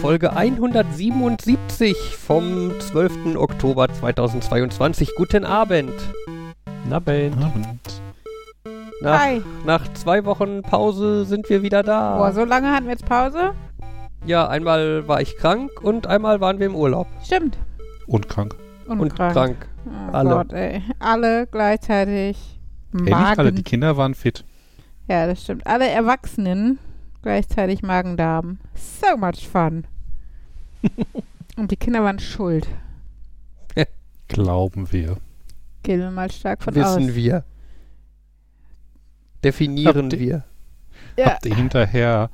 [0.00, 3.36] Folge 177 vom 12.
[3.36, 5.14] Oktober 2022.
[5.16, 5.92] Guten Abend.
[6.90, 7.66] Abend.
[9.00, 9.42] Nach, Hi.
[9.64, 12.16] nach zwei Wochen Pause sind wir wieder da.
[12.18, 13.52] Boah, so lange hatten wir jetzt Pause?
[14.26, 17.06] Ja, einmal war ich krank und einmal waren wir im Urlaub.
[17.22, 17.58] Stimmt.
[18.06, 18.54] Und krank.
[18.86, 19.32] Und, Und krank.
[19.32, 19.68] krank.
[19.86, 20.30] Oh Alle.
[20.30, 20.82] Gott, ey.
[20.98, 22.60] Alle gleichzeitig.
[22.94, 23.38] Ey, nicht Magen.
[23.40, 24.44] alle, die Kinder waren fit.
[25.08, 25.66] ja, das stimmt.
[25.66, 26.78] Alle Erwachsenen
[27.24, 28.58] gleichzeitig Magen-Darm.
[28.74, 29.86] So much fun.
[31.56, 32.68] Und die Kinder waren schuld.
[34.28, 35.18] Glauben wir.
[35.82, 37.14] Gehen wir mal stark von Wissen aus.
[37.14, 37.44] wir.
[39.42, 40.44] Definieren Habt ihr- wir.
[41.16, 41.26] Ja.
[41.26, 42.30] Habt ihr hinterher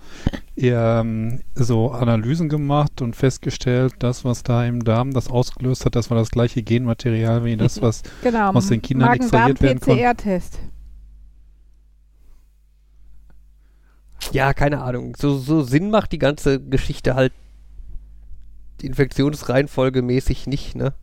[0.57, 6.09] ähm, so Analysen gemacht und festgestellt, das, was da im Darm das ausgelöst hat, das
[6.11, 8.53] war das gleiche Genmaterial wie das, was Genau.
[8.53, 10.01] aus den Kindern extrahiert werden konnte?
[10.03, 10.59] PCR-Test.
[14.33, 15.17] Ja, keine Ahnung.
[15.17, 17.33] So, so Sinn macht die ganze Geschichte halt
[18.83, 20.95] Infektionsreihenfolge mäßig nicht, ne?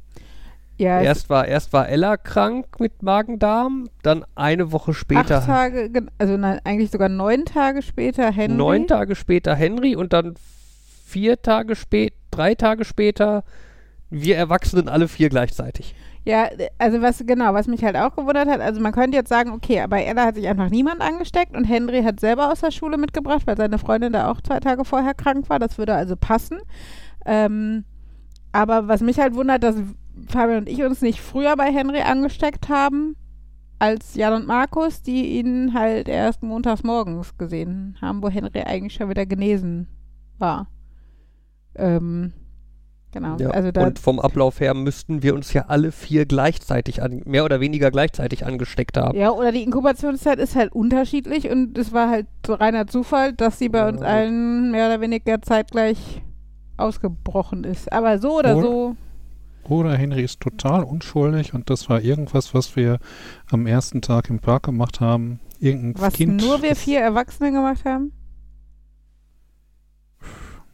[0.79, 5.89] Ja, Erst war, erst war Ella krank mit Magen-Darm, dann eine Woche später, acht Tage,
[6.19, 8.55] also nein, eigentlich sogar neun Tage später Henry.
[8.55, 10.35] neun Tage später Henry und dann
[11.03, 13.43] vier Tage später, drei Tage später
[14.11, 15.95] wir Erwachsenen alle vier gleichzeitig.
[16.27, 19.51] Ja, also was genau, was mich halt auch gewundert hat, also man könnte jetzt sagen,
[19.51, 22.97] okay, aber Ella hat sich einfach niemand angesteckt und Henry hat selber aus der Schule
[22.97, 25.57] mitgebracht, weil seine Freundin da auch zwei Tage vorher krank war.
[25.57, 26.57] Das würde also passen.
[27.25, 27.85] Ähm,
[28.51, 29.77] aber was mich halt wundert, dass
[30.27, 33.15] Fabian und ich uns nicht früher bei Henry angesteckt haben
[33.79, 38.95] als Jan und Markus, die ihn halt erst montags morgens gesehen haben, wo Henry eigentlich
[38.95, 39.87] schon wieder genesen
[40.39, 40.67] war.
[41.75, 42.33] Ähm,
[43.19, 43.37] genau.
[43.39, 47.21] Ja, also da und vom Ablauf her müssten wir uns ja alle vier gleichzeitig, an,
[47.25, 49.17] mehr oder weniger gleichzeitig angesteckt haben.
[49.17, 53.59] Ja, oder die Inkubationszeit ist halt unterschiedlich und es war halt so reiner Zufall, dass
[53.59, 54.05] sie bei Ja, uns gut.
[54.07, 56.21] allen mehr oder weniger zeitgleich
[56.77, 57.91] ausgebrochen ist.
[57.91, 58.95] Aber so oder Oder- so,
[59.69, 62.99] Oder Henry ist total unschuldig und das war irgendwas, was wir
[63.51, 65.39] am ersten Tag im Park gemacht haben.
[65.59, 66.41] Irgendein was Kind.
[66.41, 68.13] nur wir vier Erwachsene gemacht haben.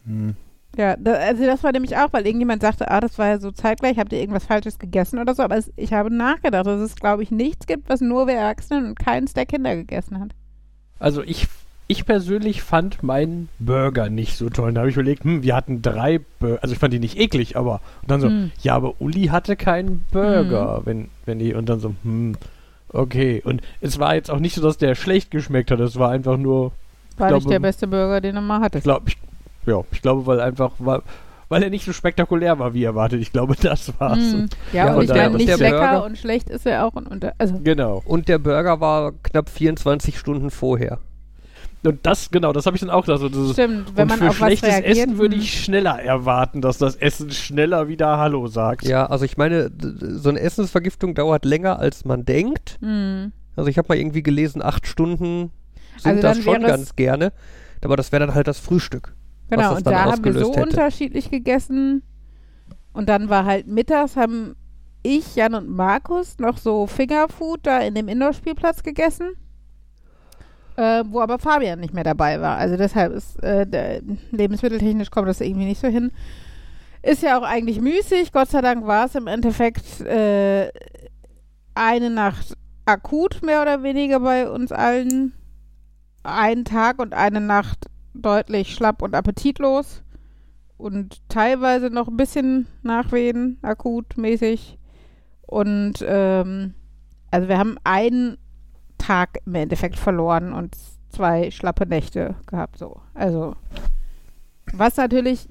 [0.06, 0.36] Hm.
[0.76, 3.52] Ja, da, also das war nämlich auch, weil irgendjemand sagte, ah, das war ja so
[3.52, 5.44] zeitgleich, habt ihr irgendwas Falsches gegessen oder so.
[5.44, 8.88] Aber es, ich habe nachgedacht, dass es, glaube ich, nichts gibt, was nur wir Erwachsenen
[8.88, 10.32] und keins der Kinder gegessen hat.
[11.00, 11.48] Also ich,
[11.88, 14.74] ich persönlich fand meinen Burger nicht so toll.
[14.74, 16.64] Da habe ich überlegt, hm, wir hatten drei Burger.
[16.64, 18.52] Also ich fand die nicht eklig, aber und dann so, Hm.
[18.62, 22.36] ja, aber Uli hatte keinen Burger, wenn, wenn die und dann so, hm,
[22.90, 23.44] okay.
[23.46, 25.80] Und es war jetzt auch nicht so, dass der schlecht geschmeckt hat.
[25.82, 26.72] Es war einfach nur,
[27.18, 28.84] War glaube, nicht der beste Burger, den du mal ich hattest.
[28.86, 29.18] glaube, ich,
[29.66, 31.02] ja, ich glaube, weil einfach, weil,
[31.50, 33.22] weil er nicht so spektakulär war, wie erwartet.
[33.22, 34.18] Ich glaube, das war's.
[34.18, 34.48] Hm.
[34.72, 36.94] Ja, Ja, und ich der- meine, nicht der lecker Burger- und schlecht ist er auch.
[36.94, 38.02] Und, und, also, Genau.
[38.06, 41.00] Und der Burger war knapp 24 Stunden vorher.
[41.86, 43.20] Und das, genau, das habe ich dann auch gedacht.
[43.20, 44.98] So, dieses- Stimmt, wenn man für auf was schlechtes reagiert.
[44.98, 45.42] Essen würde hm.
[45.42, 48.86] ich schneller erwarten, dass das Essen schneller wieder Hallo sagt.
[48.88, 49.70] Ja, also ich meine,
[50.00, 52.78] so eine Essensvergiftung dauert länger, als man denkt.
[52.82, 53.34] Hm.
[53.56, 55.52] Also ich habe mal irgendwie gelesen, acht Stunden
[55.98, 57.34] sind Also das schon ganz gerne.
[57.84, 59.14] Aber das wäre dann halt das Frühstück.
[59.50, 60.62] Genau, und da haben wir so hätte.
[60.64, 62.04] unterschiedlich gegessen.
[62.94, 64.56] Und dann war halt mittags, haben
[65.04, 69.36] ich, Jan und Markus noch so Fingerfood da in dem Indoor-Spielplatz gegessen.
[70.76, 72.58] Äh, wo aber Fabian nicht mehr dabei war.
[72.58, 74.02] Also deshalb ist äh,
[74.32, 76.12] lebensmitteltechnisch kommt das irgendwie nicht so hin.
[77.04, 78.32] Ist ja auch eigentlich müßig.
[78.32, 80.72] Gott sei Dank war es im Endeffekt äh,
[81.76, 82.56] eine Nacht
[82.86, 85.34] akut mehr oder weniger bei uns allen.
[86.24, 90.04] Ein Tag und eine Nacht deutlich schlapp und appetitlos
[90.78, 94.78] und teilweise noch ein bisschen Nachwehen, akut mäßig.
[95.44, 96.74] Und ähm,
[97.32, 98.38] also wir haben einen
[98.98, 100.76] Tag im Endeffekt verloren und
[101.10, 102.78] zwei schlappe Nächte gehabt.
[102.78, 103.02] So.
[103.14, 103.56] Also
[104.72, 105.48] was natürlich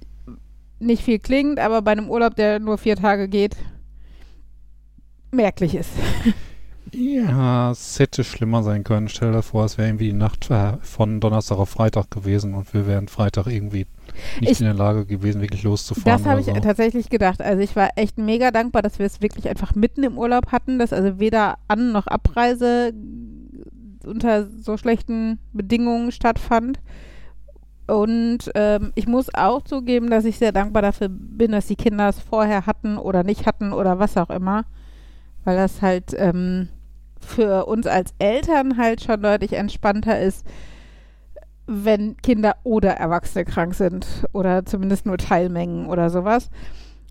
[0.78, 3.56] nicht viel klingt, aber bei einem Urlaub, der nur vier Tage geht,
[5.30, 5.92] merklich ist.
[6.94, 9.08] Ja, es hätte schlimmer sein können.
[9.08, 10.48] Stell dir vor, es wäre irgendwie die Nacht
[10.82, 13.86] von Donnerstag auf Freitag gewesen und wir wären Freitag irgendwie
[14.40, 16.04] nicht Ich- in der Lage gewesen, wirklich loszufahren.
[16.22, 16.52] Das habe ich so.
[16.52, 17.40] tatsächlich gedacht.
[17.40, 20.78] Also ich war echt mega dankbar, dass wir es wirklich einfach mitten im Urlaub hatten,
[20.78, 22.92] dass also weder An- noch Abreise
[24.04, 26.78] unter so schlechten Bedingungen stattfand.
[27.86, 32.08] Und ähm, ich muss auch zugeben, dass ich sehr dankbar dafür bin, dass die Kinder
[32.10, 34.64] es vorher hatten oder nicht hatten oder was auch immer.
[35.44, 36.68] Weil das halt ähm,
[37.24, 40.46] für uns als Eltern halt schon deutlich entspannter ist,
[41.66, 46.50] wenn Kinder oder Erwachsene krank sind oder zumindest nur Teilmengen oder sowas.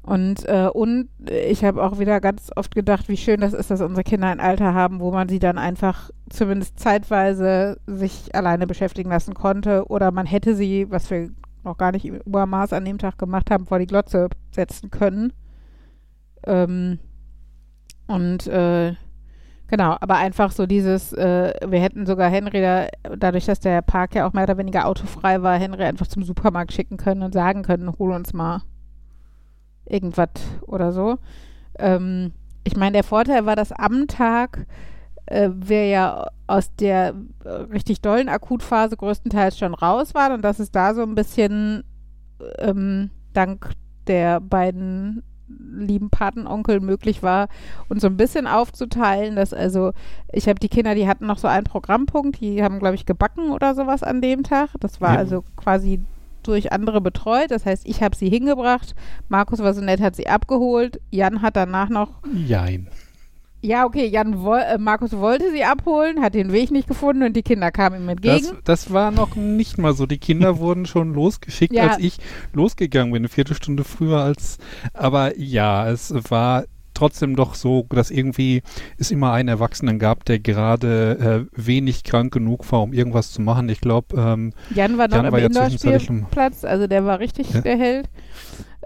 [0.03, 3.81] Und, äh, und ich habe auch wieder ganz oft gedacht, wie schön das ist, dass
[3.81, 9.11] unsere Kinder ein Alter haben, wo man sie dann einfach zumindest zeitweise sich alleine beschäftigen
[9.11, 11.29] lassen konnte oder man hätte sie, was wir
[11.63, 15.33] noch gar nicht im Übermaß an dem Tag gemacht haben, vor die Glotze setzen können.
[16.47, 16.97] Ähm,
[18.07, 18.95] und äh,
[19.71, 22.87] genau, aber einfach so dieses, äh, wir hätten sogar Henry da,
[23.17, 26.73] dadurch, dass der Park ja auch mehr oder weniger autofrei war, Henry einfach zum Supermarkt
[26.73, 28.61] schicken können und sagen können, hol uns mal
[29.85, 30.29] irgendwas
[30.67, 31.17] oder so.
[31.79, 32.33] Ähm,
[32.63, 34.67] ich meine, der Vorteil war, dass am Tag
[35.25, 37.15] äh, wir ja aus der
[37.71, 41.83] richtig dollen Akutphase größtenteils schon raus waren und dass es da so ein bisschen
[42.59, 43.71] ähm, dank
[44.07, 45.23] der beiden
[45.59, 47.47] lieben Patenonkel möglich war,
[47.89, 49.91] uns so ein bisschen aufzuteilen, dass also,
[50.31, 53.51] ich habe die Kinder, die hatten noch so einen Programmpunkt, die haben, glaube ich, gebacken
[53.51, 54.69] oder sowas an dem Tag.
[54.79, 55.19] Das war Ja.
[55.19, 56.01] also quasi
[56.43, 57.51] durch andere betreut.
[57.51, 58.95] Das heißt, ich habe sie hingebracht,
[59.29, 62.87] Markus war so nett, hat sie abgeholt, Jan hat danach noch Jein.
[63.61, 67.33] Ja, okay, Jan woll, äh, Markus wollte sie abholen, hat den Weg nicht gefunden und
[67.35, 68.47] die Kinder kamen ihm entgegen.
[68.63, 70.05] Das, das war noch nicht mal so.
[70.05, 71.87] Die Kinder wurden schon losgeschickt, Ja.
[71.89, 72.17] als ich
[72.53, 74.57] losgegangen bin, eine Viertelstunde früher als.
[74.93, 76.65] Aber ja, es war
[77.01, 78.61] trotzdem doch so, dass irgendwie
[78.99, 83.41] es immer einen Erwachsenen gab, der gerade äh, wenig krank genug war, um irgendwas zu
[83.41, 83.69] machen.
[83.69, 87.51] Ich glaube, ähm, Jan war noch Jan im war ja Indoor-Spielplatz, also der war richtig
[87.53, 87.61] Ja.
[87.61, 88.09] der Held.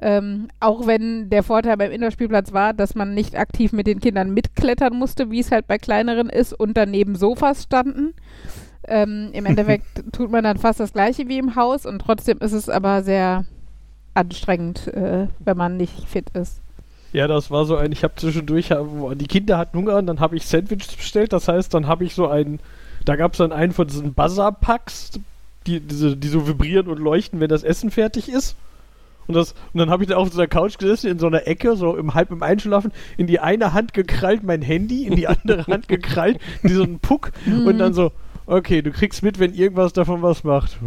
[0.02, 4.34] Ähm, auch wenn der Vorteil beim Indoor-Spielplatz war, dass man nicht aktiv mit den Kindern
[4.34, 8.14] mitklettern musste, wie es halt bei kleineren ist, und daneben Sofas standen.
[8.88, 12.54] Ähm, Im Endeffekt tut man dann fast das gleiche wie im Haus und trotzdem ist
[12.54, 13.44] es aber sehr
[14.14, 16.62] anstrengend, äh, wenn man nicht fit ist.
[17.16, 18.74] Ja, das war so ein, ich habe zwischendurch,
[19.14, 21.32] die Kinder hatten Hunger und dann habe ich Sandwiches bestellt.
[21.32, 22.60] Das heißt, dann habe ich so einen,
[23.06, 25.12] da gab es dann einen von diesen Buzzer-Packs,
[25.66, 28.58] die, diese, die so vibrieren und leuchten, wenn das Essen fertig ist.
[29.28, 31.48] Und, das, und dann habe ich da auf so einer Couch gesessen, in so einer
[31.48, 35.30] Ecke, so im halb im Einschlafen, in die eine Hand gekrallt mein Handy, in die
[35.30, 38.12] andere Hand gekrallt, einen Puck und dann so,
[38.48, 40.78] okay, du kriegst mit, wenn irgendwas davon was macht.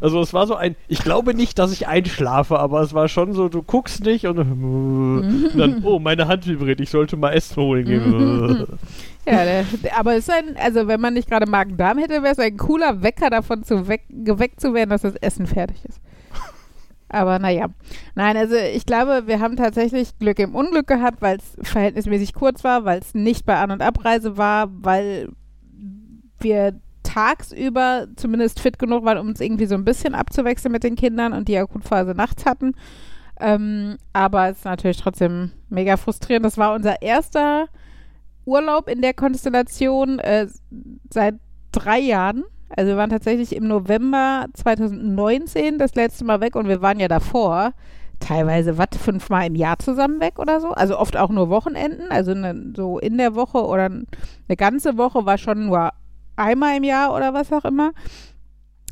[0.00, 3.32] Also es war so ein, ich glaube nicht, dass ich einschlafe, aber es war schon
[3.32, 7.56] so, du guckst nicht und, und dann, oh, meine Hand vibriert, ich sollte mal Essen
[7.56, 8.66] holen gehen.
[9.26, 9.66] Ja, der,
[9.98, 13.02] aber es ist ein, also wenn man nicht gerade Magen-Darm hätte, wäre es ein cooler
[13.02, 16.00] Wecker davon zu weck, geweckt zu werden, dass das Essen fertig ist.
[17.10, 17.66] Aber naja.
[18.14, 22.64] Nein, also ich glaube, wir haben tatsächlich Glück im Unglück gehabt, weil es verhältnismäßig kurz
[22.64, 25.28] war, weil es nicht bei An- und Abreise war, weil
[26.40, 30.96] wir tagsüber zumindest fit genug waren, um uns irgendwie so ein bisschen abzuwechseln mit den
[30.96, 32.74] Kindern und die Akutphase nachts hatten.
[33.40, 36.44] Ähm, aber es ist natürlich trotzdem mega frustrierend.
[36.44, 37.66] Das war unser erster
[38.44, 40.46] Urlaub in der Konstellation äh,
[41.10, 41.36] seit
[41.72, 42.44] drei Jahren.
[42.68, 47.08] Also wir waren tatsächlich im November 2019 das letzte Mal weg und wir waren ja
[47.08, 47.72] davor
[48.20, 50.68] teilweise, was, fünfmal im Jahr zusammen weg oder so.
[50.68, 52.10] Also oft auch nur Wochenenden.
[52.10, 55.90] Also ne, so in der Woche oder eine ganze Woche war schon nur
[56.40, 57.92] einmal im Jahr oder was auch immer.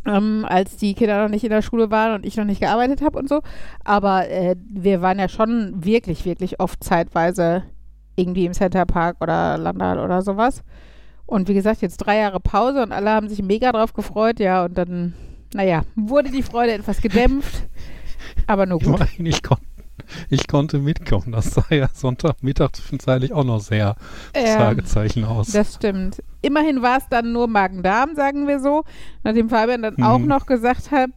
[0.06, 3.02] Ähm, als die Kinder noch nicht in der Schule waren und ich noch nicht gearbeitet
[3.02, 3.40] habe und so.
[3.84, 7.64] Aber äh, wir waren ja schon wirklich, wirklich oft zeitweise
[8.16, 10.62] irgendwie im Centerpark oder Landal oder sowas.
[11.26, 14.64] Und wie gesagt, jetzt drei Jahre Pause und alle haben sich mega drauf gefreut, ja,
[14.64, 15.14] und dann,
[15.52, 17.68] naja, wurde die Freude etwas gedämpft,
[18.46, 19.06] aber nur gut.
[19.18, 19.58] ich, kon
[20.30, 21.32] ich konnte mitkommen.
[21.32, 23.96] Das sah ja Sonntagmittag zwischenzeitlich auch noch sehr
[24.36, 25.48] Ja, Fragezeichen aus.
[25.52, 26.22] das stimmt.
[26.42, 28.84] Immerhin war es dann nur Magen-Darm, sagen wir so.
[29.24, 30.02] Nachdem Fabian dann Mhm.
[30.04, 31.10] auch noch gesagt hat,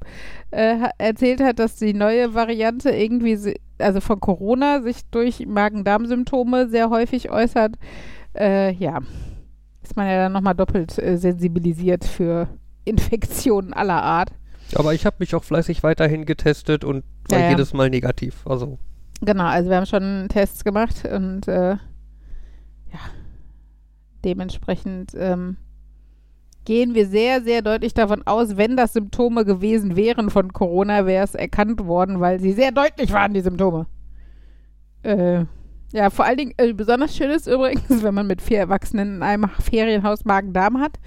[0.51, 6.89] äh, erzählt hat, dass die neue Variante irgendwie, also von Corona, sich durch Magen-Darm-Symptome sehr
[6.89, 7.75] häufig äußert.
[8.33, 8.99] Äh, ja,
[9.83, 12.47] ist man ja dann nochmal doppelt äh, sensibilisiert für
[12.85, 14.29] Infektionen aller Art.
[14.75, 18.45] Aber ich habe mich auch fleißig weiterhin getestet und war Ja, jedes Mal negativ.
[18.45, 18.77] Also
[19.21, 22.99] Genau, also wir haben schon Tests gemacht und äh, ja,
[24.25, 25.57] dementsprechend ähm,
[26.65, 31.23] gehen wir sehr, sehr deutlich davon aus, wenn das Symptome gewesen wären von Corona, wäre
[31.23, 33.85] es erkannt worden, weil sie sehr deutlich waren, die Symptome.
[35.03, 35.45] Äh,
[35.93, 39.23] ja, vor allen Dingen, äh, besonders schön ist übrigens, wenn man mit vier Erwachsenen in
[39.23, 40.99] einem Ferienhaus Magen-Darm hat,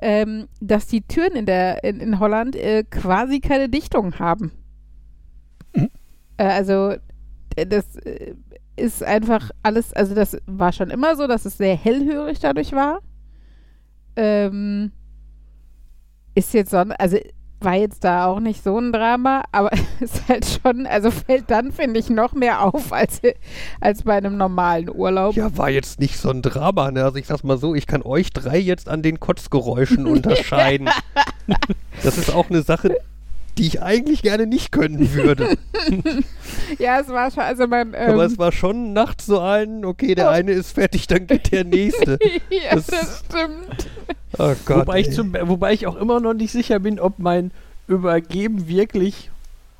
[0.00, 4.52] ähm, dass die Türen in, der, in, in Holland äh, quasi keine Dichtung haben.
[6.38, 6.94] Äh, also,
[7.54, 8.34] das äh,
[8.76, 13.00] ist einfach alles, also das war schon immer so, dass es sehr hellhörig dadurch war.
[14.16, 14.92] Ähm,
[16.34, 17.18] ist jetzt so, also
[17.60, 21.72] war jetzt da auch nicht so ein Drama, aber ist halt schon, also fällt dann,
[21.72, 23.20] finde ich, noch mehr auf als,
[23.80, 25.34] als bei einem normalen Urlaub.
[25.34, 26.90] ja, war jetzt nicht so ein Drama.
[26.90, 27.04] Ne?
[27.04, 30.88] Also ich sag's mal so, ich kann euch drei jetzt an den Kotzgeräuschen unterscheiden.
[32.02, 32.96] das ist auch eine Sache,
[33.58, 35.56] die ich eigentlich gerne nicht können würde.
[36.78, 40.14] Ja, es war schon, also man, ähm, Aber es war schon nachts so ein, okay,
[40.14, 40.30] der Oh.
[40.30, 42.18] eine ist fertig, dann geht der nächste.
[42.50, 43.88] ja, das- das stimmt.
[44.38, 44.80] Oh Gott.
[44.86, 47.50] wobei, ich zum, wobei ich auch immer noch nicht sicher bin, ob mein
[47.86, 49.30] Übergeben wirklich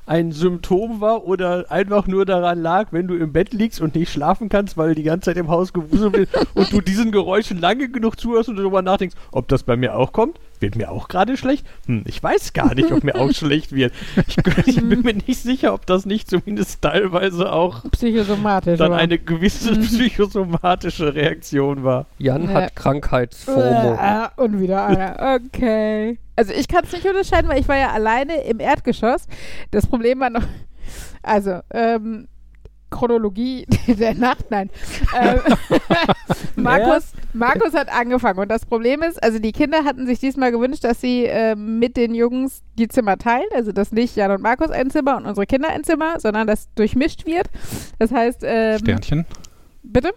[0.07, 4.11] ein Symptom war oder einfach nur daran lag, wenn du im Bett liegst und nicht
[4.11, 7.89] schlafen kannst, weil die ganze Zeit im Haus gewuselt wird und du diesen Geräuschen lange
[7.89, 10.39] genug zuhörst und darüber nachdenkst, ob das bei mir auch kommt.
[10.61, 11.65] Wird mir auch gerade schlecht?
[11.85, 13.93] Hm, ich weiß gar nicht, ob mir auch schlecht wird.
[14.27, 14.37] Ich,
[14.67, 18.77] ich bin mir nicht sicher, ob das nicht zumindest teilweise auch Psychosomatisch.
[18.77, 22.05] dann eine gewisse psychosomatische Reaktion war.
[22.17, 22.49] Jan Ja.
[22.61, 23.97] hat Krankheitsfomo.
[23.99, 25.39] Äh, und wieder einer.
[25.45, 26.19] Okay.
[26.35, 29.27] Also ich kann es nicht unterscheiden, weil ich war ja alleine im Erdgeschoss.
[29.71, 30.43] Das Problem war noch,
[31.21, 32.27] also ähm,
[32.89, 34.69] Chronologie der Nacht, nein.
[35.19, 35.39] Ähm,
[36.55, 40.83] Markus, Markus hat angefangen und das Problem ist, also die Kinder hatten sich diesmal gewünscht,
[40.83, 44.71] dass sie ähm, mit den Jungs die Zimmer teilen, also dass nicht Jan und Markus
[44.71, 47.47] ein Zimmer und unsere Kinder ein Zimmer, sondern das durchmischt wird.
[47.99, 49.25] Das heißt, ähm, Sternchen.
[49.83, 50.13] bitte?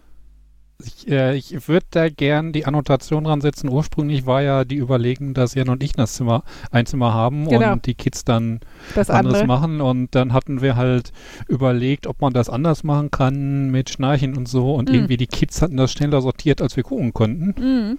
[0.87, 3.69] Ich, äh, ich würde da gern die Annotation dran setzen.
[3.69, 7.73] Ursprünglich war ja die Überlegung, dass Jan und ich das Zimmer, ein Zimmer haben Genau.
[7.73, 8.61] und die Kids dann
[8.95, 9.47] Das anderes andere.
[9.47, 9.81] machen.
[9.81, 11.13] Und dann hatten wir halt
[11.49, 14.75] überlegt, ob man das anders machen kann mit Schnarchen und so.
[14.75, 14.95] Und Mhm.
[14.95, 17.55] irgendwie die Kids hatten das schneller sortiert, als wir gucken konnten.
[17.59, 17.99] Mhm.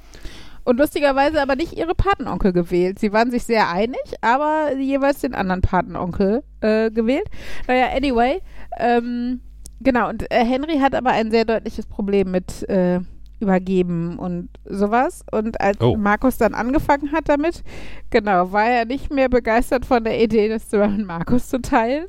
[0.66, 2.98] Und lustigerweise aber nicht ihre Patenonkel gewählt.
[2.98, 7.26] Sie waren sich sehr einig, aber jeweils den anderen Patenonkel äh, gewählt.
[7.68, 8.40] Naja, anyway.
[8.80, 9.42] Ähm,
[9.84, 13.00] genau, und äh, Henry hat aber ein sehr deutliches Problem mit äh,
[13.40, 15.24] Übergeben und sowas.
[15.32, 15.96] Und als Oh.
[15.98, 17.64] Markus dann angefangen hat damit,
[18.10, 22.06] genau, war er nicht mehr begeistert von der Idee, das Zimmer mit Markus zu teilen.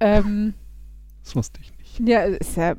[0.00, 0.54] Ähm,
[1.24, 2.08] Das wusste ich nicht.
[2.08, 2.74] ja, ist ja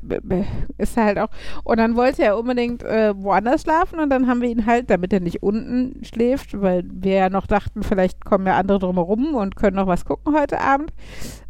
[0.78, 1.28] ist halt auch.
[1.62, 5.12] Und dann wollte er unbedingt äh, woanders schlafen und dann haben wir ihn halt, damit
[5.12, 9.54] er nicht unten schläft, weil wir ja noch dachten, vielleicht kommen ja andere drumherum und
[9.56, 10.92] können noch was gucken heute Abend,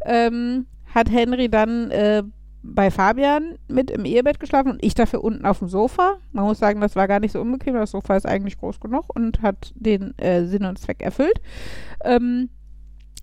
[0.05, 2.23] ähm, hat Henry dann äh,
[2.63, 6.17] bei Fabian mit im Ehebett geschlafen und ich dafür unten auf dem Sofa.
[6.31, 7.73] Man muss sagen, das war gar nicht so unbequem.
[7.73, 11.41] Das Sofa ist eigentlich groß genug und hat den äh, Sinn und Zweck erfüllt.
[12.03, 12.49] Ähm,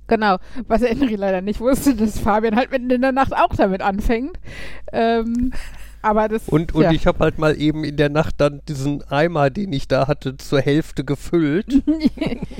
[0.09, 3.83] Genau, was Henry leider nicht wusste, dass Fabian halt mitten in der Nacht auch damit
[3.83, 4.39] anfängt.
[4.91, 5.53] Ähm,
[6.03, 6.49] aber das.
[6.49, 6.91] Und, und ja.
[6.93, 10.37] ich habe halt mal eben in der Nacht dann diesen Eimer, den ich da hatte,
[10.37, 11.67] zur Hälfte gefüllt.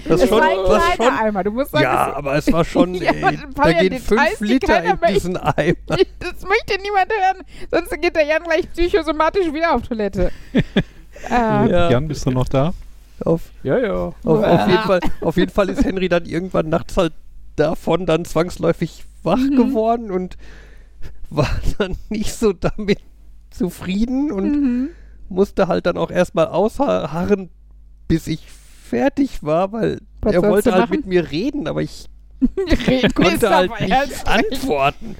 [0.09, 1.45] Das es schon, war ein kleiner schon, Eimer.
[1.45, 4.05] Du musst sagen, ja, es- aber es war schon, Ja, ey, da gehen Details,
[4.39, 5.75] fünf Liter in diesen Eimer.
[5.89, 7.45] das möchte niemand hören.
[7.71, 10.31] Sonst geht der Jan gleich psychosomatisch wieder auf Toilette.
[10.55, 10.63] äh,
[11.31, 11.91] Ja.
[11.91, 12.73] Jan, bist du noch da?
[13.25, 13.95] Auf, Ja, ja.
[13.95, 17.13] auf, auf, jeden Fall, auf jeden Fall ist Henry dann irgendwann nachts halt
[17.57, 19.57] davon dann zwangsläufig wach Mhm.
[19.57, 20.37] geworden und
[21.29, 23.01] war dann nicht so damit
[23.51, 24.89] zufrieden und mhm.
[25.29, 27.51] musste halt dann auch erstmal ausharren,
[28.09, 30.97] bis ich fertig war, weil Was er wollte halt machen?
[30.97, 32.07] mit mir reden, aber ich
[33.15, 35.17] konnte halt nicht antworten.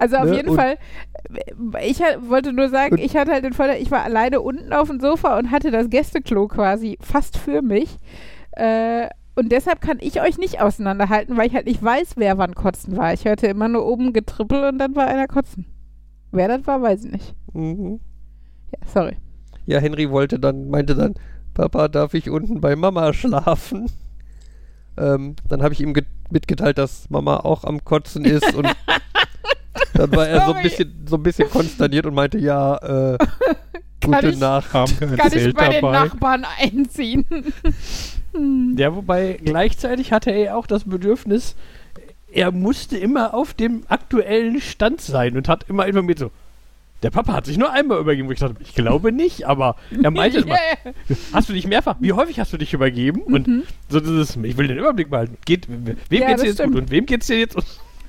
[0.00, 0.78] Also auf Ne, jeden und- Fall,
[1.82, 4.88] ich halt- wollte nur sagen, ich hatte halt den Vorteil, ich war alleine unten auf
[4.88, 7.98] dem Sofa und hatte das Gästeklo quasi fast für mich.
[8.52, 12.56] Äh, und deshalb kann ich euch nicht auseinanderhalten, weil ich halt nicht weiß, wer wann
[12.56, 13.12] kotzen war.
[13.12, 15.66] Ich hörte immer nur oben Getrippel und dann war einer kotzen.
[16.32, 17.34] Wer das war, weiß ich nicht.
[17.52, 18.00] Mhm.
[18.72, 19.16] Ja, sorry.
[19.66, 21.14] Ja, Henry wollte dann, meinte dann,
[21.54, 23.86] Papa, darf ich unten bei Mama schlafen?
[25.00, 28.66] Ähm, dann habe ich ihm ge- mitgeteilt, dass Mama auch am Kotzen ist und
[29.94, 33.18] dann war er so ein bisschen, so ein bisschen konsterniert und meinte, ja, äh,
[34.04, 34.72] gute ich- Nacht.
[34.72, 35.92] Kann ich bei den dabei?
[35.92, 37.24] Nachbarn einziehen?
[38.32, 38.74] Hm.
[38.76, 41.54] Ja, wobei gleichzeitig hatte er auch das Bedürfnis,
[42.32, 46.30] er musste immer auf dem aktuellen Stand sein und hat immer informiert so,
[47.02, 50.10] der Papa hat sich nur einmal übergeben, wo ich dachte, ich glaube nicht, aber er
[50.10, 50.56] meinte immer,
[51.32, 53.22] hast du dich mehrfach, wie häufig hast du dich übergeben?
[53.22, 55.36] Und so dieses, ich will den Überblick behalten.
[55.44, 56.72] Geht, wem Ja, geht's das jetzt stimmt.
[56.74, 57.56] gut und wem geht's dir jetzt?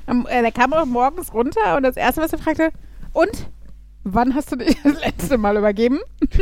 [0.08, 2.70] Am- äh, der kam auch morgens runter und das erste, was er fragte,
[3.14, 3.48] und?
[4.06, 6.00] Wann hast du dich das letzte Mal übergeben?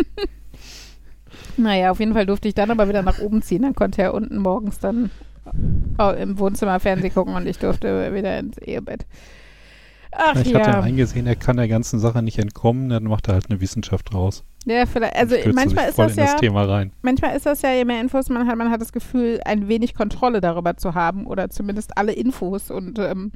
[1.57, 3.63] naja, auf jeden Fall durfte ich dann aber wieder nach oben ziehen.
[3.63, 5.09] Dann konnte er unten morgens dann
[6.17, 9.05] im Wohnzimmer Fernsehen gucken und ich durfte wieder ins Ehebett.
[10.11, 10.81] Ach Ich hatte ja.
[10.81, 14.43] eingesehen, er kann der ganzen Sache nicht entkommen, dann macht er halt eine Wissenschaft draus.
[14.65, 16.91] ja, vielleicht, also manchmal ist voll das in das ja, Thema rein.
[17.01, 19.93] manchmal ist das ja, je mehr Infos man hat, man hat das Gefühl, ein wenig
[19.93, 23.31] Kontrolle darüber zu haben oder zumindest alle Infos und ähm,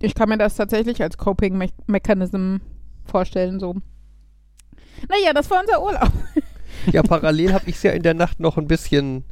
[0.00, 2.56] ich kann mir das tatsächlich als Coping-Mechanism
[3.04, 3.76] vorstellen, so.
[5.08, 6.12] Naja, das war unser Urlaub.
[6.92, 9.24] Ja, parallel habe ich es ja in der Nacht noch ein bisschen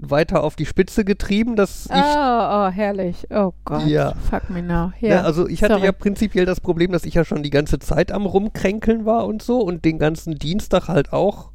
[0.00, 3.26] weiter auf die Spitze getrieben, dass ich Oh, oh, herrlich.
[3.30, 3.84] Oh Gott.
[3.86, 4.14] Ja.
[4.30, 4.92] Fuck me now.
[5.00, 5.22] Ja, Ja.
[5.22, 5.86] also ich hatte sorry.
[5.86, 9.42] ja prinzipiell das Problem, dass ich ja schon die ganze Zeit am Rumkränkeln war und
[9.42, 11.50] so und den ganzen Dienstag halt auch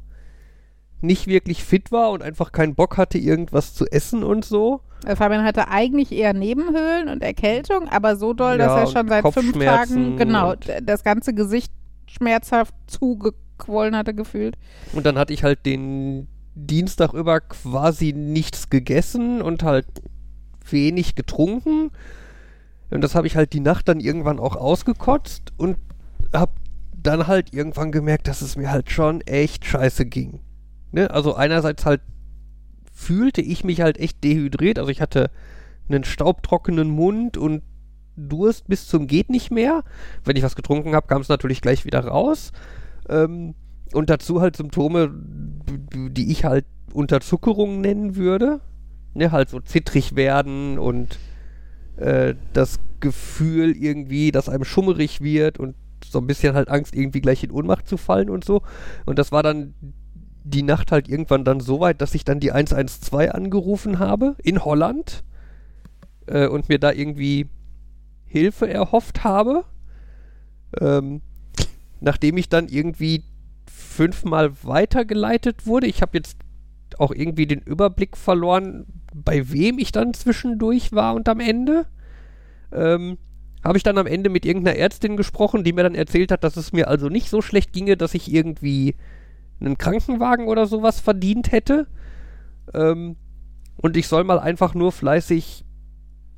[1.00, 4.80] nicht wirklich fit war und einfach keinen Bock hatte, irgendwas zu essen und so.
[5.06, 8.92] Äh, Fabian hatte eigentlich eher Nebenhöhlen und Erkältung, aber so doll, dass Ja, er und
[8.92, 11.72] schon seit fünf Tagen, genau, das ganze Gesicht
[12.06, 14.56] schmerzhaft zugequollen hatte gefühlt.
[14.94, 19.86] Und dann hatte ich halt den Dienstag über quasi nichts gegessen und halt
[20.70, 21.90] wenig getrunken.
[22.90, 25.76] Und das habe ich halt die Nacht dann irgendwann auch ausgekotzt und
[26.32, 26.52] habe
[26.92, 30.40] dann halt irgendwann gemerkt, dass es mir halt schon echt scheiße ging.
[30.92, 31.10] Ne?
[31.10, 32.00] Also einerseits halt
[32.92, 34.78] fühlte ich mich halt echt dehydriert.
[34.78, 35.30] Also ich hatte
[35.88, 37.62] einen staubtrockenen Mund und
[38.16, 39.82] Durst bis zum geht nicht mehr.
[40.24, 42.52] Wenn ich was getrunken habe, kam es natürlich gleich wieder raus.
[43.08, 43.54] Ähm,
[43.94, 48.60] und dazu halt Symptome, die ich halt Unterzuckerung nennen würde.
[49.16, 51.20] Ne, halt so zittrig werden und
[51.96, 57.20] äh, das Gefühl irgendwie, dass einem schummerig wird und so ein bisschen halt Angst, irgendwie
[57.20, 58.62] gleich in Ohnmacht zu fallen und so.
[59.06, 59.74] Und das war dann
[60.42, 64.64] die Nacht halt irgendwann dann so weit, dass ich dann die 112 angerufen habe in
[64.64, 65.22] Holland
[66.26, 67.48] äh, und mir da irgendwie
[68.26, 69.64] Hilfe erhofft habe.
[70.80, 71.22] Ähm,
[72.00, 73.22] nachdem ich dann irgendwie
[73.94, 75.86] fünfmal weitergeleitet wurde.
[75.86, 76.36] Ich habe jetzt
[76.98, 81.86] auch irgendwie den Überblick verloren, bei wem ich dann zwischendurch war und am Ende.
[82.72, 83.18] Ähm,
[83.62, 86.56] habe ich dann am Ende mit irgendeiner Ärztin gesprochen, die mir dann erzählt hat, dass
[86.56, 88.96] es mir also nicht so schlecht ginge, dass ich irgendwie
[89.60, 91.86] einen Krankenwagen oder sowas verdient hätte.
[92.74, 93.16] Ähm,
[93.76, 95.64] und ich soll mal einfach nur fleißig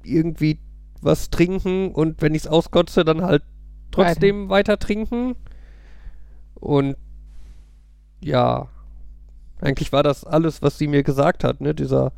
[0.04, 0.60] irgendwie
[1.00, 3.42] was trinken und wenn ich es auskotze, dann halt
[3.90, 4.72] trotzdem weiter.
[4.72, 5.34] weiter trinken.
[6.54, 6.96] Und
[8.20, 8.68] ja,
[9.60, 11.60] eigentlich war das alles, was sie mir gesagt hat.
[11.60, 11.74] Ne?
[11.74, 12.12] Dieser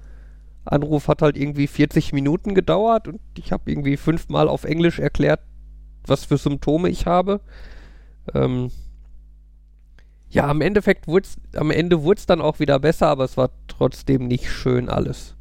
[0.64, 5.40] Anruf hat halt irgendwie 40 Minuten gedauert und ich habe irgendwie fünfmal auf Englisch erklärt,
[6.06, 7.40] was für Symptome ich habe.
[8.34, 8.70] Ähm
[10.30, 13.50] ja, am Endeffekt wurd's, am Ende wurde es dann auch wieder besser, aber es war
[13.66, 15.37] trotzdem nicht schön alles.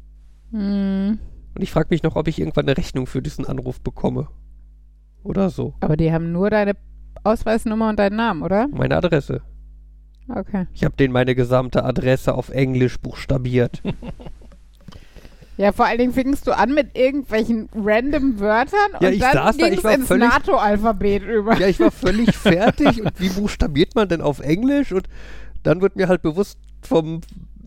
[0.50, 1.18] Hm.
[1.54, 4.28] Und ich frage mich noch, ob ich irgendwann eine Rechnung für diesen Anruf bekomme.
[5.24, 5.74] Oder so.
[5.80, 6.74] Aber die haben nur deine
[7.24, 8.68] Ausweisnummer und deinen Namen, oder?
[8.68, 9.42] Meine Adresse.
[10.28, 10.66] Okay.
[10.74, 13.82] Ich habe denen meine gesamte Adresse auf Englisch buchstabiert.
[15.58, 19.32] Ja, vor allen Dingen fingst du an mit irgendwelchen random Wörtern Ja, und ich dann
[19.32, 21.58] saß da, ins NATO-Alphabet über.
[21.58, 23.02] ja, ich war völlig fertig.
[23.02, 24.92] Und wie buchstabiert man denn auf Englisch?
[24.92, 25.08] Und
[25.64, 27.22] dann wird mir halt bewusst vom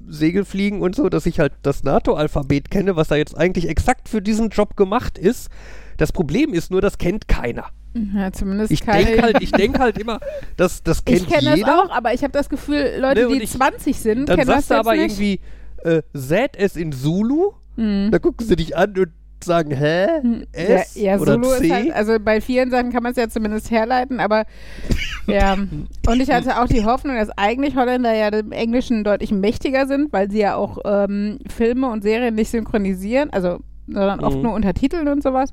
[0.08, 4.21] Segelfliegen und so, dass ich halt das NATO-Alphabet kenne, was da jetzt eigentlich exakt für
[4.21, 5.50] diesen Job gemacht ist.
[5.97, 7.65] Das Problem ist nur, das kennt keiner.
[7.93, 10.19] Ja, zumindest Ich denke halt, ich denk halt immer,
[10.58, 11.84] dass das kennt ich kenne das jeder.
[11.84, 14.69] auch, aber ich habe das Gefühl, Leute, Ne, die ich- 20 sind, kennen das sagst
[14.71, 15.19] du jetzt aber nicht.
[15.19, 15.39] irgendwie
[15.84, 17.51] äh, ZS in Zulu.
[17.75, 18.10] Hm.
[18.12, 19.10] Da gucken sie dich an und
[19.43, 20.06] sagen, hä?
[20.51, 21.65] S ja, ja, oder Solo C?
[21.65, 24.45] ist halt, also bei vielen Sachen kann man es ja zumindest herleiten, aber
[25.27, 25.54] ja.
[25.56, 30.13] Und ich hatte auch die Hoffnung, dass eigentlich Holländer ja im Englischen deutlich mächtiger sind,
[30.13, 34.43] weil sie ja auch ähm, Filme und Serien nicht synchronisieren, also sondern oft Mhm.
[34.43, 35.51] nur untertiteln und sowas.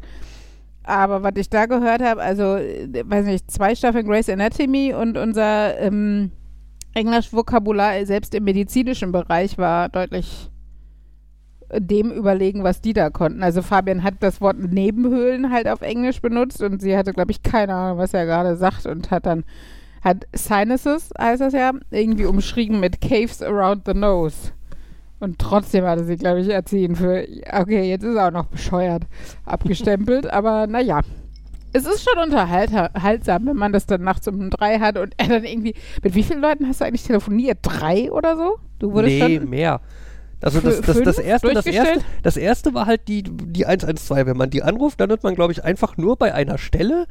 [0.88, 5.18] Aber was ich da gehört habe, also, äh, weiß nicht, zwei Staffeln Grey's Anatomy und
[5.18, 6.31] unser ähm,
[6.94, 10.51] Englisch-Vokabular selbst im medizinischen Bereich war deutlich
[11.77, 13.42] dem überlegen, was die da konnten.
[13.42, 17.42] Also Fabian hat das Wort Nebenhöhlen halt auf Englisch benutzt und sie hatte, glaube ich,
[17.42, 19.44] keine Ahnung, was er gerade sagt und hat dann,
[20.03, 24.53] hat Sinuses, heißt das ja, irgendwie umschrieben mit Caves around the nose.
[25.20, 29.02] Und trotzdem hatte sie, glaube ich, erziehen für, okay, jetzt ist er auch noch bescheuert
[29.44, 31.00] abgestempelt, aber naja.
[31.72, 35.44] Es ist schon unterhaltsam, wenn man das dann nachts um drei hat und er dann
[35.44, 37.59] irgendwie, mit wie vielen Leuten hast du eigentlich telefoniert?
[37.62, 38.59] Drei oder so?
[38.78, 39.81] Du wurdest nee, mehr.
[40.40, 44.26] Also das, das, das, erste, das, erste, das erste war halt die, die 112.
[44.26, 47.07] Wenn man die anruft, dann wird man, glaube ich, einfach nur bei einer Stelle,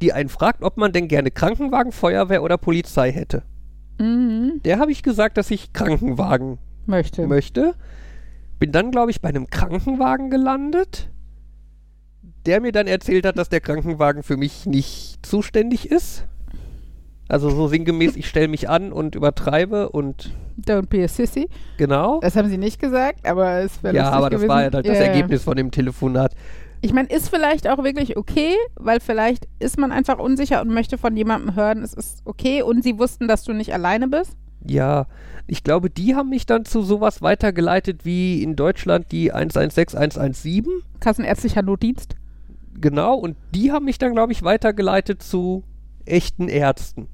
[0.00, 3.42] die einen fragt, ob man denn gerne Krankenwagen, Feuerwehr oder Polizei hätte.
[3.98, 6.58] mhm, Der habe ich gesagt, dass ich Krankenwagen
[6.88, 7.26] möchte.
[7.26, 7.74] möchte.
[8.58, 11.10] Bin dann, glaube ich, bei einem Krankenwagen gelandet,
[12.46, 16.24] der mir dann erzählt hat, dass der Krankenwagen für mich nicht zuständig ist.
[17.28, 21.48] Also so sinngemäß, ich stelle mich an und übertreibe und Don't be a sissy.
[21.76, 22.18] genau.
[22.20, 24.48] Das haben sie nicht gesagt, aber es wäre Ja, aber das gewesen.
[24.48, 25.00] war ja halt das Ja, ja.
[25.12, 26.34] Ergebnis von dem Telefonat.
[26.80, 30.96] Ich meine, ist vielleicht auch wirklich okay, weil vielleicht ist man einfach unsicher und möchte
[30.96, 34.32] von jemandem hören, es ist okay und sie wussten, dass du nicht alleine bist.
[34.64, 35.06] Ja,
[35.46, 40.64] ich glaube, die haben mich dann zu sowas weitergeleitet wie in Deutschland die 116, 117.
[41.00, 42.16] Kassenärztlicher Notdienst.
[42.80, 45.64] Genau, und die haben mich dann, glaube ich, weitergeleitet zu
[46.04, 47.08] echten Ärzten.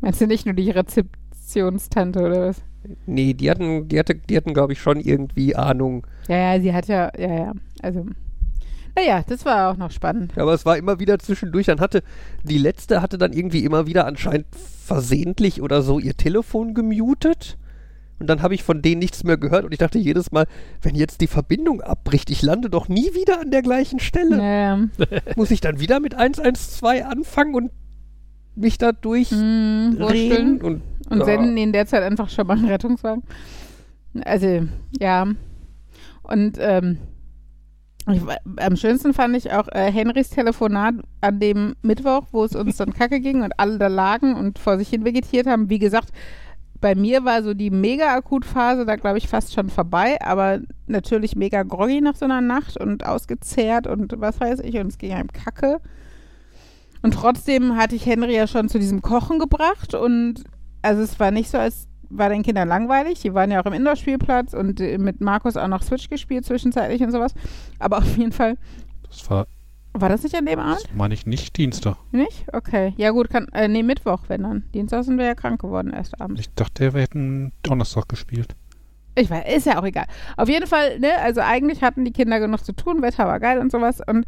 [0.00, 2.62] Meinst du nicht nur die Rezeptionstante oder was?
[3.06, 6.06] Nee, die hatten, die hatte, die hatten, glaube ich, schon irgendwie Ahnung.
[6.28, 7.52] Ja, ja, sie hat ja, ja, ja.
[7.80, 8.06] Also,
[8.94, 10.36] naja, das war auch noch spannend.
[10.36, 11.66] Aber es war immer wieder zwischendurch.
[11.66, 12.02] Dann hatte,
[12.42, 14.46] die letzte hatte dann irgendwie immer wieder anscheinend
[14.84, 17.56] versehentlich oder so ihr Telefon gemutet.
[18.18, 20.46] Und dann habe ich von denen nichts mehr gehört und ich dachte jedes Mal,
[20.80, 24.36] wenn jetzt die Verbindung abbricht, ich lande doch nie wieder an der gleichen Stelle.
[24.36, 24.88] Ja, ja.
[25.36, 27.72] Muss ich dann wieder mit 112 anfangen und
[28.54, 29.98] mich da durchreden?
[29.98, 30.60] Wursteln.
[30.60, 31.24] und Und ja.
[31.24, 33.24] senden ihnen derzeit einfach schon mal einen Rettungswagen.
[34.24, 34.68] Also,
[35.00, 35.26] ja.
[36.22, 36.98] Und ähm,
[38.10, 38.20] Ich,
[38.56, 42.92] am schönsten fand ich auch äh, Henrys Telefonat an dem Mittwoch, wo es uns dann
[42.98, 45.70] kacke ging und alle da lagen und vor sich hin vegetiert haben.
[45.70, 46.10] Wie gesagt,
[46.80, 51.62] bei mir war so die Mega-Akut-Phase da, glaube ich, fast schon vorbei, aber natürlich mega
[51.62, 55.32] groggy nach so einer Nacht und ausgezehrt und was weiß ich und es ging einem
[55.32, 55.80] kacke.
[57.02, 60.42] Und trotzdem hatte ich Henry ja schon zu diesem Kochen gebracht und
[60.82, 63.20] also es war nicht so, als war den Kindern langweilig.
[63.20, 67.02] Die waren ja auch im Indoor-Spielplatz und äh, mit Markus auch noch Switch gespielt zwischenzeitlich
[67.02, 67.34] und sowas.
[67.78, 68.56] Aber auf jeden Fall,
[69.08, 69.46] Das war,
[69.94, 70.84] war das nicht an dem Abend?
[70.84, 71.96] das meine ich, nicht Dienstag.
[72.12, 72.46] Nicht?
[72.52, 72.94] Okay.
[72.96, 74.64] Ja gut, kann, äh, nee, Mittwoch, wenn dann.
[74.74, 76.40] Dienstag sind wir ja krank geworden erst abends.
[76.40, 78.54] Ich dachte, wir hätten Donnerstag gespielt.
[79.14, 80.06] Ich weiß, ist ja auch egal.
[80.38, 83.58] Auf jeden Fall, ne, also eigentlich hatten die Kinder genug zu tun, Wetter war geil
[83.58, 84.00] und sowas.
[84.06, 84.24] Und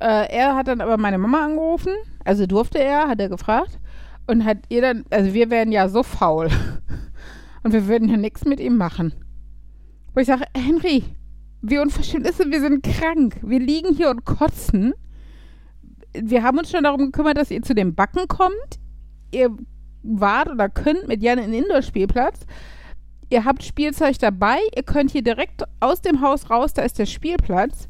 [0.00, 1.92] äh, er hat dann aber meine Mama angerufen,
[2.24, 3.78] also durfte er, hat er gefragt.
[4.26, 6.48] Und hat ihr dann, also wir wären ja so faul.
[7.62, 9.12] Und wir würden ja nichts mit ihm machen.
[10.14, 11.04] Wo ich sage, Henry,
[11.62, 13.38] wie unverschämt ist es, wir sind krank.
[13.42, 14.94] Wir liegen hier und kotzen.
[16.14, 18.80] Wir haben uns schon darum gekümmert, dass ihr zu den Backen kommt.
[19.32, 19.50] Ihr
[20.02, 22.46] wart oder könnt mit Jan in den Indoor-Spielplatz
[23.30, 27.06] ihr habt Spielzeug dabei, ihr könnt hier direkt aus dem Haus raus, da ist der
[27.06, 27.88] Spielplatz.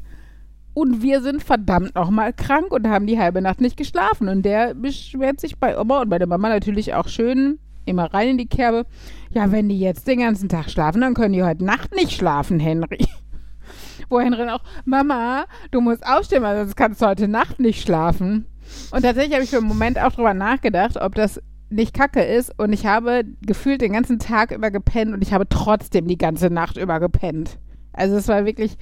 [0.77, 4.29] Und wir sind verdammt nochmal krank und haben die halbe Nacht nicht geschlafen.
[4.29, 8.29] Und der beschwert sich bei Oma und bei der Mama natürlich auch schön immer rein
[8.29, 8.85] in die Kerbe.
[9.31, 12.59] Ja, wenn die jetzt den ganzen Tag schlafen, dann können die heute Nacht nicht schlafen,
[12.59, 13.07] Henry.
[14.09, 18.45] Wo Henry auch, Mama, du musst aufstehen, sonst kannst du heute Nacht nicht schlafen.
[18.91, 22.53] Und tatsächlich habe ich für einen Moment auch drüber nachgedacht, ob das nicht kacke ist.
[22.59, 26.51] Und ich habe gefühlt den ganzen Tag über gepennt und ich habe trotzdem die ganze
[26.51, 27.57] Nacht über gepennt.
[27.93, 28.77] Also es war wirklich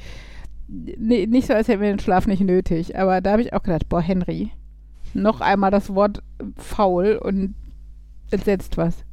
[0.68, 2.98] ni- nicht so, als hätten wir den Schlaf nicht nötig.
[2.98, 4.52] Aber da habe ich auch gedacht, boah, Henry,
[5.14, 6.22] noch einmal das Wort
[6.58, 7.56] faul und
[8.32, 9.04] entsetzt was.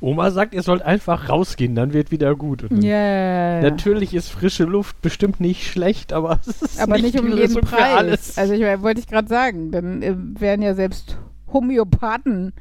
[0.00, 2.66] Oma sagt, ihr sollt einfach rausgehen, dann wird wieder gut.
[2.70, 3.60] Ja.
[3.62, 7.60] Natürlich ist frische Luft bestimmt nicht schlecht, aber es ist Aber nicht, die um jeden
[7.62, 8.36] Preis.
[8.36, 11.16] Also ich wollte ich gerade sagen, dann äh, wären ja selbst
[11.50, 12.52] Homöopathen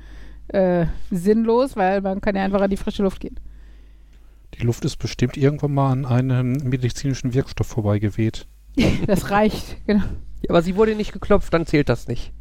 [0.48, 3.36] äh, sinnlos, weil man kann ja einfach an die frische Luft gehen.
[4.60, 8.48] Die Luft ist bestimmt irgendwann mal an einem medizinischen Wirkstoff vorbeigeweht.
[9.08, 10.04] Das reicht, genau.
[10.42, 12.34] Ja, aber sie wurde nicht geklopft, dann zählt das nicht.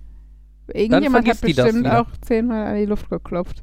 [0.72, 3.62] Irgendjemand hat vergisst die das bestimmt auch zehnmal an die Luft geklopft.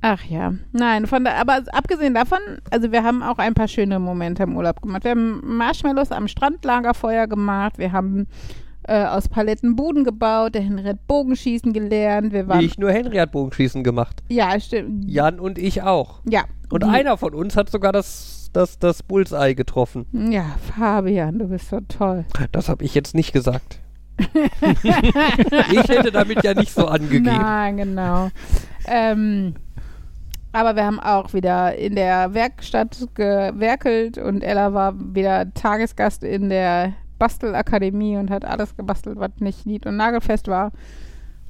[0.00, 2.38] Ach ja, nein, von da, aber abgesehen davon,
[2.70, 5.04] also wir haben auch ein paar schöne Momente im Urlaub gemacht.
[5.04, 8.26] Wir haben Marshmallows am Strandlagerfeuer gemacht, wir haben
[8.84, 13.16] äh, aus Paletten Buden gebaut, der Henry hat Bogenschießen gelernt, wir waren, Nicht nur Henry
[13.18, 14.22] hat Bogenschießen gemacht.
[14.28, 16.20] ja, stimmt, Jan und ich auch.
[16.28, 16.42] ja.
[16.72, 20.06] Und Die- einer von uns hat sogar das, das, das Bullseye getroffen.
[20.30, 22.24] Ja, Fabian, du bist so toll.
[22.50, 23.80] Das habe ich jetzt nicht gesagt.
[24.18, 27.24] ich hätte damit ja nicht so angegeben.
[27.24, 28.30] Nein, genau.
[28.86, 29.54] ähm,
[30.52, 36.48] aber wir haben auch wieder in der Werkstatt gewerkelt und Ella war wieder Tagesgast in
[36.50, 40.72] der Bastelakademie und hat alles gebastelt, was nicht nied- und nagelfest war.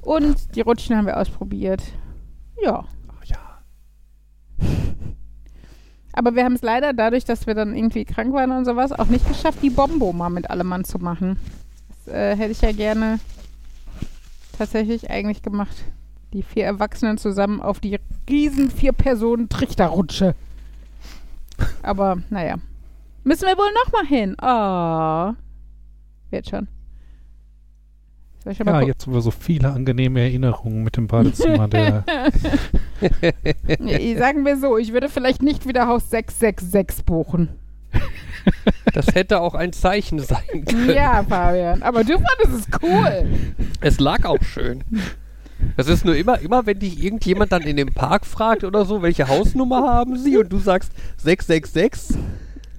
[0.01, 1.81] Und die Rutschen haben wir ausprobiert.
[2.61, 2.83] Ja.
[3.07, 3.37] Ach ja.
[6.13, 9.07] Aber wir haben es leider dadurch, dass wir dann irgendwie krank waren und sowas, auch
[9.07, 11.37] nicht geschafft, die Bombo mal mit allem Mann zu machen.
[12.05, 13.19] Das äh, hätte ich ja gerne
[14.57, 15.75] tatsächlich eigentlich gemacht.
[16.33, 17.99] Die vier Erwachsenen zusammen auf die
[18.29, 20.35] riesen vier Personen Trichterrutsche.
[21.81, 22.55] Aber naja.
[23.23, 24.35] Müssen wir wohl nochmal hin.
[24.41, 25.33] Oh.
[26.29, 26.67] Wird schon.
[28.32, 31.67] Soll ich schon mal Ja, jetzt haben wir so viele angenehme Erinnerungen mit dem Badezimmer.
[31.67, 32.03] Der,
[33.79, 37.49] Ja, Sagen wir so, ich würde vielleicht nicht wieder Haus 666 buchen.
[38.93, 40.89] Das hätte auch ein Zeichen sein können.
[40.93, 41.81] Ja, Fabian.
[41.81, 43.25] Aber du fandest es cool.
[43.81, 44.83] Es lag auch schön.
[45.77, 49.01] Das ist nur immer, immer, wenn dich irgendjemand dann in dem Park fragt oder so,
[49.01, 52.17] welche Hausnummer haben sie und du sagst 666.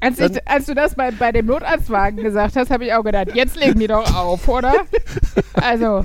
[0.05, 3.35] Als, ich, als du das bei, bei dem Notarztwagen gesagt hast, habe ich auch gedacht,
[3.35, 4.85] jetzt legen die doch auf, oder?
[5.55, 6.05] Also,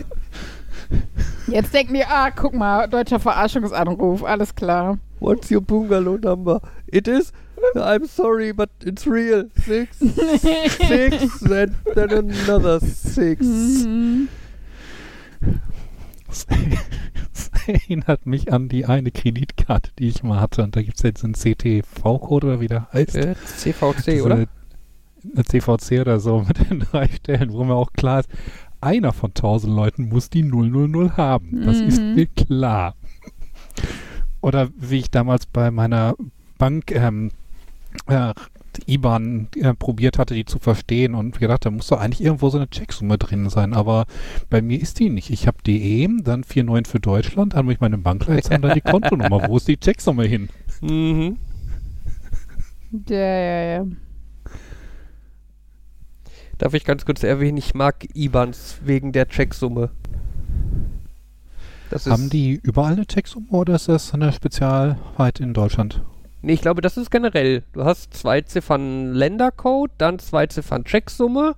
[1.47, 4.97] jetzt denken die, ah, guck mal, deutscher Verarschungsanruf, alles klar.
[5.19, 6.62] What's your bungalow number?
[6.88, 7.33] It is?
[7.75, 9.49] I'm sorry, but it's real.
[9.65, 13.41] Six, six, and then another six.
[13.41, 14.29] Mhm.
[17.89, 20.63] erinnert mich an die eine Kreditkarte, die ich mal hatte.
[20.63, 23.15] Und da gibt es jetzt einen CTV-Code oder wie der heißt.
[23.15, 24.45] Äh, CVC, Diese- oder?
[25.36, 28.29] Eine CVC oder so mit den drei Stellen, wo mir auch klar ist,
[28.82, 31.65] einer von tausend Leuten muss die 000 haben.
[31.65, 32.15] Das ist Mhm.
[32.15, 32.95] mir klar.
[34.41, 36.15] Oder wie ich damals bei meiner
[36.58, 37.32] Bank ähm,
[38.08, 38.34] äh,
[38.88, 42.58] IBAN äh, probiert hatte, die zu verstehen und gedacht, da muss doch eigentlich irgendwo so
[42.58, 43.73] eine Checksumme drin sein.
[43.73, 44.05] Aber
[44.49, 45.29] bei mir ist die nicht.
[45.29, 49.47] Ich habe DE, dann 49 für Deutschland, dann habe ich meine Bankleitzahl, dann die Kontonummer.
[49.47, 50.49] Wo ist die Checksumme hin?
[50.82, 51.38] Mhm.
[53.08, 53.86] Ja, ja, ja.
[56.58, 59.91] Darf ich ganz kurz erwähnen, ich mag IBANs wegen der Checksumme.
[61.89, 66.01] Das ist, Haben die überall eine Checksumme oder ist das eine Spezialheit in Deutschland?
[66.41, 67.63] Nee, ich glaube, das ist generell.
[67.73, 71.56] Du hast zwei Ziffern Ländercode, dann zwei Ziffern Checksumme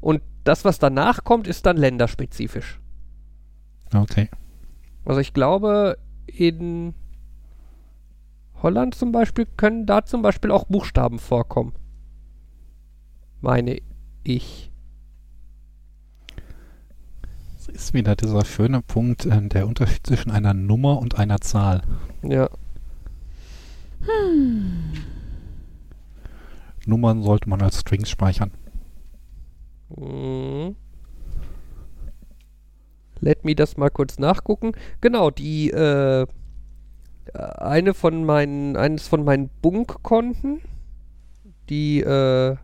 [0.00, 2.80] und das, was danach kommt, ist dann länderspezifisch.
[3.94, 4.28] Okay.
[5.04, 6.94] Also ich glaube, in
[8.62, 11.74] Holland zum Beispiel können da zum Beispiel auch Buchstaben vorkommen.
[13.40, 13.80] Meine
[14.24, 14.70] ich.
[17.56, 21.82] Das ist wieder dieser schöne Punkt, äh, der Unterschied zwischen einer Nummer und einer Zahl.
[22.22, 22.48] Ja.
[26.86, 28.52] Nummern sollte man als Strings speichern.
[29.96, 30.76] Mhm.
[33.20, 34.72] Let me das mal kurz nachgucken.
[35.00, 36.26] Genau, die äh,
[37.34, 40.60] eine von meinen, eines von meinen Bunk-Konten,
[41.68, 42.56] die äh,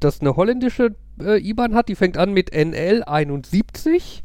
[0.00, 4.22] das eine holländische äh, IBAN hat, die fängt an mit NL71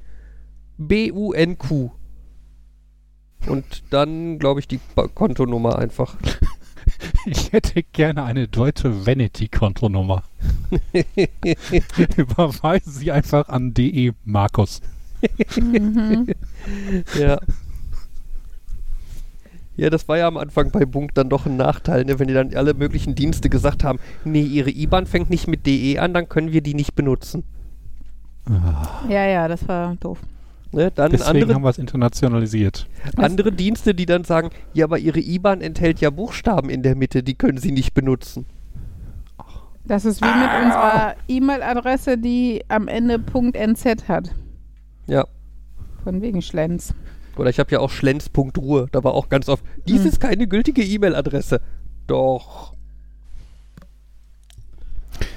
[0.77, 1.91] BUNQ.
[3.47, 6.15] Und dann, glaube ich, die Ba- Kontonummer einfach.
[7.25, 10.23] Ich hätte gerne eine deutsche Vanity-Kontonummer.
[12.17, 14.81] Überweisen Sie einfach an DE Markus.
[15.55, 16.27] Mhm.
[17.19, 17.39] Ja.
[19.77, 22.19] Ja, das war ja am Anfang bei Bunk dann doch ein Nachteil, ne?
[22.19, 25.99] wenn die dann alle möglichen Dienste gesagt haben, nee, ihre IBAN fängt nicht mit DE
[25.99, 27.43] an, dann können wir die nicht benutzen.
[28.49, 30.19] Ah, Ja, ja, das war doof.
[30.73, 30.89] Ne?
[30.91, 32.87] Dann Deswegen andere, haben wir es internationalisiert.
[33.17, 37.23] andere Dienste, die dann sagen, ja, aber ihre IBAN enthält ja Buchstaben in der Mitte,
[37.23, 38.45] die können sie nicht benutzen.
[39.83, 44.29] Das ist wie mit unserer E-Mail-Adresse, die am Ende .nz hat.
[45.07, 45.25] Ja.
[46.03, 46.93] Von wegen Schlenz.
[47.35, 50.07] Oder ich habe ja auch schlenz.ruhe, da war auch ganz oft, dies Hm.
[50.07, 51.59] ist keine gültige E-Mail-Adresse.
[52.07, 52.73] Doch.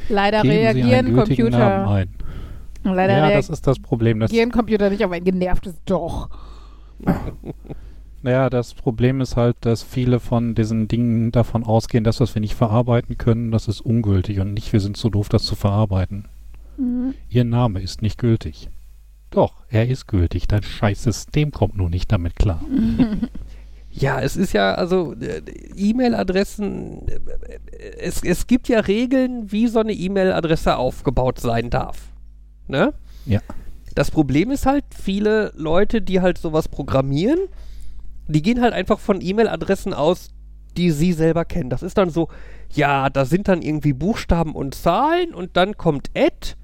[0.08, 2.23] Leider Geben Sie reagieren einen gültigen Namen Computer.
[2.84, 4.20] Leider Ja, das ist das Problem.
[4.20, 6.28] Das, reagieren Computer nicht auf ein genervtes Doch.
[8.22, 12.40] naja, das Problem ist halt, dass viele von diesen Dingen davon ausgehen, dass was wir
[12.40, 16.26] nicht verarbeiten können, das ist ungültig und nicht, wir sind so doof, das zu verarbeiten.
[16.76, 17.14] Mhm.
[17.28, 18.68] Ihr Name ist nicht gültig.
[19.30, 20.46] Doch, er ist gültig.
[20.46, 22.60] Dein scheiß System kommt nur nicht damit klar.
[23.96, 25.40] Ja, es ist ja, also äh,
[25.76, 27.20] E-Mail-Adressen, äh,
[28.00, 32.12] es, es gibt ja Regeln, wie so eine E-Mail-Adresse aufgebaut sein darf.
[32.66, 32.94] Ne?
[33.26, 33.40] Ja.
[33.94, 37.38] Das Problem ist halt, viele Leute, die halt sowas programmieren,
[38.26, 40.30] die gehen halt einfach von E-Mail-Adressen aus,
[40.76, 41.70] die sie selber kennen.
[41.70, 42.28] Das ist dann so,
[42.72, 46.54] ja, da sind dann irgendwie Buchstaben und Zahlen und dann kommt Ad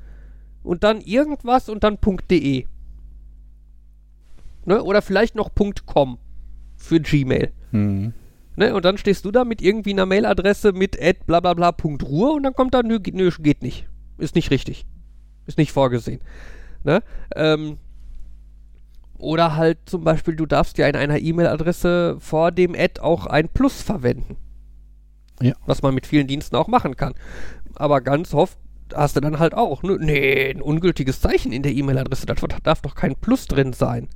[0.62, 1.98] und dann irgendwas und dann
[2.30, 2.66] .de.
[4.64, 4.82] Ne?
[4.82, 5.50] Oder vielleicht noch
[5.86, 6.18] .com
[6.76, 7.52] für Gmail.
[7.70, 8.12] Hm.
[8.56, 8.74] Ne?
[8.74, 12.02] Und dann stehst du da mit irgendwie einer Mailadresse mit ad bla bla bla Punkt
[12.02, 13.86] Ruhr und dann kommt da, nö, nö, geht nicht.
[14.18, 14.84] Ist nicht richtig.
[15.50, 16.20] Ist nicht vorgesehen.
[16.84, 17.02] Ne?
[17.34, 17.78] Ähm,
[19.18, 23.48] oder halt zum Beispiel, du darfst ja in einer E-Mail-Adresse vor dem Ad auch ein
[23.48, 24.36] Plus verwenden.
[25.42, 25.54] Ja.
[25.66, 27.14] Was man mit vielen Diensten auch machen kann.
[27.74, 28.58] Aber ganz oft
[28.94, 32.82] hast du dann halt auch, ne, nee, ein ungültiges Zeichen in der E-Mail-Adresse, da darf
[32.82, 34.06] doch kein Plus drin sein.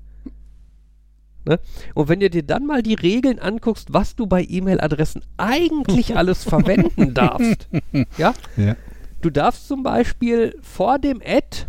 [1.47, 1.59] Ne?
[1.94, 6.44] Und wenn du dir dann mal die Regeln anguckst, was du bei E-Mail-Adressen eigentlich alles
[6.44, 7.68] verwenden darfst,
[8.16, 8.77] ja, Ja.
[9.24, 11.66] Du darfst zum Beispiel vor dem Ad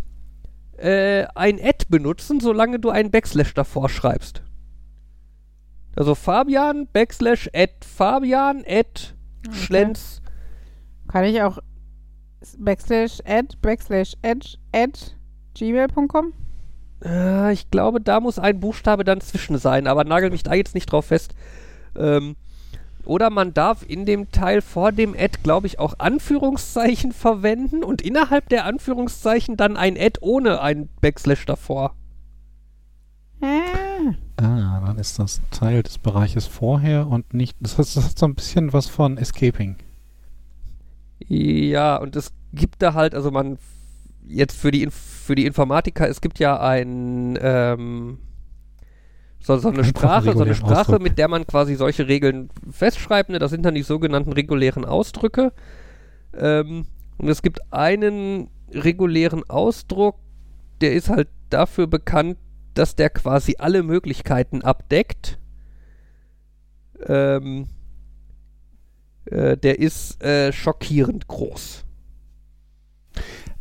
[0.76, 4.42] äh, ein Ad benutzen, solange du einen Backslash davor schreibst.
[5.96, 9.14] Also Fabian, Backslash, Ad, Fabian, Ad,
[9.50, 10.20] Schlenz.
[11.08, 11.58] Kann ich auch
[12.58, 14.98] backslash add backslash edge add
[15.54, 16.32] gmail.com?
[17.04, 20.74] Äh, ich glaube, da muss ein Buchstabe dann zwischen sein, aber nagel mich da jetzt
[20.74, 21.34] nicht drauf fest.
[21.96, 22.36] Ähm,
[23.06, 28.02] oder man darf in dem Teil vor dem Ad, glaube ich, auch Anführungszeichen verwenden und
[28.02, 31.94] innerhalb der Anführungszeichen dann ein Ad ohne ein Backslash davor.
[33.40, 37.56] Ah, Ah, dann ist das Teil des Bereiches vorher und nicht.
[37.60, 39.76] Das, heißt, das hat so ein bisschen was von Escaping.
[41.26, 43.58] Ja, und es gibt da halt, also man
[44.26, 48.18] jetzt für die Inf für die Informatiker, es gibt ja ein ähm,
[49.46, 51.02] so, so eine Sprache, so eine Sprache, Ausdruck.
[51.02, 53.30] mit der man quasi solche Regeln festschreibt.
[53.30, 53.38] Ne?
[53.38, 55.52] Das sind dann die sogenannten regulären Ausdrücke.
[56.36, 60.16] Ähm, und es gibt einen regulären Ausdruck,
[60.80, 62.38] der ist halt dafür bekannt,
[62.74, 65.38] dass der quasi alle Möglichkeiten abdeckt.
[67.06, 67.68] Ähm,
[69.26, 71.85] äh, der ist äh, schockierend groß.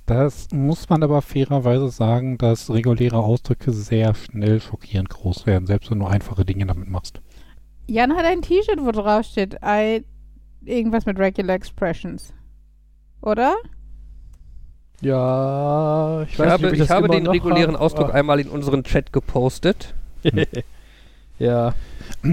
[0.05, 5.89] Das muss man aber fairerweise sagen, dass reguläre Ausdrücke sehr schnell schockierend groß werden, selbst
[5.89, 7.21] wenn du einfache Dinge damit machst.
[7.87, 10.03] Jan hat ein T-Shirt, wo drauf steht, I,
[10.63, 12.33] irgendwas mit Regular Expressions.
[13.21, 13.55] oder?
[15.01, 17.73] Ja, ich, Ich weiß habe, nicht, ob ich, ich das habe immer den noch regulären
[17.73, 17.83] habe.
[17.83, 18.13] Ausdruck Ah.
[18.13, 19.93] einmal in unseren Chat gepostet.
[21.39, 21.73] ja.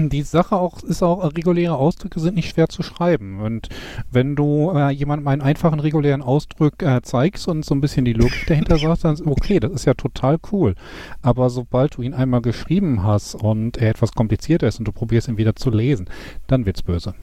[0.09, 3.39] Die Sache auch ist auch, reguläre Ausdrücke sind nicht schwer zu schreiben.
[3.41, 3.69] Und
[4.11, 8.13] wenn du äh, jemandem einen einfachen regulären Ausdruck äh, zeigst und so ein bisschen die
[8.13, 10.75] Logik dahinter sagst, dann ist okay, das ist ja total cool.
[11.21, 15.27] Aber sobald du ihn einmal geschrieben hast und er etwas komplizierter ist und du probierst
[15.27, 16.09] ihn wieder zu lesen,
[16.47, 17.13] dann wird's böse.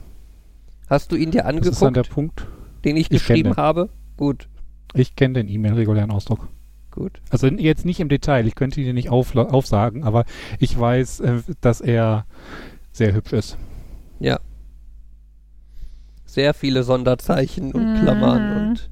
[0.89, 2.47] Hast du ihn dir Das ist dann der angeguckt, Punkt.
[2.85, 3.89] den ich Ich geschrieben habe?
[4.17, 4.47] Gut,
[4.93, 6.47] Ich kenne den E-Mail-regulären Ausdruck.
[6.91, 7.21] Gut.
[7.29, 10.25] Also jetzt nicht im Detail, ich könnte ihn dir nicht aufla- aufsagen, aber
[10.59, 12.25] ich weiß, äh, dass er
[12.91, 13.57] sehr hübsch ist.
[14.19, 14.39] Ja.
[16.25, 17.97] Sehr viele Sonderzeichen und Mhm.
[17.97, 18.89] Klammern und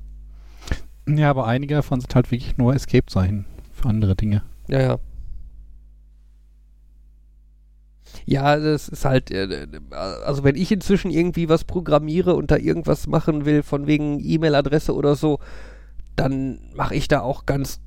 [1.07, 4.43] Ja, aber einige davon sind halt wirklich nur Escape-Zeichen für andere Dinge.
[4.67, 4.99] ja, ja.
[8.25, 13.07] Ja, das ist halt, äh, also wenn ich inzwischen irgendwie was programmiere und da irgendwas
[13.07, 15.39] machen will, von wegen E-Mail-Adresse oder so,
[16.15, 17.79] dann mache ich da auch ganz,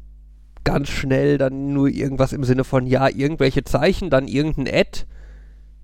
[0.65, 5.07] ganz schnell dann nur irgendwas im Sinne von, ja, irgendwelche Zeichen, dann irgendein Add,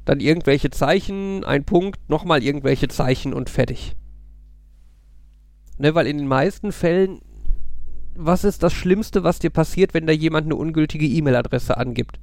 [0.04, 3.96] dann irgendwelche Zeichen, ein Punkt, nochmal irgendwelche Zeichen und fertig.
[5.78, 7.20] Ne, weil in den meisten Fällen,
[8.14, 12.18] was ist das Schlimmste, was dir passiert, wenn da jemand eine ungültige E-Mail-Adresse angibt?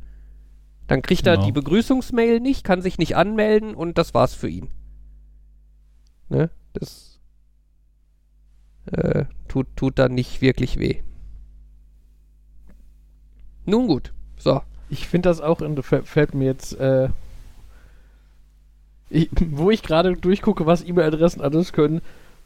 [0.88, 1.46] Dann kriegt er Genau.
[1.46, 4.70] die Begrüßungsmail nicht, kann sich nicht anmelden und das war's für ihn.
[6.30, 6.50] Ne?
[6.74, 7.20] Das
[8.92, 11.02] äh, tut, tut dann nicht wirklich weh.
[13.66, 14.12] Nun gut.
[14.38, 14.62] So.
[14.90, 17.10] Ich finde das auch, in, fä- fällt mir jetzt, äh,
[19.10, 22.02] ich, wo ich gerade durchgucke, was E-Mail-Adressen alles können,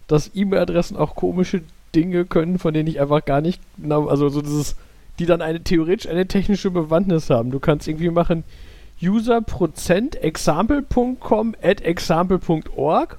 [0.08, 1.62] dass E-Mail-Adressen auch komische
[1.96, 4.76] Dinge können, von denen ich einfach gar nicht genau, also so dieses,
[5.20, 7.52] die dann eine theoretisch eine technische Bewandtnis haben.
[7.52, 8.44] Du kannst irgendwie machen
[9.02, 13.18] user.example.com at example.org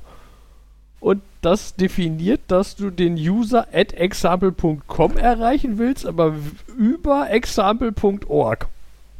[1.00, 6.34] und das definiert, dass du den User at example.com erreichen willst, aber
[6.76, 8.68] über example.org.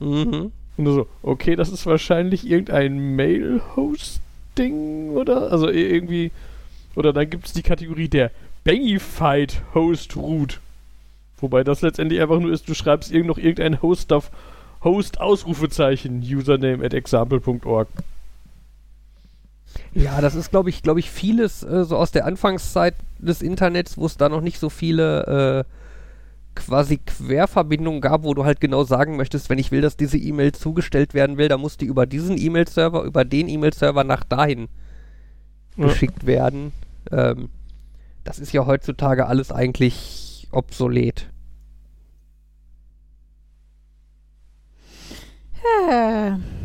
[0.00, 0.52] Mhm.
[0.76, 5.50] Und so, okay, das ist wahrscheinlich irgendein Mail-Hosting oder?
[5.52, 6.30] Also irgendwie.
[6.96, 8.30] Oder dann gibt es die Kategorie der
[8.64, 10.60] Bangified Host Root.
[11.40, 14.30] Wobei das letztendlich einfach nur ist, du schreibst irgend noch irgendein Host auf
[14.82, 17.88] Host Ausrufezeichen Username at example.org.
[19.94, 23.96] Ja, das ist, glaube ich, glaube ich, vieles äh, so aus der Anfangszeit des Internets,
[23.96, 25.70] wo es da noch nicht so viele äh,
[26.54, 30.52] quasi Querverbindungen gab, wo du halt genau sagen möchtest, wenn ich will, dass diese E-Mail
[30.52, 34.68] zugestellt werden will, dann muss die über diesen E-Mail-Server, über den E-Mail-Server nach dahin
[35.76, 35.86] Ja.
[35.86, 36.72] geschickt werden.
[37.10, 37.48] Ähm,
[38.24, 41.28] das ist ja heutzutage alles eigentlich obsolet.
[45.88, 46.59] Äh.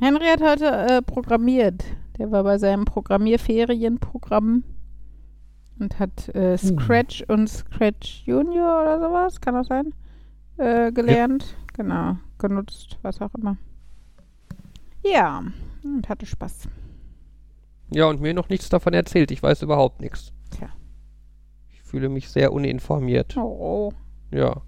[0.00, 1.84] Henry hat heute äh, programmiert.
[2.18, 4.64] Der war bei seinem Programmierferienprogramm
[5.78, 9.94] und hat äh, Scratch und Scratch Junior oder sowas, kann das sein,
[10.58, 11.56] äh, gelernt.
[11.74, 13.56] Genau, genutzt, was auch immer.
[15.04, 15.42] Ja,
[15.82, 16.68] und hatte Spaß.
[17.92, 19.30] Ja, und mir noch nichts davon erzählt.
[19.30, 20.32] Ich weiß überhaupt nichts.
[20.50, 20.68] Tja.
[21.70, 23.36] Ich fühle mich sehr uninformiert.
[23.36, 23.92] Oh,
[24.30, 24.62] Ja.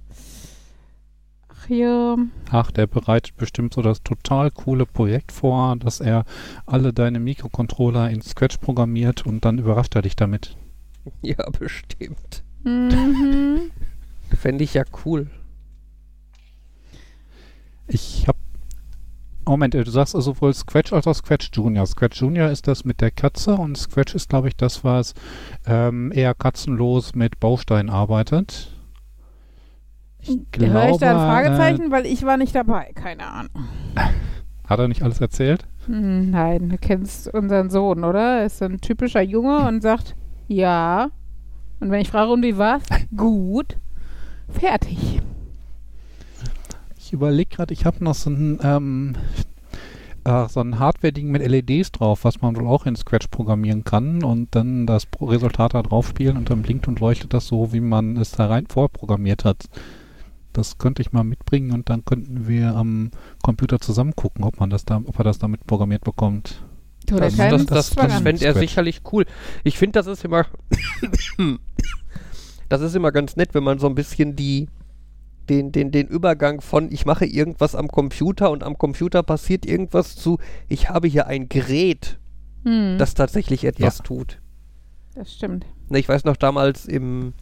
[1.62, 2.16] Ach ja.
[2.50, 6.24] Ach, der bereitet bestimmt so das total coole Projekt vor, dass er
[6.66, 10.56] alle deine Mikrocontroller in Scratch programmiert und dann überrascht er dich damit.
[11.20, 12.44] Ja, bestimmt.
[12.62, 13.72] Mhm.
[14.38, 15.28] Fände ich ja cool.
[17.88, 18.36] Ich hab.
[19.44, 21.86] Moment, du sagst also sowohl Scratch als auch Scratch Junior.
[21.86, 25.14] Scratch Junior ist das mit der Katze und Scratch ist, glaube ich, das, was
[25.66, 28.70] ähm, eher katzenlos mit Bausteinen arbeitet.
[30.22, 33.50] Ich Höre ich da ein glaube, Fragezeichen, weil ich war nicht dabei, keine Ahnung.
[33.96, 34.08] Äh,
[34.68, 35.66] hat er nicht alles erzählt?
[35.86, 38.38] Hm, Nein, du kennst unseren Sohn, oder?
[38.40, 40.14] Er ist so ein typischer Junge und sagt,
[40.46, 41.10] ja.
[41.80, 42.84] Und wenn ich frage, und wie war's?
[43.16, 43.76] Gut.
[44.48, 45.20] Fertig.
[46.96, 49.14] Ich überlege gerade, ich habe noch so ein, ähm,
[50.24, 54.22] äh, so ein Hardware-Ding mit LEDs drauf, was man wohl auch in Scratch programmieren kann
[54.22, 57.72] und dann das Pro Resultat da drauf spielen und dann blinkt und leuchtet das so,
[57.72, 59.64] wie man es da rein vorprogrammiert hat.
[60.52, 63.10] Das könnte ich mal mitbringen und dann könnten wir am
[63.42, 66.62] Computer zusammen gucken, ob man das da, ob er das damit programmiert bekommt.
[67.06, 68.22] Du, der Das, das, das, das an.
[68.22, 69.24] fände er sicherlich cool.
[69.64, 70.46] Ich finde, das ist immer.
[72.68, 74.68] das ist immer ganz nett, wenn man so ein bisschen die.
[75.48, 80.14] Den, den, den Übergang von ich mache irgendwas am Computer und am Computer passiert irgendwas
[80.14, 80.38] zu
[80.68, 82.20] ich habe hier ein Gerät,
[82.64, 84.04] Hm, das tatsächlich etwas Ja.
[84.04, 84.40] tut.
[85.16, 85.66] das stimmt.
[85.88, 87.32] Ne, Ich weiß noch damals im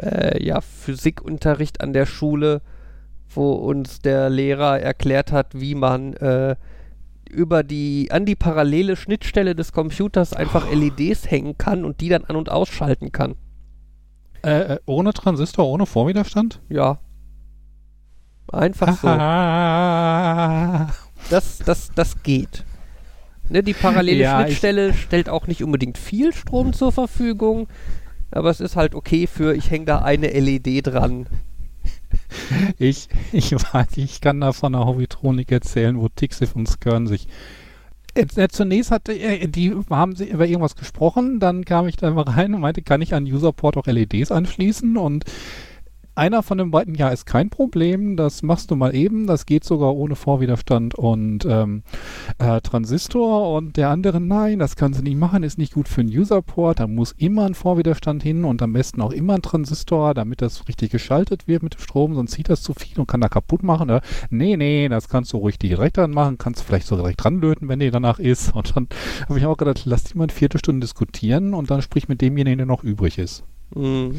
[0.00, 2.62] äh, ja, Physikunterricht an der Schule,
[3.28, 6.56] wo uns der Lehrer erklärt hat, wie man äh,
[7.28, 12.24] über die, an die parallele Schnittstelle des Computers einfach LEDs hängen kann und die dann
[12.24, 13.34] an- und ausschalten kann.
[14.42, 16.60] Äh, äh, ohne Transistor, ohne Vorwiderstand?
[16.68, 17.00] Ja.
[18.50, 19.08] Einfach so.
[21.30, 22.64] Das, das, das geht.
[23.50, 27.66] Ne, die parallele Ja, Schnittstelle stellt auch nicht unbedingt viel Strom zur Verfügung,
[28.30, 31.26] aber es ist halt okay für, ich hänge da eine LED dran.
[32.78, 37.28] Ich, ich weiß, ich kann da von der Hobbytronik erzählen, wo Tixif und Skern sich.
[38.14, 42.22] Äh, zunächst hatte äh, die haben sie über irgendwas gesprochen, dann kam ich da mal
[42.22, 44.96] rein und meinte, kann ich an Userport auch LEDs anschließen?
[44.96, 45.24] Und
[46.18, 49.64] einer von den beiden, ja, ist kein Problem, das machst du mal eben, das geht
[49.64, 51.82] sogar ohne Vorwiderstand und ähm,
[52.38, 56.02] äh, Transistor und der andere, nein, das kannst du nicht machen, ist nicht gut für
[56.02, 60.12] einen Userport, da muss immer ein Vorwiderstand hin und am besten auch immer ein Transistor,
[60.14, 63.20] damit das richtig geschaltet wird mit dem Strom, sonst zieht das zu viel und kann
[63.20, 63.88] da kaputt machen.
[63.88, 64.00] Äh,
[64.30, 67.68] nee, nee, das kannst du ruhig direkt dran machen, kannst vielleicht sogar direkt dran löten,
[67.68, 68.52] wenn die danach ist.
[68.58, 68.88] Und dann
[69.28, 72.58] habe ich auch gedacht, lass die mal eine Viertelstunde diskutieren und dann sprich mit demjenigen,
[72.58, 73.44] der noch übrig ist.
[73.74, 74.14] Mhm.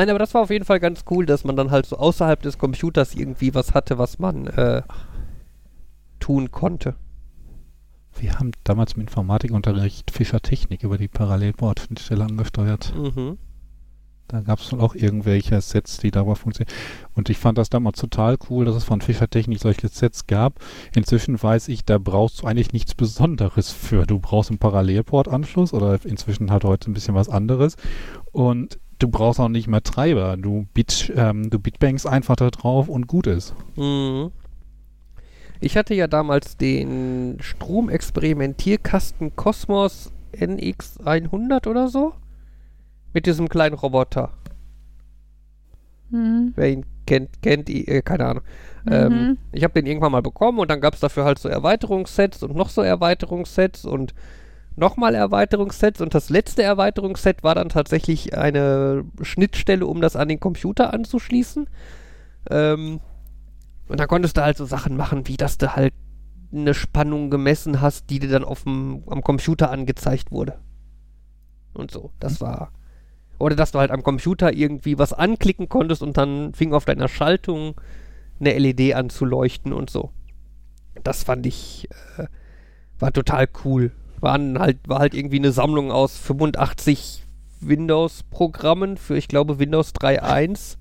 [0.00, 2.40] Nein, aber das war auf jeden Fall ganz cool, dass man dann halt so außerhalb
[2.40, 4.80] des Computers irgendwie was hatte, was man äh,
[6.20, 6.94] tun konnte.
[8.18, 12.94] Wir haben damals im Informatikunterricht Fischer Technik über die Parallelbordschnittstelle angesteuert.
[12.96, 13.36] Mhm.
[14.28, 16.74] Da gab es wohl auch irgendwelche Sets, die dabei funktionieren.
[17.14, 20.60] Und ich fand das damals total cool, dass es von Fischer Technik solche Sets gab.
[20.94, 24.06] Inzwischen weiß ich, da brauchst du eigentlich nichts Besonderes für.
[24.06, 27.76] Du brauchst einen Parallelportanschluss oder inzwischen halt heute ein bisschen was anderes.
[28.32, 30.36] Und du brauchst auch nicht mehr Treiber.
[30.36, 33.54] Du, bit, ähm, du bitbankst einfach da drauf und gut ist.
[33.76, 34.30] Mhm.
[35.60, 42.14] Ich hatte ja damals den Stromexperimentierkasten Cosmos NX100 oder so.
[43.12, 44.30] Mit diesem kleinen Roboter.
[46.10, 46.52] Mhm.
[46.56, 48.42] Wer ihn kennt, kennt ihn, äh, keine Ahnung.
[48.90, 49.38] Ähm, Mhm.
[49.52, 52.56] ich habe den irgendwann mal bekommen und dann gab es dafür halt so Erweiterungssets und
[52.56, 54.14] noch so Erweiterungssets und
[54.80, 60.40] nochmal Erweiterungssets und das letzte Erweiterungsset war dann tatsächlich eine Schnittstelle, um das an den
[60.40, 61.68] Computer anzuschließen.
[62.50, 63.00] Ähm,
[63.86, 65.92] und da konntest du halt so Sachen machen, wie dass du halt
[66.52, 70.58] eine Spannung gemessen hast, die dir dann auf dem, am Computer angezeigt wurde.
[71.74, 72.72] Und so, das war.
[73.38, 77.08] Oder dass du halt am Computer irgendwie was anklicken konntest und dann fing auf deiner
[77.08, 77.80] Schaltung
[78.40, 80.10] eine LED an zu leuchten und so.
[81.04, 82.26] Das fand ich, äh,
[82.98, 83.92] war total cool.
[84.20, 87.24] Waren halt, war halt irgendwie eine Sammlung aus 85
[87.60, 90.76] Windows-Programmen für, ich glaube, Windows 3.1,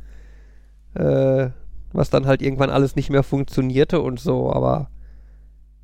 [0.96, 1.52] äh,
[1.92, 4.90] was dann halt irgendwann alles nicht mehr funktionierte und so, aber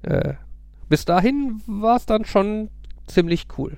[0.04, 0.34] äh,
[0.90, 2.70] bis dahin war es dann schon
[3.08, 3.78] ziemlich cool.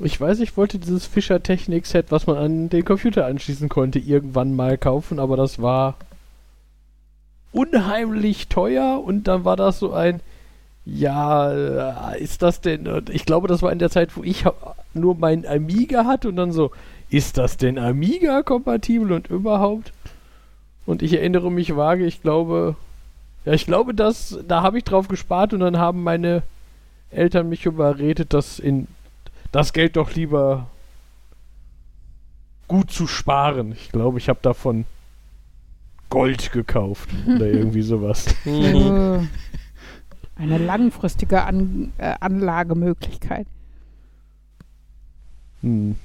[0.00, 4.00] Ich weiß, ich wollte dieses Fischer Technik Set, was man an den Computer anschließen konnte,
[4.00, 5.96] irgendwann mal kaufen, aber das war
[7.54, 10.20] unheimlich teuer und dann war das so ein
[10.86, 14.44] ja, äh, ist das denn und ich glaube, das war in der Zeit, wo ich
[14.92, 16.72] nur mein Amiga hatte und dann so
[17.08, 19.92] ist das denn Amiga kompatibel und überhaupt?
[20.84, 22.76] Und ich erinnere mich vage, ich glaube
[23.44, 26.42] ja, ich glaube, dass da habe ich drauf gespart und dann haben meine
[27.10, 28.88] Eltern mich überredet, das in
[29.52, 30.66] das Geld doch lieber
[32.68, 33.72] gut zu sparen.
[33.72, 34.84] Ich glaube, ich habe davon
[36.14, 38.26] Gold gekauft oder irgendwie sowas.
[38.44, 39.28] Mhm.
[40.36, 43.48] Eine langfristige An äh, Anlagemöglichkeit.
[45.62, 45.96] Hm.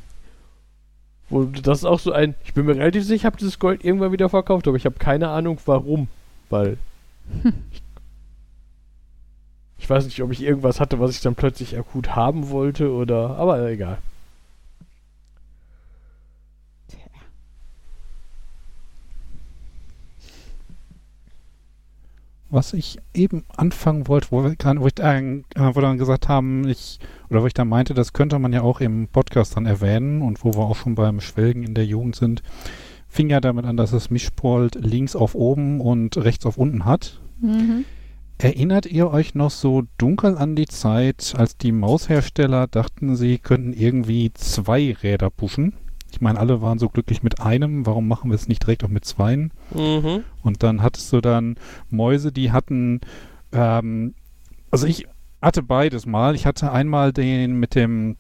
[1.30, 3.86] Wo das ist auch so ein, ich bin mir relativ sicher, ich habe dieses Gold
[3.86, 6.08] irgendwann wieder verkauft, aber ich habe keine Ahnung warum,
[6.50, 6.78] weil
[7.72, 7.84] ich,
[9.78, 13.38] ich weiß nicht, ob ich irgendwas hatte, was ich dann plötzlich akut haben wollte oder,
[13.38, 14.00] aber egal.
[22.52, 27.00] Was ich eben anfangen wollte, wo wir, wo, ich, äh, wo dann gesagt haben, ich,
[27.30, 30.44] oder wo ich da meinte, das könnte man ja auch im Podcast dann erwähnen und
[30.44, 32.42] wo wir auch schon beim Schwelgen in der Jugend sind,
[33.08, 37.20] fing ja damit an, dass es Mischpult links auf oben und rechts auf unten hat.
[37.42, 37.86] Mhm.
[38.42, 43.74] Erinnert ihr euch noch so dunkel an die Zeit, als die Maushersteller dachten, sie könnten
[43.74, 45.74] irgendwie zwei Räder pushen?
[46.12, 48.90] Ich meine, alle waren so glücklich mit einem, warum machen wir es nicht direkt auch
[48.90, 49.52] mit zweien?
[49.74, 50.24] Mhm.
[50.44, 51.56] Und dann hattest du dann
[51.90, 53.02] Mäuse, die hatten,
[53.52, 54.14] ähm,
[54.72, 55.08] also ich
[55.42, 56.36] hatte beides mal.
[56.36, 58.18] Ich hatte einmal den mit dem,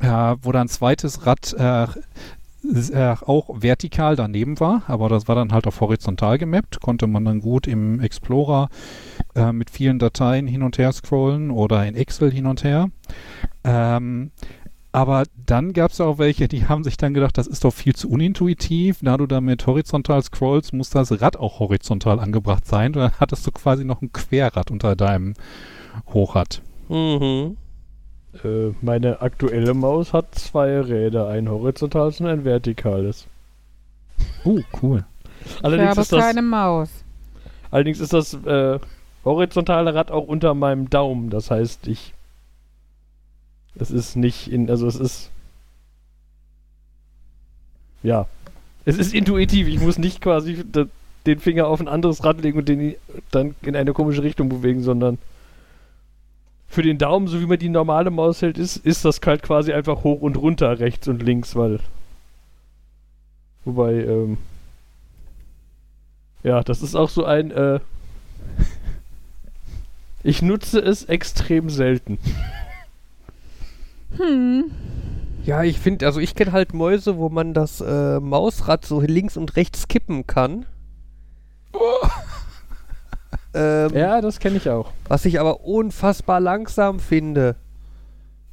[0.00, 1.86] äh, wo dann ein zweites Rad äh,
[2.92, 7.24] äh, auch vertikal daneben war, aber das war dann halt auf horizontal gemappt, konnte man
[7.24, 8.68] dann gut im Explorer
[9.34, 12.88] äh, mit vielen Dateien hin und her scrollen oder in Excel hin und her.
[13.64, 14.30] Ähm,
[14.92, 17.94] Aber dann gab es auch welche, die haben sich dann gedacht, das ist doch viel
[17.96, 18.98] zu unintuitiv.
[19.00, 22.94] Da du damit horizontal scrollst, muss das Rad auch horizontal angebracht sein.
[22.94, 25.32] Und dann hattest du quasi noch ein Querrad unter deinem
[26.12, 26.60] Hochrad.
[26.88, 27.56] Mhm.
[28.44, 33.26] Äh, meine aktuelle Maus hat zwei Räder, ein horizontales und ein vertikales.
[34.44, 35.04] Oh, cool.
[35.44, 37.04] Ich Allerdings habe ist das, keine Maus.
[37.70, 38.78] allerdings ist das äh,
[39.24, 41.30] horizontale Rad auch unter meinem Daumen.
[41.30, 42.14] Das heißt, ich.
[43.74, 44.70] Es ist nicht in.
[44.70, 45.30] Also, es ist.
[48.02, 48.26] Ja.
[48.84, 49.68] Es ist intuitiv.
[49.68, 50.64] Ich muss nicht quasi
[51.26, 52.96] den Finger auf ein anderes Rad legen und den
[53.30, 55.18] dann in eine komische Richtung bewegen, sondern.
[56.68, 59.74] Für den Daumen, so wie man die normale Maus hält, ist, ist das halt quasi
[59.74, 61.80] einfach hoch und runter, rechts und links, weil.
[63.64, 64.38] Wobei, ähm.
[66.42, 67.80] Ja, das ist auch so ein, äh.
[70.24, 72.16] Ich nutze es extrem selten.
[74.18, 74.70] Hm.
[75.44, 79.36] Ja, ich finde, also ich kenne halt Mäuse, wo man das äh, Mausrad so links
[79.36, 80.66] und rechts kippen kann.
[83.54, 84.92] ähm, Ja, das kenne ich auch.
[85.08, 87.56] Was ich aber unfassbar langsam finde.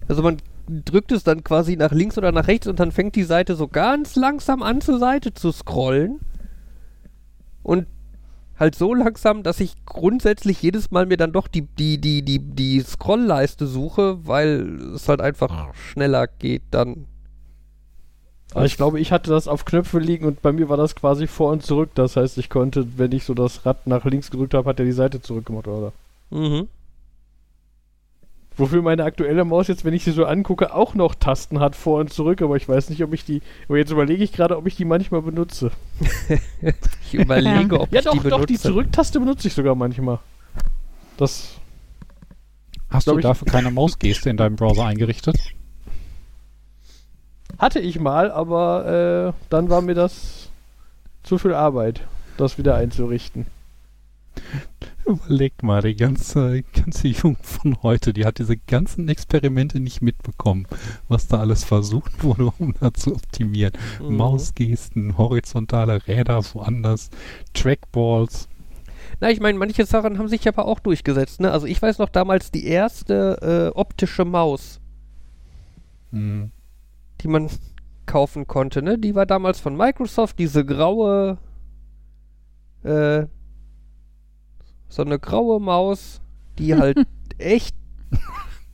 [0.08, 0.38] Also man
[0.68, 3.68] drückt es dann quasi nach links oder nach rechts und dann fängt die Seite so
[3.68, 6.20] ganz langsam an zur Seite zu scrollen.
[7.62, 7.86] Und
[8.60, 12.40] halt so langsam, dass ich grundsätzlich jedes Mal mir dann doch die, die, die, die,
[12.40, 17.06] die Scrollleiste suche, weil es halt einfach schneller geht dann.
[18.54, 21.28] Aber ich glaube, ich hatte das auf Knöpfe liegen und bei mir war das quasi
[21.28, 21.92] vor und zurück.
[21.94, 24.86] Das heißt, ich konnte, wenn ich so das Rad nach links gedrückt habe, hat er
[24.86, 25.94] die Seite zurückgemacht, oder?
[26.32, 26.68] Mhm.
[28.60, 32.02] Wofür meine aktuelle Maus jetzt, wenn ich sie so angucke, auch noch Tasten hat vor
[32.02, 33.42] und zurück, aber ich weiß nicht, ob ich die.
[33.70, 35.72] Aber jetzt überlege ich gerade, ob ich die manchmal benutze.
[37.12, 38.40] Ich überlege, ob ja, ich doch, die benutze.
[38.40, 40.20] doch, die Zurücktaste benutze ich sogar manchmal.
[41.18, 41.56] Das.
[42.90, 45.36] Hast du dafür keine Mausgeste in deinem Browser eingerichtet?
[47.58, 50.50] Hatte ich mal, aber äh, dann war mir das
[51.24, 52.02] zu viel Arbeit,
[52.38, 53.48] das wieder einzurichten.
[55.06, 60.68] Überlegt mal, die ganze, ganze Jugend von heute, die hat diese ganzen Experimente nicht mitbekommen,
[61.08, 63.74] was da alles versucht wurde, um das zu optimieren.
[64.02, 64.18] Mhm.
[64.18, 67.10] Mausgesten, horizontale Räder woanders,
[67.54, 68.48] Trackballs.
[69.20, 71.42] Na, ich meine, manche Sachen haben sich aber auch durchgesetzt.
[71.42, 71.52] Ne?
[71.52, 74.80] Also ich weiß noch damals die erste äh, optische Maus,
[76.12, 76.52] Hm.
[77.22, 77.50] die man
[78.06, 78.82] kaufen konnte.
[78.82, 78.98] Ne?
[78.98, 81.38] Die war damals von Microsoft, diese graue,
[82.84, 83.26] äh,
[84.90, 86.20] so eine graue Maus,
[86.58, 86.98] die halt
[87.38, 87.76] echt,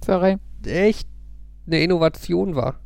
[0.03, 0.37] Sorry.
[0.65, 1.07] echt
[1.67, 2.79] eine Innovation war.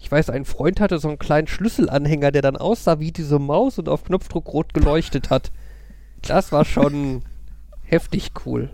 [0.00, 3.78] Ich weiß, ein Freund hatte so einen kleinen Schlüsselanhänger, der dann aussah wie diese Maus
[3.78, 5.50] und auf Knopfdruck rot geleuchtet hat.
[6.22, 7.22] Das war schon
[7.82, 8.70] heftig cool.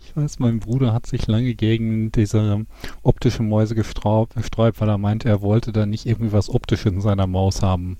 [0.00, 2.66] Ich weiß, mein Bruder hat sich lange gegen diese
[3.02, 7.00] optische Mäuse gestraubt, gesträubt, weil er meinte, er wollte da nicht irgendwie was Optisches in
[7.00, 7.96] seiner Maus haben.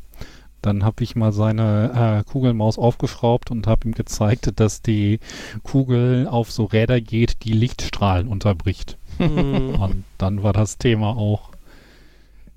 [0.62, 5.20] Dann habe ich mal seine äh, Kugelmaus aufgeschraubt und habe ihm gezeigt, dass die
[5.62, 8.98] Kugel auf so Räder geht, die Lichtstrahlen unterbricht.
[9.18, 9.74] Hm.
[9.80, 11.49] Und dann war das Thema auch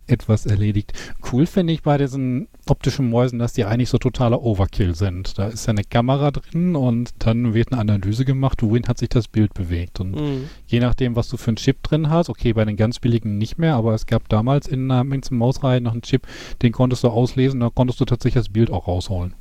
[0.07, 0.93] etwas erledigt.
[1.31, 5.37] Cool finde ich bei diesen optischen Mäusen, dass die eigentlich so totaler Overkill sind.
[5.37, 9.09] Da ist ja eine Kamera drin und dann wird eine Analyse gemacht, wohin hat sich
[9.09, 9.99] das Bild bewegt.
[9.99, 10.49] Und Hm.
[10.67, 13.57] je nachdem, was du für einen Chip drin hast, okay, bei den ganz billigen nicht
[13.57, 16.27] mehr, aber es gab damals in einer Münzen Mausreihe noch einen Chip,
[16.61, 19.33] den konntest du auslesen, da konntest du tatsächlich das Bild auch rausholen.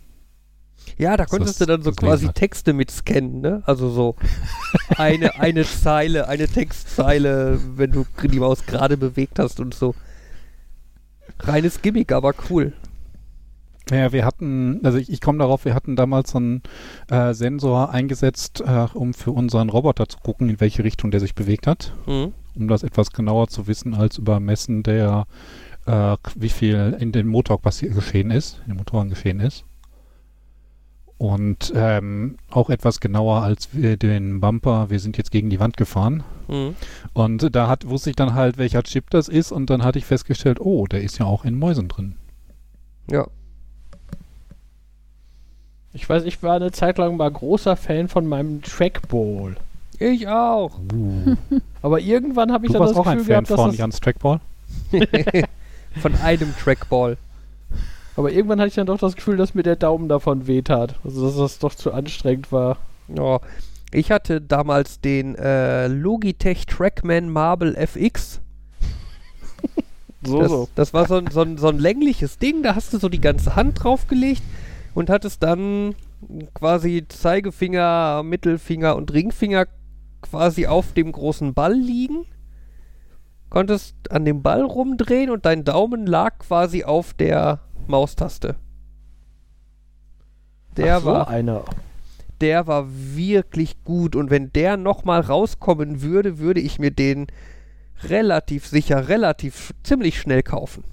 [0.98, 2.34] Ja, da Das- konntest du dann so quasi hat.
[2.34, 3.62] Texte mit scannen, ne?
[3.66, 4.16] Also so
[4.96, 9.94] eine, eine Zeile, eine Textzeile, wenn du die Maus gerade bewegt hast und so.
[11.45, 12.72] Reines Gimmick, aber cool.
[13.90, 16.62] Ja, wir hatten, also ich, ich komme darauf, wir hatten damals so einen
[17.11, 21.34] äh, Sensor eingesetzt, äh, um für unseren Roboter zu gucken, in welche Richtung der sich
[21.34, 21.93] bewegt hat.
[22.07, 22.32] Mhm.
[22.55, 25.26] um das etwas genauer zu wissen als über Messen der,
[25.86, 29.64] äh, wie viel in den Motor geschehen ist, in den Motoren geschehen ist.
[31.23, 35.77] Und ähm, auch etwas genauer als wir den Bumper, wir sind jetzt gegen die Wand
[35.77, 36.25] gefahren.
[36.49, 36.75] Mhm.
[37.12, 40.05] Und da hat, wusste ich dann halt, welcher Chip das ist und dann hatte ich
[40.05, 42.16] festgestellt, oh, der ist ja auch in Mäusen drin.
[43.09, 43.29] Ja.
[45.93, 49.55] Ich weiß, ich war eine Zeit lang mal großer Fan von meinem Trackball.
[50.01, 50.77] Ich auch.
[50.93, 51.37] Uh.
[51.83, 53.70] Aber irgendwann habe ich Du dann warst das auch ein Gefühl Fan gehabt, dass von
[53.70, 54.41] das, Jans Trackball?
[56.01, 57.16] Von einem Trackball.
[58.16, 60.96] Aber irgendwann hatte ich dann doch das Gefühl, dass mir der Daumen davon wehtat.
[61.04, 62.78] Also dass das doch zu anstrengend war.
[63.08, 63.40] Ja.
[63.92, 68.40] Ich hatte damals den äh, Logitech Trackman Marble FX.
[70.24, 70.68] So, das, so.
[70.76, 73.20] das war so ein, so, ein, so ein längliches Ding, da hast du so die
[73.20, 74.42] ganze Hand draufgelegt
[74.94, 75.96] und hattest dann
[76.54, 79.66] quasi Zeigefinger, Mittelfinger und Ringfinger
[80.20, 82.24] quasi auf dem großen Ball liegen,
[83.50, 87.58] konntest an dem Ball rumdrehen und dein Daumen lag quasi auf der
[87.89, 88.57] Maustaste.
[90.76, 91.64] Der Ach so, war einer.
[92.41, 97.26] der war wirklich gut und wenn der nochmal rauskommen würde, würde ich mir den
[98.05, 100.85] relativ sicher, relativ ziemlich schnell kaufen.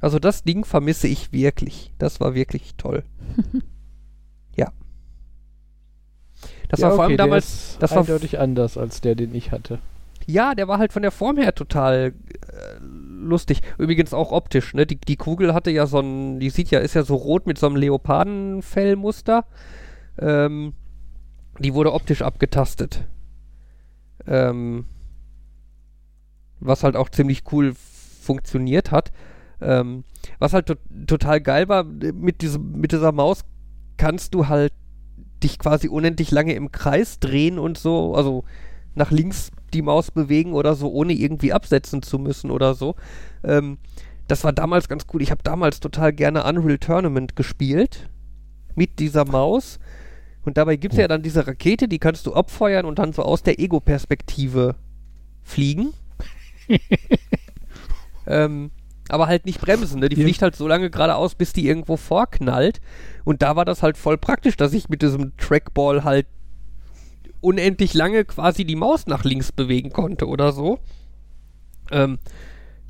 [0.00, 1.92] Also das Ding vermisse ich wirklich.
[1.98, 3.04] Das war wirklich toll.
[4.56, 4.72] ja.
[6.68, 9.34] Das ja, war vor allem okay, der damals, das war eindeutig anders als der, den
[9.34, 9.78] ich hatte.
[10.26, 12.12] ja, der war halt von der Form her total
[12.48, 12.80] äh,
[13.16, 13.60] lustig.
[13.78, 14.86] Übrigens auch optisch, ne?
[14.86, 17.58] Die, die Kugel hatte ja so ein, die sieht ja, ist ja so rot mit
[17.58, 19.44] so einem Leopardenfellmuster.
[20.18, 20.74] Ähm,
[21.58, 23.06] die wurde optisch abgetastet.
[24.26, 24.86] Ähm,
[26.60, 29.12] was halt auch ziemlich cool funktioniert hat.
[29.60, 30.04] Ähm,
[30.38, 30.74] was halt to
[31.06, 33.44] total geil war, mit, diesem, mit dieser Maus
[33.96, 34.72] kannst du halt
[35.42, 38.44] dich quasi unendlich lange im Kreis drehen und so, also
[38.96, 42.96] nach links die Maus bewegen oder so, ohne irgendwie absetzen zu müssen oder so.
[43.44, 43.78] Ähm,
[44.26, 45.22] das war damals ganz cool.
[45.22, 48.08] Ich habe damals total gerne Unreal Tournament gespielt
[48.74, 49.78] mit dieser Maus.
[50.44, 53.22] Und dabei gibt es ja dann diese Rakete, die kannst du abfeuern und dann so
[53.22, 54.76] aus der Ego-Perspektive
[55.42, 55.92] fliegen.
[58.26, 58.70] ähm,
[59.08, 60.08] aber halt nicht bremsen, ne?
[60.08, 60.24] Die Ja.
[60.24, 62.80] fliegt halt so lange geradeaus, bis die irgendwo vorknallt.
[63.24, 66.26] Und da war das halt voll praktisch, dass ich mit diesem Trackball halt
[67.40, 70.78] unendlich lange quasi die Maus nach links bewegen konnte oder so.
[71.90, 72.18] Ähm,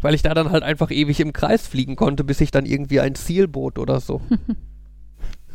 [0.00, 3.00] weil ich da dann halt einfach ewig im Kreis fliegen konnte, bis ich dann irgendwie
[3.00, 4.20] ein Ziel bot oder so.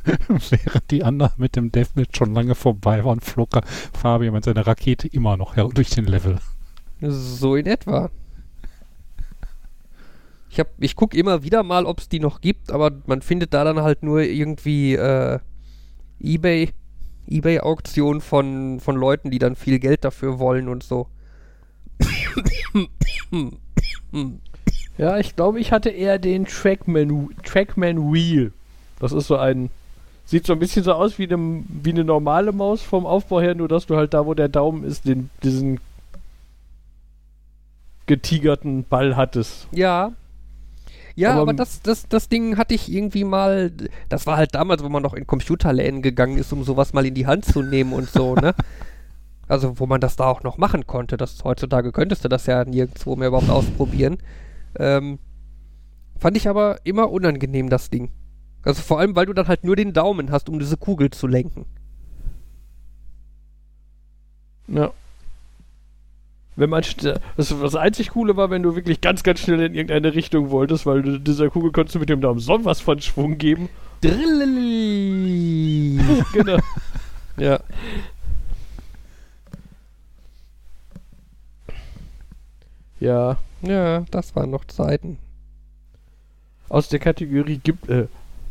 [0.28, 3.50] Während die anderen mit dem Deathmatch schon lange vorbei waren, flog
[3.94, 6.38] Fabian mit seiner Rakete immer noch her durch den Level.
[7.02, 8.10] So in etwa.
[10.50, 13.54] Ich, hab, ich gucke immer wieder mal, ob es die noch gibt, aber man findet
[13.54, 15.40] da dann halt nur irgendwie äh,
[16.20, 16.72] Ebay,
[17.28, 21.08] Ebay-Auktionen von, von Leuten, die dann viel Geld dafür wollen und so.
[24.98, 28.52] Ja, ich glaube, ich hatte eher den Trackman, Trackman Wheel.
[29.00, 29.70] Das ist so ein.
[30.26, 33.56] Sieht so ein bisschen so aus wie, einem, wie eine normale Maus vom Aufbau her,
[33.56, 35.80] nur dass du halt da, wo der Daumen ist, den, diesen
[38.06, 39.68] getigerten Ball hattest.
[39.72, 40.14] Ja.
[41.16, 43.72] Ja, Aber aber, das, das, das Ding hatte ich irgendwie mal,
[44.10, 47.14] das war halt damals, wo man noch in Computerläden gegangen ist, um sowas mal in
[47.14, 48.54] die Hand zu nehmen und so, ne?
[49.48, 51.18] Also, wo man das da auch noch machen konnte.
[51.18, 54.18] Das, heutzutage könntest du das ja nirgendwo mehr überhaupt ausprobieren.
[54.80, 55.20] Ähm,
[56.18, 58.12] fand ich aber immer unangenehm, das Ding.
[58.64, 61.28] Also vor allem, weil du dann halt nur den Daumen hast, um diese Kugel zu
[61.28, 61.66] lenken.
[64.68, 64.94] Ja.
[66.56, 70.14] Wenn man das, das einzig Coole war, wenn du wirklich ganz, ganz schnell in irgendeine
[70.14, 73.38] Richtung wolltest, weil du dieser Kugel konntest du mit dem Daumen so was von Schwung
[73.38, 73.70] geben.
[74.02, 76.00] Drillili.
[76.34, 76.58] genau.
[77.38, 77.60] ja.
[83.00, 83.38] Ja.
[83.62, 85.18] Ja, das waren noch Zeiten.
[86.68, 88.08] Aus der Kategorie gibt äh,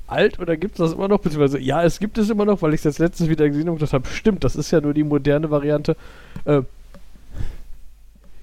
[0.07, 1.21] alt oder gibt es das immer noch?
[1.21, 3.73] Beziehungsweise ja, es gibt es immer noch, weil ich es jetzt letztens wieder gesehen habe
[3.73, 5.97] und gedacht habe, stimmt, das ist ja nur die moderne Variante.
[6.45, 6.63] Äh,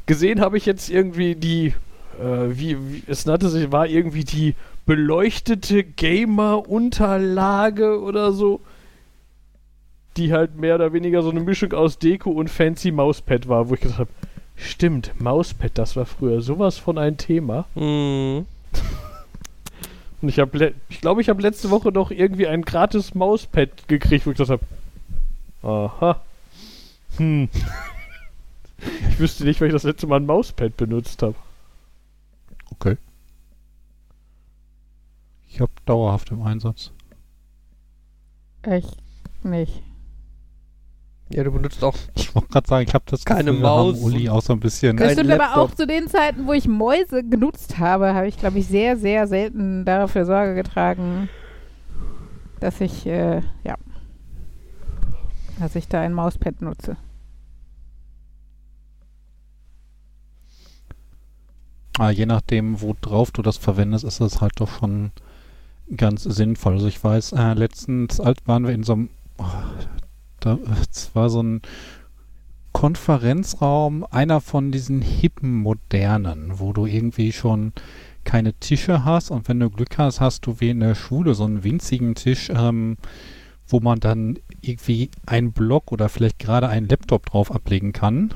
[0.08, 1.76] gesehen habe ich jetzt irgendwie die,
[2.20, 4.56] äh, wie, wie es nannte sich, war irgendwie die
[4.88, 8.62] beleuchtete Gamer-Unterlage oder so,
[10.16, 13.76] die halt mehr oder weniger so eine Mischung aus Deko und fancy Mauspad war, wo
[13.76, 14.10] ich gedacht habe,
[14.56, 17.66] stimmt, Mauspad, das war früher sowas von ein Thema.
[17.76, 18.48] Mhm.
[20.20, 24.26] Und ich habe, ich glaube, ich habe letzte Woche noch irgendwie ein gratis Mauspad gekriegt,
[24.26, 24.64] wo ich gesagt
[25.62, 26.20] habe, aha,
[27.18, 27.50] hm.
[29.10, 31.36] ich wüsste nicht, weil ich das letzte Mal ein Mauspad benutzt habe.
[32.72, 32.98] Okay.
[35.48, 36.92] Ich habe dauerhaft im Einsatz.
[38.62, 38.98] Echt
[39.44, 39.82] nicht.
[41.30, 43.92] Ja, du benutzt auch Ich wollte gerade sagen, ich habe das Keine Gefühl, wir haben
[43.92, 44.98] Maus Uli auch so ein bisschen.
[44.98, 48.60] Das stimmt aber auch zu den Zeiten, wo ich Mäuse genutzt habe, habe ich, glaube
[48.60, 51.30] ich, sehr, sehr selten dafür Sorge getragen,
[52.60, 53.76] dass ich, äh, ja,
[55.60, 56.98] dass ich da ein Mauspad nutze.
[61.98, 65.12] Ah, je nachdem, worauf du das verwendest, ist das halt doch schon
[65.96, 66.74] ganz sinnvoll.
[66.74, 69.46] Also ich weiß, äh, letztens alt waren wir in so einem, oh,
[70.40, 70.60] da,
[70.92, 71.62] es war so ein
[72.72, 77.74] Konferenzraum, einer von diesen hippen modernen, wo du irgendwie schon
[78.24, 81.46] keine Tische hast und wenn du Glück hast, hast du wie in der Schule so
[81.46, 82.98] einen winzigen Tisch, ähm,
[83.68, 88.34] wo man dann irgendwie einen Block oder vielleicht gerade einen Laptop drauf ablegen kann.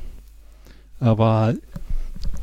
[0.99, 1.53] Aber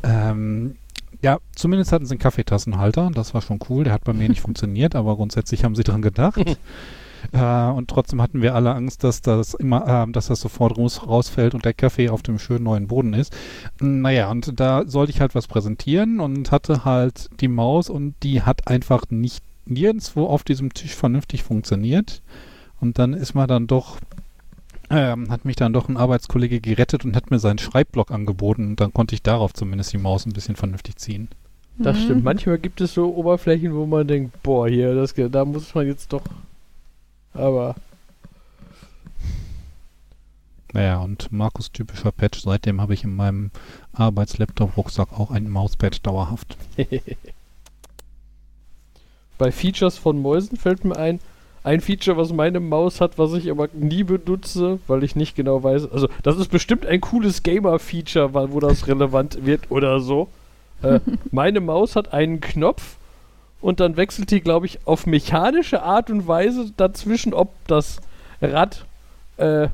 [0.03, 0.75] ähm,
[1.21, 3.11] ja, zumindest hatten sie einen Kaffeetassenhalter.
[3.13, 3.83] Das war schon cool.
[3.83, 6.57] Der hat bei mir nicht funktioniert, aber grundsätzlich haben sie dran gedacht.
[7.33, 11.05] Äh, und trotzdem hatten wir alle Angst, dass das immer, äh, dass das sofort raus,
[11.05, 13.35] rausfällt und der Kaffee auf dem schönen neuen Boden ist.
[13.81, 18.43] Naja, und da sollte ich halt was präsentieren und hatte halt die Maus und die
[18.43, 22.21] hat einfach nicht nirgendwo auf diesem Tisch vernünftig funktioniert.
[22.79, 23.97] Und dann ist man dann doch
[24.89, 28.79] ähm, hat mich dann doch ein Arbeitskollege gerettet und hat mir seinen Schreibblock angeboten und
[28.79, 31.27] dann konnte ich darauf zumindest die Maus ein bisschen vernünftig ziehen.
[31.77, 32.01] Das Mhm.
[32.03, 32.23] stimmt.
[32.23, 36.11] Manchmal gibt es so Oberflächen, wo man denkt, boah, hier, das, da muss man jetzt
[36.11, 36.23] doch.
[37.33, 37.75] Aber
[40.73, 43.49] Naja, und Markus typischer Patch, seitdem habe ich in meinem
[43.93, 46.57] Arbeitslaptop-Rucksack auch ein Mauspad dauerhaft.
[49.39, 51.19] bei Features von Mäusen fällt mir ein,
[51.63, 55.63] ein Feature, was meine Maus hat, was ich aber nie benutze, weil ich nicht genau
[55.63, 55.91] weiß.
[55.91, 60.29] Also, das ist bestimmt ein cooles Gamer-Feature, wo das relevant wird oder so.
[60.81, 60.99] Äh,
[61.31, 62.97] meine Maus hat einen Knopf
[63.61, 67.99] und dann wechselt die, glaube ich, auf mechanische Art und Weise dazwischen, ob das
[68.41, 68.85] Rad
[69.37, 69.67] äh,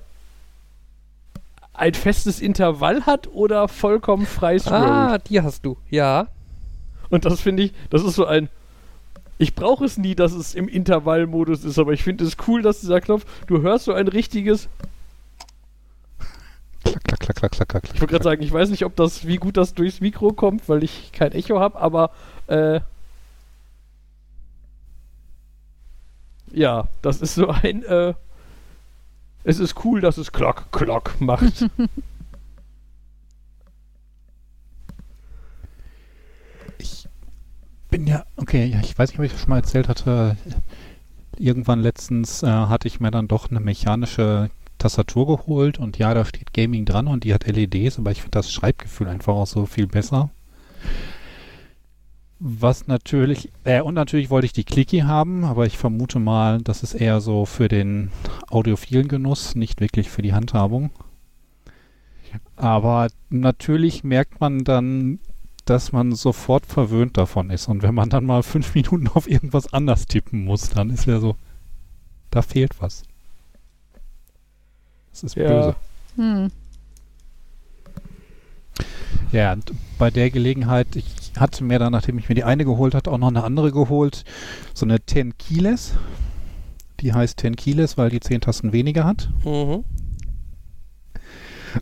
[1.73, 4.67] ein festes Intervall hat oder vollkommen freies.
[4.67, 5.77] Ah, die hast du.
[5.89, 6.27] Ja.
[7.09, 8.49] Und das finde ich, das ist so ein.
[9.37, 12.79] Ich brauche es nie, dass es im Intervallmodus ist, aber ich finde es cool, dass
[12.79, 14.69] dieser Knopf, du hörst so ein richtiges.
[16.83, 17.83] Klack, klack, klack, klack, klack, klack.
[17.93, 20.69] Ich wollte gerade sagen, ich weiß nicht, ob das, wie gut das durchs Mikro kommt,
[20.69, 22.11] weil ich kein Echo habe, aber
[22.47, 22.79] äh,
[26.51, 27.83] ja, das ist so ein.
[27.83, 28.13] Äh,
[29.43, 31.65] es ist cool, dass es Klock, Klock macht.
[37.95, 40.35] bin ja, okay, ja, ich weiß nicht, ob ich das schon mal erzählt hatte.
[41.37, 46.25] Irgendwann letztens äh, hatte ich mir dann doch eine mechanische Tastatur geholt und ja, da
[46.25, 49.65] steht Gaming dran und die hat LEDs, aber ich finde das Schreibgefühl einfach auch so
[49.65, 50.29] viel besser.
[52.39, 56.83] Was natürlich, äh, und natürlich wollte ich die Clicky haben, aber ich vermute mal, das
[56.83, 58.11] ist eher so für den
[58.49, 60.89] audiophilen Genuss, nicht wirklich für die Handhabung.
[62.57, 65.19] Aber natürlich merkt man dann,
[65.65, 67.67] dass man sofort verwöhnt davon ist.
[67.67, 71.19] Und wenn man dann mal fünf Minuten auf irgendwas anders tippen muss, dann ist ja
[71.19, 71.35] so,
[72.31, 73.03] da fehlt was.
[75.11, 75.47] Das ist Ja.
[75.47, 75.75] böse.
[76.15, 76.51] Hm.
[79.31, 81.05] Ja, und bei der Gelegenheit, ich
[81.37, 84.23] hatte mir dann, nachdem ich mir die eine geholt hatte, auch noch eine andere geholt.
[84.73, 85.93] So eine 10 Keyless.
[87.01, 89.29] Die heißt 10 Keyless, weil die 10 Tasten weniger hat.
[89.43, 89.83] Mhm.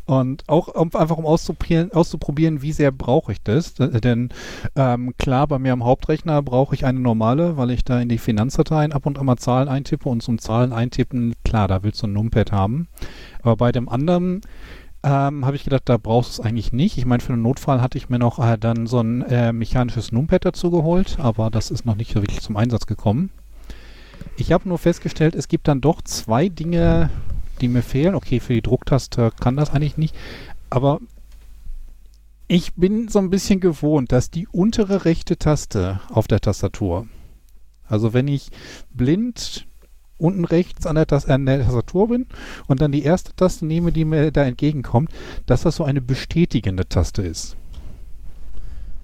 [0.05, 3.73] Und auch um, einfach um auszuprobieren, auszuprobieren, wie sehr brauche ich das.
[3.73, 4.29] D- Denn
[4.75, 8.17] ähm, klar, bei mir am Hauptrechner brauche ich eine normale, weil ich da in die
[8.17, 12.07] Finanzdateien ab und an mal Zahlen eintippe und zum Zahlen eintippen, klar, da willst du
[12.07, 12.87] ein Numpad haben.
[13.41, 14.41] Aber bei dem anderen
[15.03, 16.97] ähm, habe ich gedacht, da brauchst du es eigentlich nicht.
[16.97, 20.11] Ich meine, für einen Notfall hatte ich mir noch äh, dann so ein äh, mechanisches
[20.11, 23.29] Numpad dazu geholt, aber das ist noch nicht so wirklich zum Einsatz gekommen.
[24.37, 27.09] Ich habe nur festgestellt, es gibt dann doch zwei Dinge,
[27.61, 28.15] die mir fehlen.
[28.15, 30.15] Okay, für die Drucktaste kann das eigentlich nicht.
[30.69, 30.99] Aber
[32.47, 37.07] ich bin so ein bisschen gewohnt, dass die untere rechte Taste auf der Tastatur,
[37.87, 38.49] also wenn ich
[38.93, 39.67] blind
[40.17, 42.27] unten rechts an der, an der Tastatur bin
[42.67, 45.09] und dann die erste Taste nehme, die mir da entgegenkommt,
[45.45, 47.57] dass das so eine bestätigende Taste ist.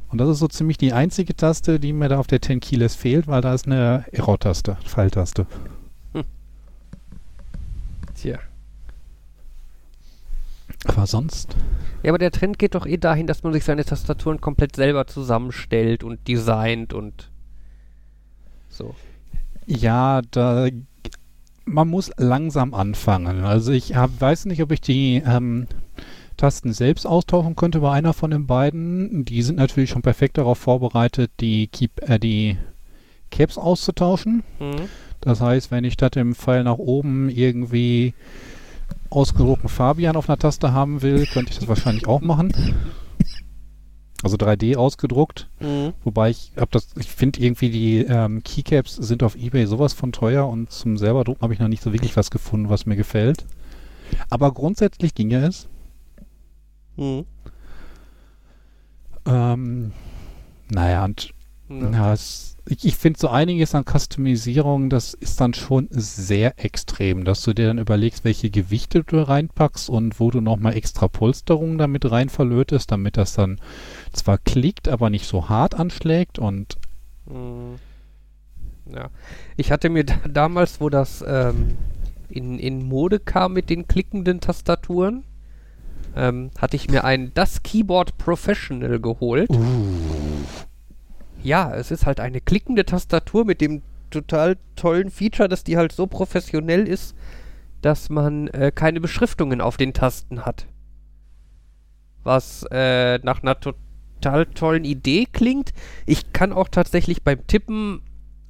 [0.09, 2.95] Und das ist so ziemlich die einzige Taste, die mir da auf der 10 Keyless
[2.95, 5.45] fehlt, weil da ist eine Error-Taste, Pfeiltaste.
[8.21, 8.39] Tja.
[10.85, 11.55] Aber sonst?
[12.03, 15.07] Ja, aber der Trend geht doch eh dahin, dass man sich seine Tastaturen komplett selber
[15.07, 17.31] zusammenstellt und designt und
[18.69, 18.95] so.
[19.65, 20.67] Ja, da
[21.65, 23.43] man muss langsam anfangen.
[23.43, 25.67] Also ich hab, weiß nicht, ob ich die ähm,
[26.35, 29.23] Tasten selbst austauschen könnte bei einer von den beiden.
[29.25, 32.57] Die sind natürlich schon perfekt darauf vorbereitet, die, Keep, äh, die
[33.29, 34.43] Caps auszutauschen.
[34.59, 34.89] Mhm.
[35.21, 38.13] Das heißt, wenn ich statt dem Pfeil nach oben irgendwie
[39.09, 42.53] ausgedruckten Fabian auf einer Taste haben will, könnte ich das wahrscheinlich auch machen.
[44.21, 45.47] Also 3D ausgedruckt.
[45.59, 45.93] Mhm.
[46.03, 50.11] Wobei ich hab das, ich finde irgendwie die ähm, Keycaps sind auf Ebay sowas von
[50.11, 52.97] teuer und zum selber drucken habe ich noch nicht so wirklich was gefunden, was mir
[52.97, 53.45] gefällt.
[54.29, 55.67] Aber grundsätzlich ginge es.
[56.97, 57.25] Mhm.
[59.25, 59.91] Ähm,
[60.69, 61.33] naja, und
[61.69, 61.91] Ja.
[61.91, 67.23] ja, es, ich, ich finde so einiges an Customisierung, das ist dann schon sehr extrem,
[67.25, 71.77] dass du dir dann überlegst, welche Gewichte du reinpackst und wo du nochmal extra Polsterungen
[71.77, 73.59] damit rein verlötest, damit das dann
[74.13, 76.77] zwar klickt, aber nicht so hart anschlägt und
[77.29, 77.75] Mhm.
[78.93, 79.09] Ja.
[79.55, 81.77] Ich hatte mir da, damals, wo das ähm,
[82.29, 85.23] in, in Mode kam mit den klickenden Tastaturen,
[86.15, 89.49] ähm, hatte ich mir ein Das Keyboard Professional geholt.
[91.43, 95.91] Ja, es ist halt eine klickende Tastatur mit dem total tollen Feature, dass die halt
[95.91, 97.15] so professionell ist,
[97.81, 100.67] dass man äh, keine Beschriftungen auf den Tasten hat.
[102.23, 105.73] Was äh, nach einer total tollen Idee klingt.
[106.05, 108.01] Ich kann auch tatsächlich beim Tippen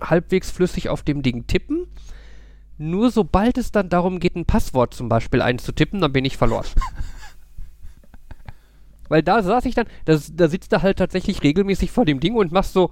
[0.01, 1.87] halbwegs flüssig auf dem Ding tippen.
[2.77, 6.65] Nur sobald es dann darum geht, ein Passwort zum Beispiel einzutippen, dann bin ich verloren.
[9.09, 12.35] Weil da saß ich dann, das, da sitzt er halt tatsächlich regelmäßig vor dem Ding
[12.35, 12.91] und machst so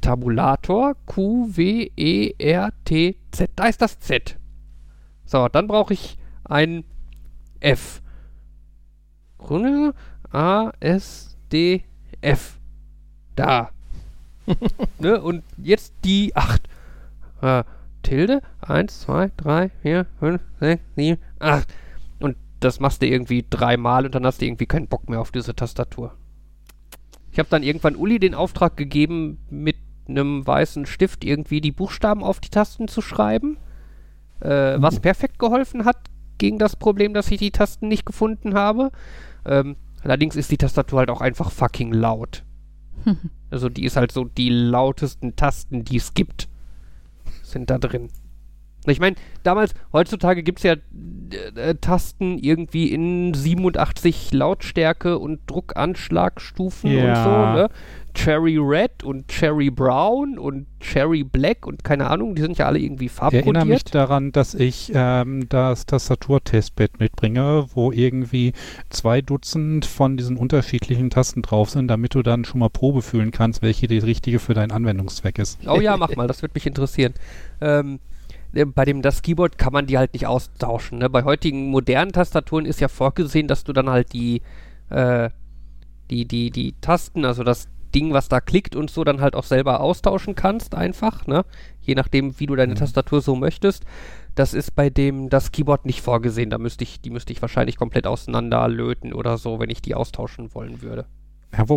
[0.00, 3.50] Tabulator Q, W, E, R, T, Z.
[3.56, 4.36] Da ist das Z.
[5.24, 6.84] So, dann brauche ich ein
[7.60, 8.02] F.
[9.38, 9.94] Runde
[10.30, 11.84] A, S, D,
[12.20, 12.58] F.
[13.34, 13.70] Da.
[14.98, 15.20] ne?
[15.20, 16.62] Und jetzt die 8.
[17.42, 17.64] Äh,
[18.02, 18.42] Tilde.
[18.60, 21.74] 1, 2, 3, 4, 5, 6, 7, 8.
[22.66, 25.54] Das machst du irgendwie dreimal und dann hast du irgendwie keinen Bock mehr auf diese
[25.54, 26.16] Tastatur.
[27.30, 29.76] Ich habe dann irgendwann Uli den Auftrag gegeben, mit
[30.08, 33.56] einem weißen Stift irgendwie die Buchstaben auf die Tasten zu schreiben.
[34.40, 38.90] Äh, was perfekt geholfen hat gegen das Problem, dass ich die Tasten nicht gefunden habe.
[39.44, 42.42] Ähm, allerdings ist die Tastatur halt auch einfach fucking laut.
[43.50, 46.48] also die ist halt so die lautesten Tasten, die es gibt,
[47.44, 48.08] sind da drin.
[48.92, 50.74] Ich meine, damals, heutzutage gibt es ja
[51.56, 57.00] äh, Tasten irgendwie in 87 Lautstärke und Druckanschlagstufen Ja.
[57.08, 57.30] und so,
[57.62, 57.68] ne?
[58.14, 62.78] Cherry Red und Cherry Brown und Cherry Black und keine Ahnung, die sind ja alle
[62.78, 63.94] irgendwie Ich erinnere mich farbkodiert.
[63.94, 68.54] daran, dass ich ähm, das Tastaturtestbett mitbringe, wo irgendwie
[68.88, 73.32] zwei Dutzend von diesen unterschiedlichen Tasten drauf sind, damit du dann schon mal Probe fühlen
[73.32, 75.58] kannst, welche die richtige für deinen Anwendungszweck ist.
[75.68, 77.12] Oh ja, mach mal, das würde mich interessieren.
[77.60, 78.15] Ähm, äh,
[78.64, 80.98] bei dem das Keyboard kann man die halt nicht austauschen.
[80.98, 81.10] Ne?
[81.10, 84.42] Bei heutigen modernen Tastaturen ist ja vorgesehen, dass du dann halt die,
[84.90, 85.30] äh,
[86.10, 89.44] die, die, die Tasten, also das Ding, was da klickt und so, dann halt auch
[89.44, 91.44] selber austauschen kannst, einfach, ne?
[91.80, 92.78] Je nachdem, wie du deine Mhm.
[92.78, 93.84] Tastatur so möchtest.
[94.34, 96.50] Das ist bei dem das Keyboard nicht vorgesehen.
[96.50, 100.54] Da müsste ich, die müsste ich wahrscheinlich komplett auseinanderlöten oder so, wenn ich die austauschen
[100.54, 101.06] wollen würde.
[101.56, 101.68] Ja,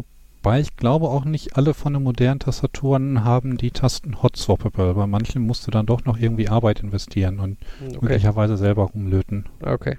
[0.42, 4.94] wobei ich glaube auch nicht alle von den modernen Tastaturen haben die Tasten hot swappable.
[4.94, 7.98] Bei manchen musst du dann doch noch irgendwie Arbeit investieren und Okay.
[8.02, 9.46] möglicherweise selber rumlöten.
[9.62, 9.98] Okay.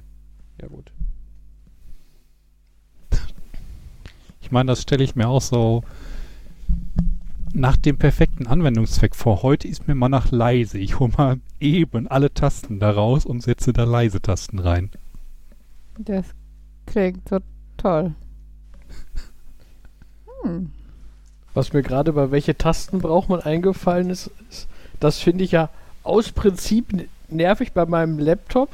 [0.60, 0.92] Ja, gut.
[4.40, 5.82] Ich meine, das stelle ich mir auch so
[7.52, 9.42] nach dem perfekten Anwendungszweck vor.
[9.42, 10.78] Heute ist mir mal nach leise.
[10.78, 14.90] Ich hole mal eben alle Tasten da raus und setze da leise Tasten rein.
[15.98, 16.26] Das
[16.86, 17.38] klingt so
[17.76, 18.14] toll.
[20.42, 20.70] Hm.
[21.54, 24.68] Was mir gerade bei welche Tasten braucht man eingefallen ist, ist
[25.00, 25.70] das finde ich ja
[26.02, 28.68] aus Prinzip nervig bei meinem Laptop.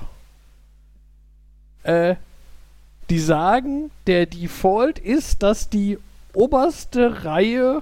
[1.84, 2.16] Äh,
[3.08, 5.98] die sagen, der Default ist, dass die
[6.34, 7.80] oberste Reihe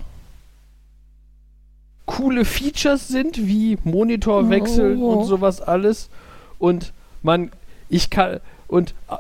[2.05, 5.15] coole Features sind, wie Monitor wechseln Oh.
[5.15, 6.11] und sowas alles.
[6.59, 7.51] Und man,
[7.89, 9.17] ich kann, und äh,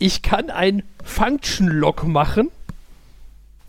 [0.00, 2.50] ich kann ein Function Lock machen,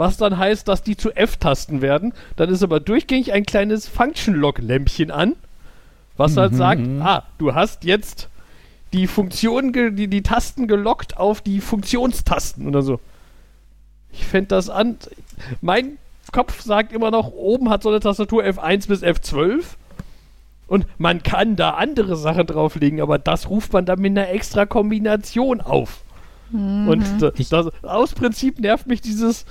[0.01, 2.13] was dann heißt, dass die zu F-Tasten werden.
[2.35, 5.35] Dann ist aber durchgängig ein kleines Function Lock Lämpchen an,
[6.17, 6.57] was halt Mhm.
[6.57, 8.27] sagt, ah, du hast jetzt
[8.93, 12.99] die Funktion, die, die Tasten gelockt auf die Funktionstasten oder so.
[14.11, 14.97] Ich fände das an.
[15.61, 15.97] Mein
[16.31, 19.63] Kopf sagt immer noch, oben hat so eine Tastatur F1 bis F12.
[20.67, 24.65] Und man kann da andere Sachen drauflegen, aber das ruft man dann mit einer extra
[24.65, 26.01] Kombination auf.
[26.53, 29.45] Und da- Ich- das, aus Prinzip nervt mich dieses,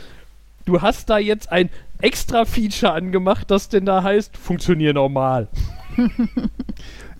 [0.64, 5.48] du hast da jetzt ein extra Feature angemacht, das denn da heißt, funktionier normal.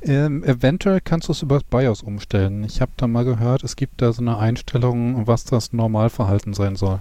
[0.03, 2.64] Ähm, eventuell kannst du es über das BIOS umstellen.
[2.64, 6.74] Ich habe da mal gehört, es gibt da so eine Einstellung, was das Normalverhalten sein
[6.74, 7.01] soll.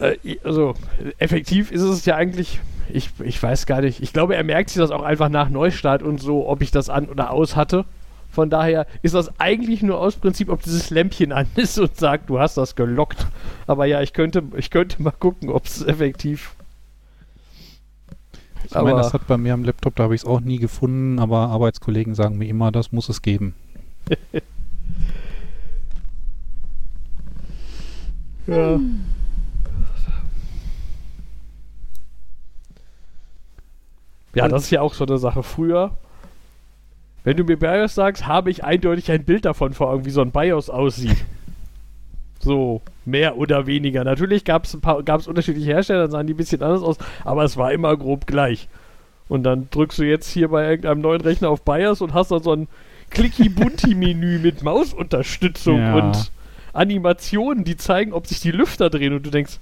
[0.00, 0.74] Äh, also,
[1.18, 2.60] effektiv ist es ja eigentlich,
[2.90, 4.02] ich, ich weiß gar nicht.
[4.02, 6.88] Ich glaube, er merkt sich das auch einfach nach Neustart und so, ob ich das
[6.88, 7.84] an oder aus hatte.
[8.30, 12.30] Von daher ist das eigentlich nur aus Prinzip, ob dieses Lämpchen an ist und sagt,
[12.30, 13.26] du hast das gelockt.
[13.66, 16.54] Aber ja, ich könnte, ich könnte mal gucken, ob es effektiv.
[18.64, 21.18] Ich meine, das hat bei mir am Laptop, da habe ich es auch nie gefunden,
[21.18, 23.54] aber Arbeitskollegen sagen mir immer, das muss es geben.
[28.48, 28.80] Ja.
[34.34, 35.42] Ja, das ist ja auch so eine Sache.
[35.42, 35.96] Früher,
[37.24, 40.20] wenn du mir BIOS sagst, habe ich eindeutig ein Bild davon vor Augen, wie so
[40.22, 41.24] ein BIOS aussieht.
[42.40, 44.04] So, mehr oder weniger.
[44.04, 44.74] Natürlich gab es
[45.26, 48.68] unterschiedliche Hersteller, dann sahen die ein bisschen anders aus, aber es war immer grob gleich.
[49.28, 52.42] Und dann drückst du jetzt hier bei irgendeinem neuen Rechner auf BIOS und hast dann
[52.42, 52.68] so ein
[53.10, 55.94] Clicky-Bunti-Menü mit Mausunterstützung Ja.
[55.96, 56.30] und
[56.72, 59.58] Animationen, die zeigen, ob sich die Lüfter drehen und du denkst,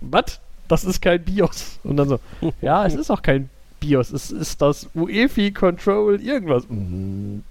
[0.00, 0.40] was?
[0.68, 1.80] das ist kein BIOS.
[1.84, 2.20] Und dann so,
[2.62, 3.50] ja, es ist auch kein
[3.80, 6.68] BIOS, es ist das UEFI Control irgendwas.
[6.68, 7.42] Mhm.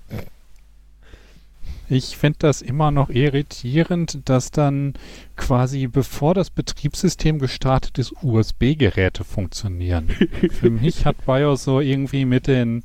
[1.91, 4.93] Ich finde das immer noch irritierend, dass dann
[5.35, 10.09] quasi bevor das Betriebssystem gestartet ist, USB-Geräte funktionieren.
[10.51, 12.83] Für mich hat BIOS so irgendwie mit den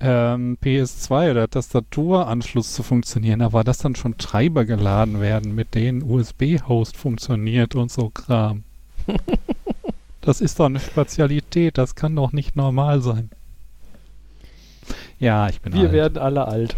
[0.00, 6.02] ähm, PS2 oder Tastaturanschluss zu funktionieren, aber dass dann schon Treiber geladen werden, mit denen
[6.02, 8.64] USB-Host funktioniert und so Kram.
[10.22, 13.28] Das ist doch eine Spezialität, das kann doch nicht normal sein.
[15.18, 15.92] Ja, ich bin Wir alt.
[15.92, 16.76] werden alle alt.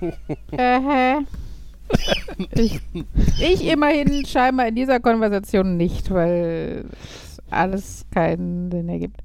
[0.50, 1.18] Äh,
[2.56, 2.80] ich,
[3.40, 9.20] ich immerhin scheinbar in dieser Konversation nicht, weil es alles keinen Sinn ergibt.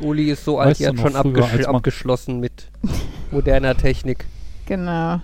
[0.00, 2.70] Uli ist so alt, Weißt die du hat schon früher, abgeschlossen mit
[3.32, 4.24] moderner Technik.
[4.66, 5.20] Genau.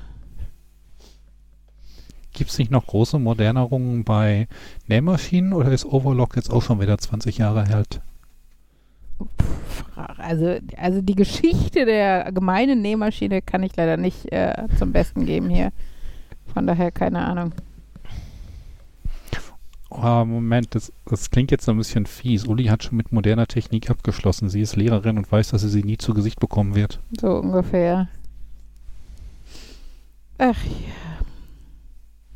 [2.41, 4.49] Gibt es nicht noch große Modernerungen bei
[4.87, 8.01] Nähmaschinen oder ist Overlock jetzt auch schon wieder 20 Jahre alt?
[10.17, 15.51] Also, also die Geschichte der gemeinen Nähmaschine kann ich leider nicht äh, zum Besten geben
[15.51, 15.71] hier.
[16.55, 17.53] Von daher keine Ahnung.
[19.91, 22.47] Oh, Moment, das, das klingt jetzt ein bisschen fies.
[22.47, 24.49] Uli hat schon mit moderner Technik abgeschlossen.
[24.49, 27.01] Sie ist Lehrerin und weiß, dass sie sie nie zu Gesicht bekommen wird.
[27.21, 28.09] So ungefähr.
[30.39, 31.10] Ach ja.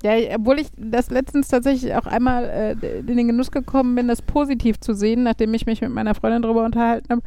[0.05, 2.45] Ja, obwohl ich das letztens tatsächlich auch einmal
[2.83, 6.15] äh, in den Genuss gekommen bin, das positiv zu sehen, nachdem ich mich mit meiner
[6.15, 7.23] Freundin darüber unterhalten habe,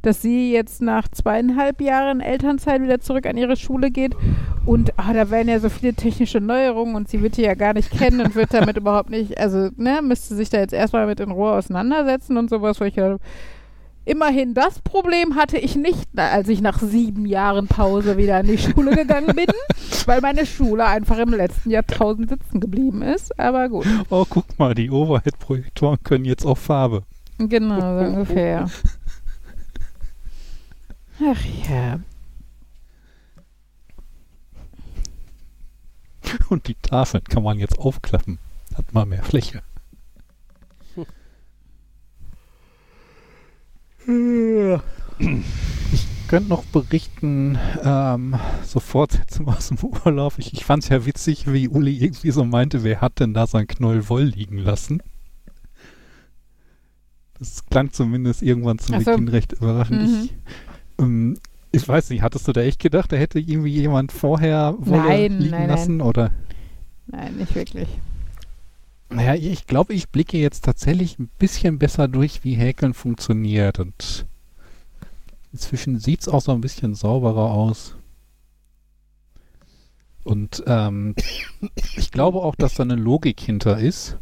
[0.00, 4.14] dass sie jetzt nach zweieinhalb Jahren Elternzeit wieder zurück an ihre Schule geht.
[4.64, 7.74] Und ah, da wären ja so viele technische Neuerungen und sie wird die ja gar
[7.74, 11.20] nicht kennen und wird damit überhaupt nicht, also, ne, müsste sich da jetzt erstmal mit
[11.20, 13.22] in Ruhe auseinandersetzen und sowas, wo ich gedacht habe,
[14.06, 18.56] Immerhin das Problem hatte ich nicht, als ich nach sieben Jahren Pause wieder an die
[18.56, 19.46] Schule gegangen bin,
[20.06, 23.36] weil meine Schule einfach im letzten Jahrtausend sitzen geblieben ist.
[23.38, 27.02] Aber gut, Oh, guck mal, die Overhead-Projektoren können jetzt auch Farbe.
[27.38, 28.70] genau, so ungefähr.
[31.20, 31.98] Ach ja.
[36.48, 38.38] Und die Tafeln kann man jetzt aufklappen.
[38.76, 39.62] Hat mal mehr Fläche.
[45.92, 50.34] Ich könnte noch berichten, ähm, so Fortsetzung aus dem Urlaub.
[50.38, 53.46] Ich, ich fand es ja witzig, wie Uli irgendwie so meinte, wer hat denn da
[53.46, 55.02] sein Knoll Woll liegen lassen?
[57.38, 59.10] Das klang zumindest irgendwann zu Ach so.
[59.10, 60.02] Beginn recht überraschend.
[60.02, 60.24] Mhm.
[60.24, 60.32] Ich,
[60.98, 61.38] ähm,
[61.72, 65.38] ich weiß nicht, hattest du da echt gedacht, da hätte irgendwie jemand vorher Wolle Nein,
[65.38, 66.00] liegen nein, lassen?
[66.00, 66.30] Oder?
[67.06, 67.88] Nein, nicht wirklich.
[69.08, 73.78] Naja, ich glaube, ich blicke jetzt tatsächlich ein bisschen besser durch, wie Häkeln funktioniert.
[73.78, 74.26] Und
[75.52, 77.96] inzwischen sieht es auch so ein bisschen sauberer aus.
[80.24, 81.14] Und ähm,
[81.96, 84.18] ich glaube auch, dass da eine Logik hinter ist.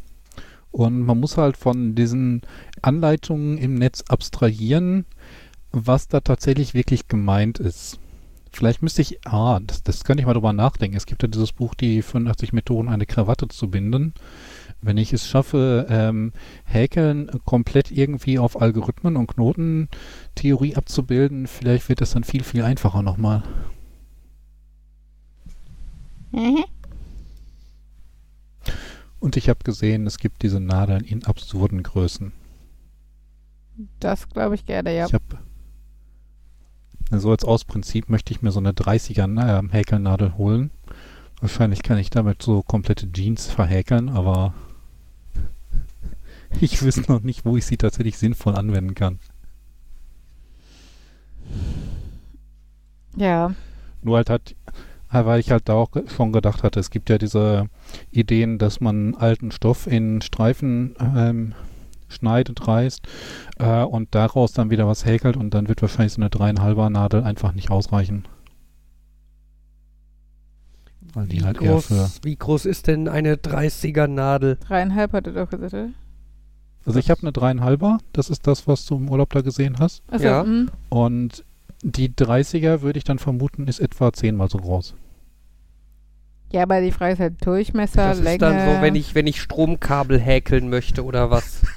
[0.71, 2.43] Und man muss halt von diesen
[2.83, 5.07] Anleitungen im Netz abstrahieren,
[5.71, 7.99] was da tatsächlich wirklich gemeint ist.
[8.53, 10.97] Vielleicht müsste ich, ah, das, das könnte ich mal drüber nachdenken.
[10.97, 14.15] Es gibt ja dieses Buch, die 85 Methoden, eine Krawatte zu binden.
[14.85, 16.33] Wenn ich es schaffe, ähm,
[16.65, 23.03] Häkeln komplett irgendwie auf Algorithmen und Knotentheorie abzubilden, vielleicht wird das dann viel, viel einfacher
[23.03, 23.43] nochmal.
[26.33, 26.65] Mhm.
[29.21, 32.33] Und ich habe gesehen, es gibt diese Nadeln in absurden Größen.
[34.01, 35.07] Das glaube ich gerne, ja.
[35.07, 35.25] Ich habe
[37.11, 40.71] so als Ausprinzip möchte ich mir so eine 30er Na- ähm, Häkelnadel holen.
[41.41, 44.55] Wahrscheinlich kann ich damit so komplette Jeans verhäkeln, aber
[46.61, 49.19] ich wüsste noch nicht, wo ich sie tatsächlich sinnvoll anwenden kann.
[53.17, 53.55] Ja.
[54.03, 54.55] Nur halt hat,
[55.11, 57.69] weil ich halt da auch schon gedacht hatte, es gibt ja diese
[58.11, 61.55] Ideen, dass man alten Stoff in Streifen ähm,
[62.09, 63.07] schneidet, reißt
[63.59, 67.23] äh, und daraus dann wieder was häkelt und dann wird wahrscheinlich so eine dreieinhalber Nadel
[67.23, 68.25] einfach nicht ausreichen.
[71.13, 71.95] Weil die Wie halt eher für.
[71.95, 74.57] groß, wie groß ist denn eine 30er Nadel?
[74.57, 75.91] Dreieinhalb hat er doch gesagt, oder?
[76.87, 80.03] Also ich habe eine dreieinhalber, das ist das, was du im Urlaub da gesehen hast.
[80.11, 80.45] Achso, Ja.
[80.45, 80.71] mhm.
[80.91, 81.45] Und
[81.83, 84.95] die 30er würde ich dann vermuten, ist etwa zehnmal so groß.
[86.53, 88.35] Ja, aber die Frage ist halt Durchmesser, Das Länge.
[88.35, 91.63] ist dann so, wenn ich, wenn ich Stromkabel häkeln möchte oder was.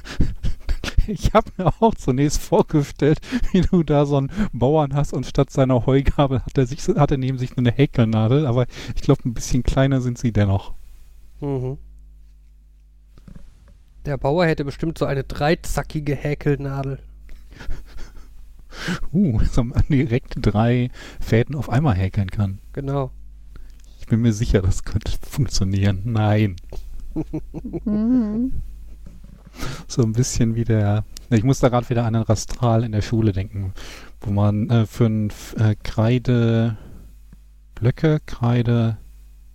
[1.10, 3.20] Ich habe mir auch zunächst vorgestellt,
[3.54, 7.12] wie du da so einen Bauern hast und statt seiner Heugabel hat er, sich, hat
[7.12, 10.74] er neben sich eine Häkelnadel, aber ich glaube, ein bisschen kleiner sind sie dennoch.
[11.40, 11.78] Mhm.
[14.08, 17.00] Der Bauer hätte bestimmt so eine dreizackige Häkelnadel.
[19.12, 22.60] Uh, dass man direkt drei Fäden auf einmal häkeln kann.
[22.72, 23.12] Genau.
[24.00, 26.04] Ich bin mir sicher, das könnte funktionieren.
[26.06, 26.56] Nein.
[29.88, 31.04] So ein bisschen wie der.
[31.32, 33.74] Ich muss da gerade wieder an den Rastral in der Schule denken,
[34.22, 36.78] wo man äh, fünf äh, Kreideblöcke,
[38.28, 38.98] Kreide,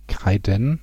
[0.07, 0.81] Kreiden.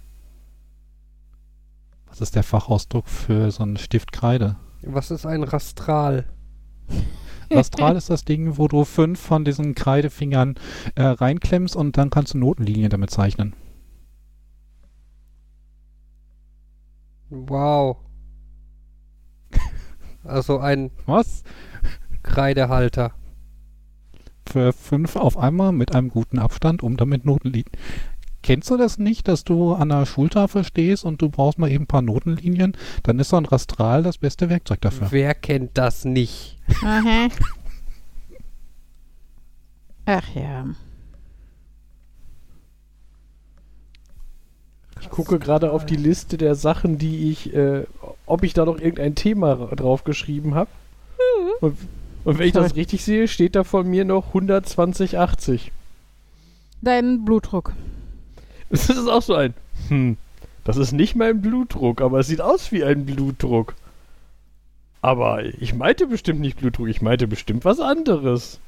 [2.21, 4.57] Was ist der Fachausdruck für so einen Stift Kreide?
[4.83, 6.27] Was ist ein Rastral?
[7.51, 10.57] Rastral ist das Ding, wo du fünf von diesen Kreidefingern
[10.97, 13.55] äh, reinklemmst und dann kannst du Notenlinien damit zeichnen.
[17.31, 17.97] Wow.
[20.23, 21.43] Also ein Was?
[22.23, 23.15] Kreidehalter.
[24.47, 27.73] Für fünf auf einmal mit einem guten Abstand, um damit Notenlinien.
[28.43, 31.85] Kennst du das nicht, dass du an der Schultafel stehst und du brauchst mal eben
[31.85, 32.75] ein paar Notenlinien?
[33.03, 35.09] Dann ist so ein Rastral das beste Werkzeug dafür.
[35.11, 36.57] Wer kennt das nicht?
[36.83, 37.29] Aha.
[40.07, 40.65] Ach ja.
[45.01, 47.85] Ich gucke gerade auf die Liste der Sachen, die ich, äh,
[48.27, 50.71] ob ich da noch irgendein Thema ra- draufgeschrieben habe.
[51.61, 51.77] Und,
[52.25, 55.73] und wenn ich das richtig sehe, steht da von mir noch 12080.
[56.83, 57.73] Dein Blutdruck.
[58.71, 59.55] Das ist auch so ein.
[59.89, 60.17] Hm.
[60.65, 63.75] Das ist nicht mein Blutdruck, aber es sieht aus wie ein Blutdruck.
[65.03, 68.61] Aber ich meinte bestimmt nicht Blutdruck, ich meinte bestimmt was anderes.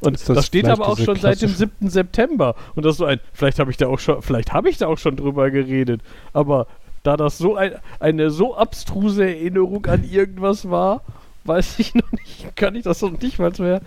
[0.00, 1.88] Und das, das steht aber auch schon seit dem klassische- 7.
[1.88, 2.54] September.
[2.74, 4.86] Und das ist so ein, vielleicht habe ich da auch schon, vielleicht habe ich da
[4.86, 6.02] auch schon drüber geredet.
[6.32, 6.66] Aber
[7.02, 11.02] da das so ein, eine so abstruse Erinnerung an irgendwas war,
[11.44, 13.80] weiß ich noch nicht, kann ich das noch nicht mal mehr.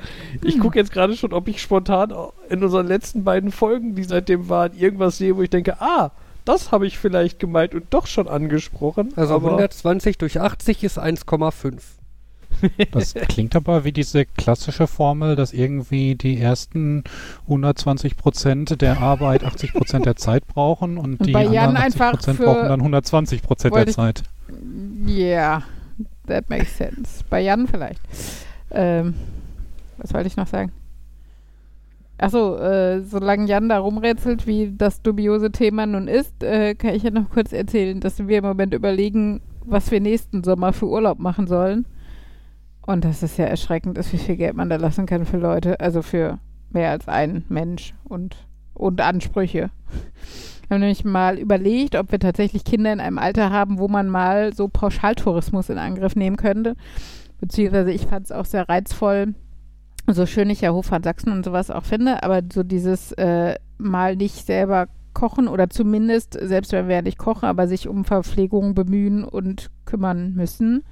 [0.43, 2.13] Ich gucke jetzt gerade schon, ob ich spontan
[2.49, 6.11] in unseren letzten beiden Folgen, die seitdem waren, irgendwas sehe, wo ich denke, ah,
[6.45, 9.11] das habe ich vielleicht gemeint und doch schon angesprochen.
[9.15, 11.75] Also aber 120 durch 80 ist 1,5.
[12.91, 17.03] Das klingt aber wie diese klassische Formel, dass irgendwie die ersten
[17.43, 22.11] 120 Prozent der Arbeit 80 Prozent der Zeit brauchen und, Und die anderen 80 einfach
[22.13, 24.23] Prozent brauchen dann 120 Prozent der Zeit.
[25.07, 25.63] Yeah,
[26.27, 27.23] that makes sense.
[27.29, 28.01] Bei Jan vielleicht.
[28.71, 29.15] Ähm,
[29.97, 30.71] was wollte ich noch sagen?
[32.19, 37.03] Achso, äh, solange Jan da rumrätselt, wie das dubiose Thema nun ist, äh, kann ich
[37.03, 41.19] ja noch kurz erzählen, dass wir im Moment überlegen, was wir nächsten Sommer für Urlaub
[41.19, 41.85] machen sollen.
[42.81, 45.79] Und dass es ja erschreckend ist, wie viel Geld man da lassen kann für Leute,
[45.79, 46.39] also für
[46.71, 48.35] mehr als einen Mensch und,
[48.73, 49.69] und Ansprüche.
[50.67, 54.09] Wir haben nämlich mal überlegt, ob wir tatsächlich Kinder in einem Alter haben, wo man
[54.09, 56.75] mal so Pauschaltourismus in Angriff nehmen könnte.
[57.39, 59.35] Beziehungsweise ich fand es auch sehr reizvoll,
[60.07, 64.15] so schön ich ja Hofrat Sachsen und sowas auch finde, aber so dieses äh, mal
[64.15, 68.73] nicht selber kochen oder zumindest, selbst wenn wir ja nicht kochen, aber sich um Verpflegung
[68.75, 70.83] bemühen und kümmern müssen.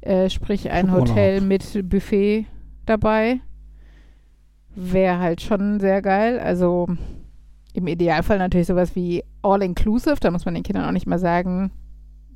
[0.00, 1.08] Äh, sprich ein Urlaub.
[1.08, 2.46] Hotel mit Buffet
[2.86, 3.40] dabei.
[4.74, 6.38] Wäre halt schon sehr geil.
[6.38, 6.88] Also
[7.76, 10.16] im Idealfall natürlich sowas wie All-Inclusive.
[10.20, 11.70] Da muss man den Kindern auch nicht mal sagen,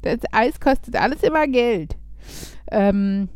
[0.03, 1.97] das Eis kostet alles immer Geld.
[2.71, 3.29] Ähm,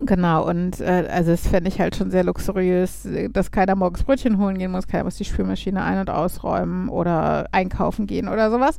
[0.00, 4.38] genau, und äh, also das fände ich halt schon sehr luxuriös, dass keiner morgens Brötchen
[4.38, 8.78] holen gehen muss, keiner muss die Spülmaschine ein- und ausräumen oder einkaufen gehen oder sowas.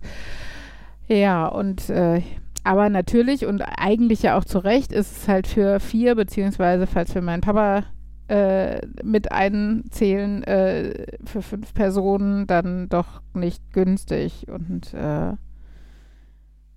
[1.08, 2.22] Ja, und äh,
[2.64, 7.14] aber natürlich und eigentlich ja auch zu Recht ist es halt für vier, beziehungsweise falls
[7.14, 7.84] wir meinen Papa
[8.28, 14.48] äh, mit einzählen, äh, für fünf Personen dann doch nicht günstig.
[14.50, 15.34] Und äh,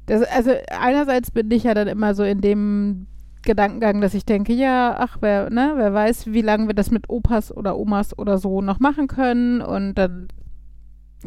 [0.07, 3.07] das, also einerseits bin ich ja dann immer so in dem
[3.43, 7.09] Gedankengang, dass ich denke, ja, ach, wer, ne, wer weiß, wie lange wir das mit
[7.09, 10.29] Opas oder Omas oder so noch machen können und dann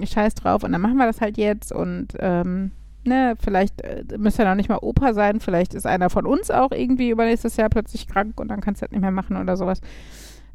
[0.02, 2.72] scheiß drauf und dann machen wir das halt jetzt und ähm,
[3.04, 6.52] ne, vielleicht äh, müsste ja noch nicht mal Opa sein, vielleicht ist einer von uns
[6.52, 9.58] auch irgendwie übernächstes Jahr plötzlich krank und dann kannst du das nicht mehr machen oder
[9.58, 9.82] sowas.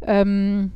[0.03, 0.73] Ähm,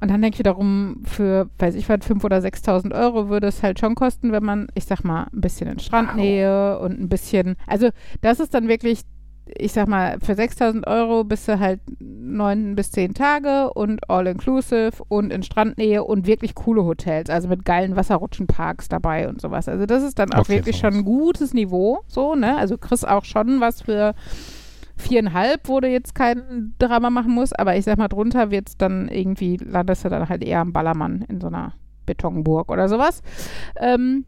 [0.00, 3.62] und dann denke ich wiederum, für, weiß ich was, 5.000 oder 6.000 Euro würde es
[3.62, 7.56] halt schon kosten, wenn man, ich sag mal, ein bisschen in Strandnähe und ein bisschen,
[7.66, 7.88] also
[8.20, 9.02] das ist dann wirklich,
[9.46, 14.92] ich sag mal, für 6.000 Euro bist du halt neun bis zehn Tage und all-inclusive
[15.08, 19.68] und in Strandnähe und wirklich coole Hotels, also mit geilen Wasserrutschenparks dabei und sowas.
[19.68, 22.56] Also das ist dann auch Okay, wirklich schon ein gutes Niveau, so, ne?
[22.56, 24.14] Also kriegst auch schon was für
[24.96, 29.08] viereinhalb, wo du jetzt kein Drama machen musst, aber ich sag mal, drunter wird's dann
[29.08, 31.74] irgendwie, landest du dann halt eher am Ballermann in so einer
[32.06, 33.22] Betonburg oder sowas.
[33.76, 34.24] Ähm,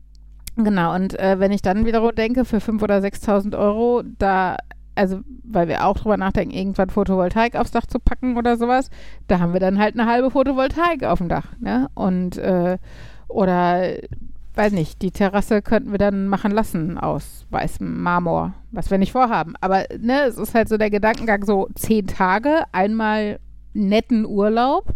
[0.57, 4.57] genau, und äh, wenn ich dann wiederum denke, für 5.000 oder 6.000 Euro, da,
[4.97, 8.91] also, weil wir auch drüber nachdenken, irgendwann Photovoltaik aufs Dach zu packen oder sowas,
[9.29, 11.89] da haben wir dann halt eine halbe Photovoltaik auf dem Dach, ne?
[11.95, 12.79] Und, äh,
[13.29, 13.83] oder,
[14.55, 19.13] weiß nicht, die Terrasse könnten wir dann machen lassen aus weißem Marmor, was wir nicht
[19.13, 19.55] vorhaben.
[19.61, 23.39] Aber, ne, es ist halt so der Gedankengang, so zehn Tage, einmal
[23.75, 24.95] netten Urlaub,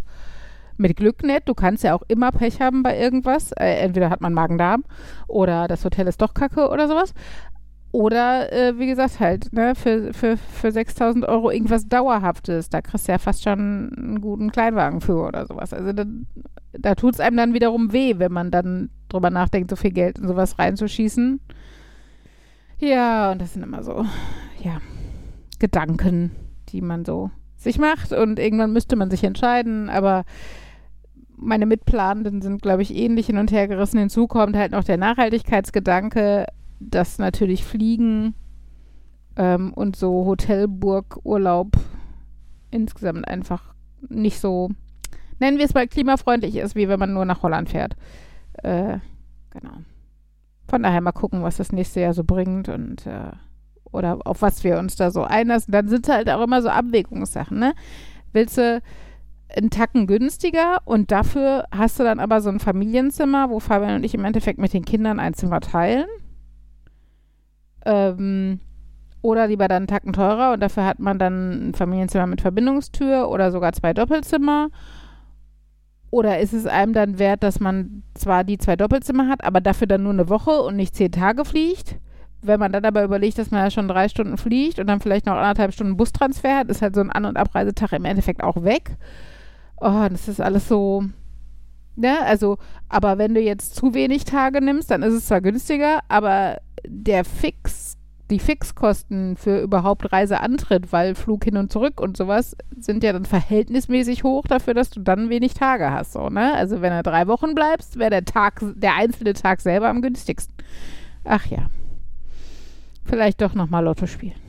[0.81, 1.45] mit Glück nett.
[1.47, 3.53] Du kannst ja auch immer Pech haben bei irgendwas.
[3.53, 4.85] Äh, entweder hat man Magen-Darm
[5.29, 7.13] oder das Hotel ist doch kacke oder sowas.
[7.93, 12.71] Oder, äh, wie gesagt, halt, ne, für, für, für 6000 Euro irgendwas Dauerhaftes.
[12.71, 15.73] Da kriegst du ja fast schon einen guten Kleinwagen für oder sowas.
[15.73, 16.05] Also da,
[16.73, 20.19] da tut es einem dann wiederum weh, wenn man dann drüber nachdenkt, so viel Geld
[20.19, 21.41] in sowas reinzuschießen.
[22.79, 24.07] Ja, und das sind immer so,
[24.63, 24.79] ja,
[25.59, 26.31] Gedanken,
[26.69, 28.13] die man so sich macht.
[28.13, 30.25] Und irgendwann müsste man sich entscheiden, aber
[31.37, 33.99] meine Mitplanenden sind, glaube ich, ähnlich hin und her gerissen.
[33.99, 36.47] Hinzu kommt halt noch der Nachhaltigkeitsgedanke,
[36.81, 38.35] dass natürlich Fliegen
[39.37, 41.77] ähm, und so Hotelburg-Urlaub
[42.71, 43.75] insgesamt einfach
[44.09, 44.71] nicht so,
[45.39, 47.97] nennen wir es mal, klimafreundlich ist, wie wenn man nur nach Holland fährt.
[48.55, 48.99] Äh,
[49.51, 49.75] genau.
[50.69, 53.33] Von daher mal gucken, was das nächste Jahr so bringt und äh,
[53.93, 55.73] oder auf was wir uns da so einlassen.
[55.73, 57.75] Dann sind halt auch immer so Abwägungssachen, ne?
[58.33, 58.81] Willst du
[59.57, 64.05] einen Tacken günstiger und dafür hast du dann aber so ein Familienzimmer, wo Fabian und
[64.05, 66.07] ich im Endeffekt mit den Kindern ein Zimmer teilen.
[67.85, 68.61] Ähm,
[69.23, 73.29] oder lieber dann einen Tacken teurer und dafür hat man dann ein Familienzimmer mit Verbindungstür
[73.29, 74.69] oder sogar zwei Doppelzimmer.
[76.11, 79.87] Oder ist es einem dann wert, dass man zwar die zwei Doppelzimmer hat, aber dafür
[79.87, 81.97] dann nur eine Woche und nicht zehn Tage fliegt?
[82.43, 85.27] Wenn man dann aber überlegt, dass man ja schon drei Stunden fliegt und dann vielleicht
[85.27, 88.65] noch anderthalb Stunden Bustransfer hat, ist halt so ein An- und Abreisetag im Endeffekt auch
[88.65, 88.97] weg.
[89.79, 91.05] Oh, das ist alles so.
[92.01, 92.57] Ne, also,
[92.89, 96.57] aber wenn du jetzt zu wenig Tage nimmst, dann ist es zwar günstiger, aber
[96.87, 97.99] der Fix,
[98.31, 103.27] die Fixkosten für überhaupt Reiseantritt, weil Flug hin und zurück und sowas, sind ja dann
[103.27, 106.15] verhältnismäßig hoch dafür, dass du dann wenig Tage hast.
[106.15, 106.55] So, ne?
[106.55, 110.55] Also wenn du drei Wochen bleibst, wäre der Tag, der einzelne Tag selber am günstigsten.
[111.25, 111.67] Ach ja.
[113.05, 114.41] Vielleicht doch nochmal Lotto spielen.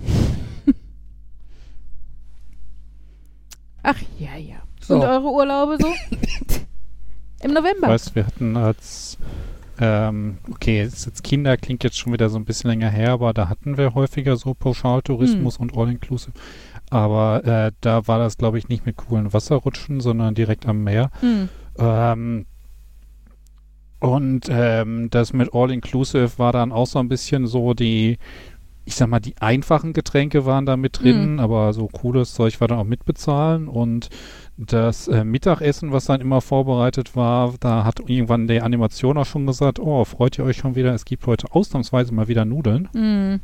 [3.84, 4.62] Ach ja, ja.
[4.80, 4.96] So.
[4.96, 5.88] Und eure Urlaube so?
[7.44, 7.88] Im November.
[7.88, 9.18] Weißt wir hatten als
[9.84, 13.34] ähm, okay, jetzt, jetzt Kinder klingt jetzt schon wieder so ein bisschen länger her, aber
[13.34, 15.62] da hatten wir häufiger so Pauschaltourismus Hm.
[15.62, 16.34] und All-Inclusive.
[16.92, 21.10] Aber äh, da war das, glaube ich, nicht mit coolen Wasserrutschen, sondern direkt am Meer.
[21.22, 21.50] Hm.
[21.80, 22.46] Ähm,
[24.00, 28.20] und ähm, das mit All-Inclusive war dann auch so ein bisschen so die,
[28.86, 32.68] ich sag mal, die einfachen Getränke waren da mit drin, aber so cooles Zeug war
[32.68, 33.68] dann auch mitbezahlen.
[33.68, 34.10] Und
[34.58, 39.48] das äh, Mittagessen, was dann immer vorbereitet war, da hat irgendwann die Animation auch schon
[39.48, 42.90] gesagt, oh, freut ihr euch schon wieder, es gibt heute ausnahmsweise mal wieder Nudeln.
[42.94, 43.40] Mm.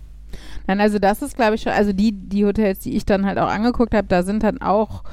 [0.67, 3.39] Nein, also das ist, glaube ich, schon, also die, die Hotels, die ich dann halt
[3.39, 5.03] auch angeguckt habe, da sind dann auch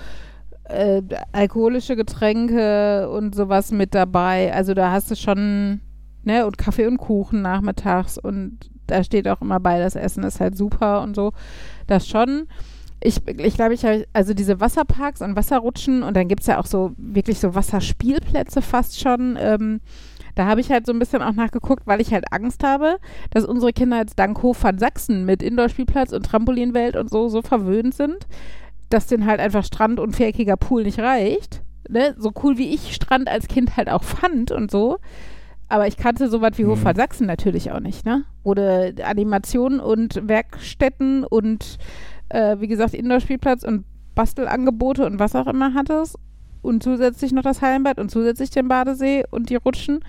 [0.64, 1.02] äh,
[1.32, 4.52] alkoholische Getränke und sowas mit dabei.
[4.52, 5.80] Also da hast du schon,
[6.24, 10.40] ne, und Kaffee und Kuchen nachmittags und da steht auch immer bei, das Essen ist
[10.40, 11.32] halt super und so.
[11.86, 12.48] Das schon.
[13.00, 16.58] Ich, ich glaube, ich habe, also diese Wasserparks und Wasserrutschen und dann gibt es ja
[16.58, 19.36] auch so wirklich so Wasserspielplätze fast schon.
[19.38, 19.80] Ähm,
[20.34, 22.96] da habe ich halt so ein bisschen auch nachgeguckt, weil ich halt Angst habe,
[23.30, 27.42] dass unsere Kinder jetzt dank Hof van Sachsen mit Indoor-Spielplatz und Trampolinwelt und so so
[27.42, 28.26] verwöhnt sind,
[28.90, 31.62] dass denen halt einfach Strand und viereckiger Pool nicht reicht.
[31.88, 32.14] Ne?
[32.18, 34.98] So cool wie ich Strand als Kind halt auch fand und so.
[35.68, 36.84] Aber ich kannte so was wie Hof Mhm.
[36.84, 38.24] van Sachsen natürlich auch nicht, ne?
[38.44, 38.52] Du
[39.02, 41.78] Animationen und Werkstätten und
[42.34, 43.84] äh, wie gesagt Indoor-Spielplatz und
[44.14, 46.16] Bastelangebote und was auch immer hattest
[46.62, 50.00] und zusätzlich noch das Hallenbad und zusätzlich den Badesee und die Rutschen.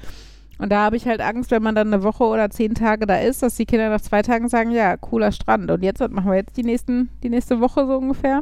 [0.57, 3.17] Und da habe ich halt Angst, wenn man dann eine Woche oder zehn Tage da
[3.17, 5.69] ist, dass die Kinder nach zwei Tagen sagen, ja, cooler Strand.
[5.69, 8.41] Und jetzt, was machen wir jetzt die, nächsten, die nächste Woche so ungefähr?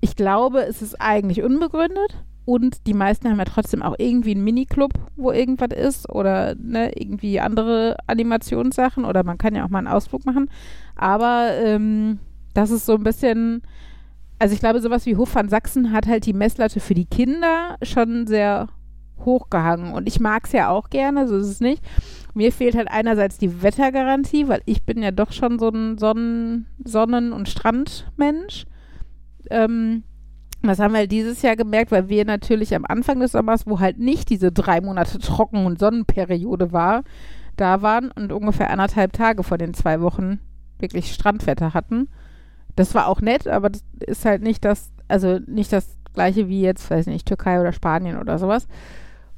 [0.00, 2.24] Ich glaube, es ist eigentlich unbegründet.
[2.44, 6.90] Und die meisten haben ja trotzdem auch irgendwie einen Miniclub, wo irgendwas ist oder ne,
[6.92, 10.50] irgendwie andere Animationssachen oder man kann ja auch mal einen Ausflug machen.
[10.96, 12.18] Aber ähm,
[12.54, 13.62] das ist so ein bisschen,
[14.38, 17.76] also ich glaube, sowas wie Hof van Sachsen hat halt die Messlatte für die Kinder
[17.82, 18.68] schon sehr
[19.24, 19.92] hochgehangen.
[19.94, 21.82] Und ich mag es ja auch gerne, so ist es nicht.
[22.34, 26.66] Mir fehlt halt einerseits die Wettergarantie, weil ich bin ja doch schon so ein Sonnen-,
[26.84, 28.64] Sonnen und Strandmensch.
[29.50, 30.04] Ähm,
[30.62, 33.80] das haben wir halt dieses Jahr gemerkt, weil wir natürlich am Anfang des Sommers, wo
[33.80, 37.02] halt nicht diese drei Monate Trocken- und Sonnenperiode war,
[37.56, 40.40] da waren und ungefähr anderthalb Tage vor den zwei Wochen
[40.78, 42.08] wirklich Strandwetter hatten.
[42.76, 46.62] Das war auch nett, aber das ist halt nicht das, also nicht das gleiche wie
[46.62, 48.66] jetzt, weiß nicht, Türkei oder Spanien oder sowas.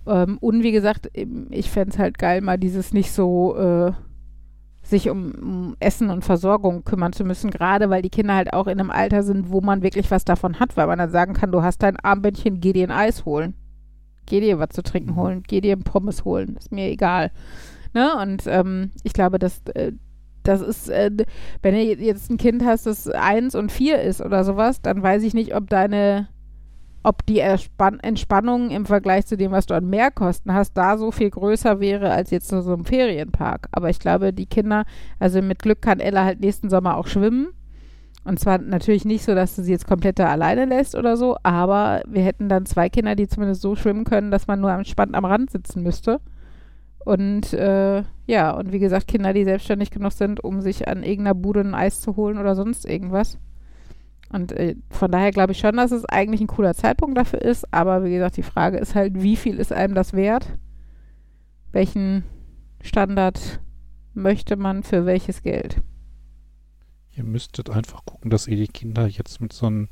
[0.06, 3.93] Ähm, und wie gesagt, ich fände es halt geil, mal dieses nicht so äh,
[4.82, 8.66] sich um, um Essen und Versorgung kümmern zu müssen, gerade weil die Kinder halt auch
[8.66, 11.52] in einem Alter sind, wo man wirklich was davon hat, weil man dann sagen kann,
[11.52, 13.55] du hast dein Armbändchen, geh dir ein Eis holen.
[14.27, 17.31] Geh dir was zu trinken holen, geh dir ein Pommes holen, ist mir egal.
[17.93, 18.16] Ne?
[18.16, 19.93] Und ähm, ich glaube, dass äh,
[20.44, 21.10] das ist, äh,
[21.62, 25.22] wenn du jetzt ein Kind hast, das eins und vier ist oder sowas, dann weiß
[25.24, 26.28] ich nicht, ob deine
[27.06, 31.10] ob die Erspann Entspannung im Vergleich zu dem, was du an Mehrkosten hast, da so
[31.10, 33.68] viel größer wäre als jetzt so einem Ferienpark.
[33.72, 34.84] Aber ich glaube, die Kinder,
[35.18, 37.48] also mit Glück kann Ella halt nächsten Sommer auch schwimmen.
[38.24, 41.36] Und zwar natürlich nicht so, dass du sie jetzt komplett da alleine lässt oder so,
[41.42, 45.14] aber wir hätten dann zwei Kinder, die zumindest so schwimmen können, dass man nur entspannt
[45.14, 46.20] am Rand sitzen müsste.
[47.05, 51.35] Und äh, ja, und wie gesagt, Kinder, die selbstständig genug sind, um sich an irgendeiner
[51.35, 53.39] Bude ein Eis zu holen oder sonst irgendwas.
[54.31, 57.72] Und äh, von daher glaube ich schon, dass es eigentlich ein cooler Zeitpunkt dafür ist.
[57.72, 60.59] Aber wie gesagt, die Frage ist halt, wie viel ist einem das wert?
[61.72, 62.24] Welchen
[62.81, 63.60] Standard
[64.14, 65.82] möchte man für welches Geld?
[67.16, 69.89] Ihr müsstet einfach gucken, dass ihr die Kinder jetzt mit so ein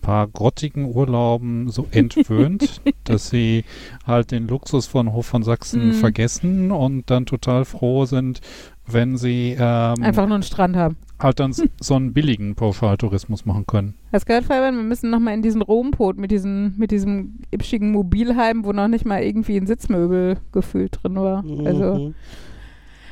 [0.00, 3.64] paar grottigen Urlauben so entwöhnt, dass sie
[4.06, 5.92] halt den Luxus von Hof von Sachsen Mhm.
[5.92, 8.40] vergessen und dann total froh sind,
[8.86, 10.96] wenn sie ähm, Einfach nur einen Strand haben.
[11.18, 13.94] halt dann so einen billigen Pauschaltourismus machen können.
[14.12, 14.74] Hast gehört, Fabian?
[14.76, 19.04] Wir müssen nochmal in diesen Rompot mit, diesen, mit diesem ipschigen Mobilheim, wo noch nicht
[19.04, 21.44] mal irgendwie ein Sitzmöbel gefühlt drin war.
[21.64, 22.14] Also, Mhm.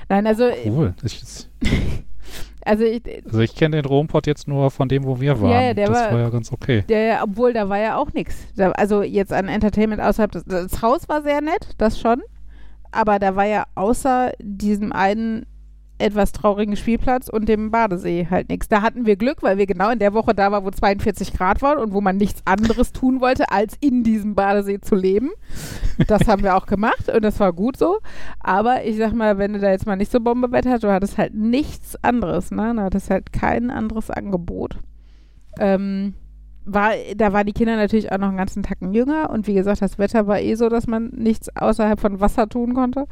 [0.09, 0.95] nein, also, Cool.
[1.05, 1.23] Ich,
[2.65, 5.51] also ich, also ich kenne den Rompot jetzt nur von dem, wo wir waren.
[5.51, 6.85] Ja, ja, der das war- war ja ganz okay.
[6.89, 8.47] Ja, ja, obwohl da war ja auch nichts.
[8.75, 12.23] Also jetzt an Entertainment außerhalb des, das Haus war sehr nett, das schon.
[12.91, 15.47] Aber da war ja außer diesem einen
[15.99, 18.69] etwas traurigen Spielplatz und dem Badesee halt nichts.
[18.69, 21.63] Da hatten wir Glück, weil wir genau in der Woche da waren, wo 42 Grad
[21.63, 25.31] waren und wo man nichts anderes tun wollte, als in diesem Badesee zu leben.
[26.07, 27.99] Das haben wir auch gemacht und das war gut so.
[28.41, 31.19] Aber ich sag mal, wenn du da jetzt mal nicht so Bombewetter hast, du hattest
[31.19, 32.73] halt nichts anderes, ne?
[32.75, 34.79] Du hattest halt kein anderes Angebot.
[35.59, 36.15] Ähm,
[36.65, 39.83] war, da waren die Kinder natürlich auch noch einen ganzen Tacken jünger und wie gesagt,
[39.83, 43.07] das Wetter war eh so, dass man nichts außerhalb von Wasser tun konnte.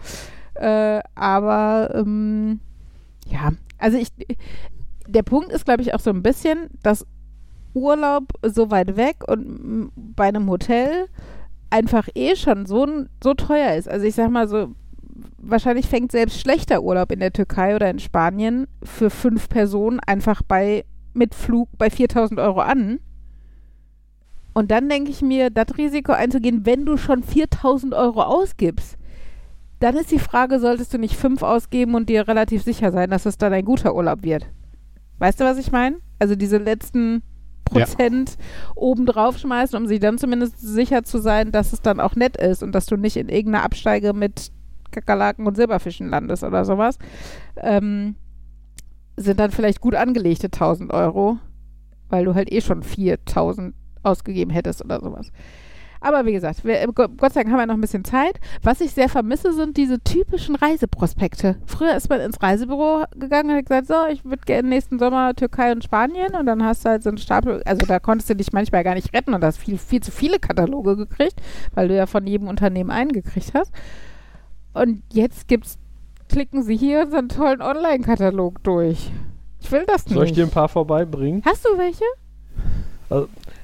[0.55, 2.61] Äh, aber ähm,
[3.27, 4.09] ja, also ich,
[5.07, 7.07] der Punkt ist, glaube ich, auch so ein bisschen, dass
[7.75, 11.09] Urlaub so weit weg und bei einem Hotel
[11.71, 12.87] einfach eh schon so,
[13.23, 13.89] so teuer ist.
[13.89, 14.69] Also ich sag mal so,
[15.39, 20.43] wahrscheinlich fängt selbst schlechter Urlaub in der Türkei oder in Spanien für fünf Personen einfach
[20.43, 23.01] bei mit Flug bei 4000 Euro an.
[24.53, 28.96] Und dann denke ich mir, das Risiko einzugehen, wenn du schon 4000 Euro ausgibst,
[29.81, 33.27] dann ist die Frage, solltest du nicht fünf ausgeben und dir relativ sicher sein, dass
[33.27, 34.47] es dann ein guter Urlaub wird?
[35.19, 35.97] Weißt du, was ich meine?
[36.19, 37.23] Also diese letzten
[37.73, 37.85] Ja.
[37.85, 38.37] Prozent
[38.75, 42.63] obendrauf schmeißen, um sich dann zumindest sicher zu sein, dass es dann auch nett ist
[42.63, 44.53] und dass du nicht in irgendeiner Absteige mit
[44.93, 46.99] Kakerlaken und Silberfischen landest oder sowas.
[47.57, 48.15] Ähm,
[49.17, 51.39] sind dann vielleicht gut angelegte 1000 Euro,
[52.09, 55.33] weil du halt eh schon 4000 ausgegeben hättest oder sowas.
[56.07, 58.39] Aber wie gesagt, wir, äh, Gott sei Dank haben wir noch ein bisschen Zeit.
[58.63, 61.57] Was ich sehr vermisse, sind diese typischen Reiseprospekte.
[61.67, 65.35] Früher ist man ins Reisebüro gegangen und hat gesagt, so, ich würde gerne nächsten Sommer
[65.35, 68.37] Türkei und Spanien und dann hast du halt so einen Stapel, also da konntest du
[68.37, 71.41] dich manchmal gar nicht retten und hast viel, viel zu viele Kataloge gekriegt,
[71.75, 73.73] weil du ja von jedem Unternehmen einen gekriegt hast.
[74.75, 75.77] Und jetzt gibt's,
[76.29, 79.11] klicken sie hier so einen tollen Online-Katalog durch.
[79.61, 80.37] Ich will das Soll ich nicht.
[80.37, 81.43] dir ein paar vorbeibringen?
[81.45, 82.05] Hast du welche?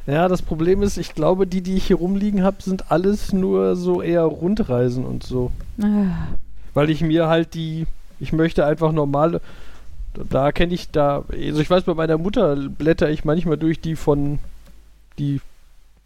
[0.07, 3.77] Ja, das Problem ist, ich glaube, die, die ich hier rumliegen habe, sind alles nur
[3.77, 5.53] so eher Rundreisen und so.
[5.81, 6.29] Ah,
[6.75, 7.87] Weil ich mir halt die,
[8.19, 9.41] ich möchte einfach normale,
[10.29, 13.95] da kenne ich da, also ich weiß, bei meiner Mutter blätter ich manchmal durch die
[13.95, 14.41] von,
[15.19, 15.41] die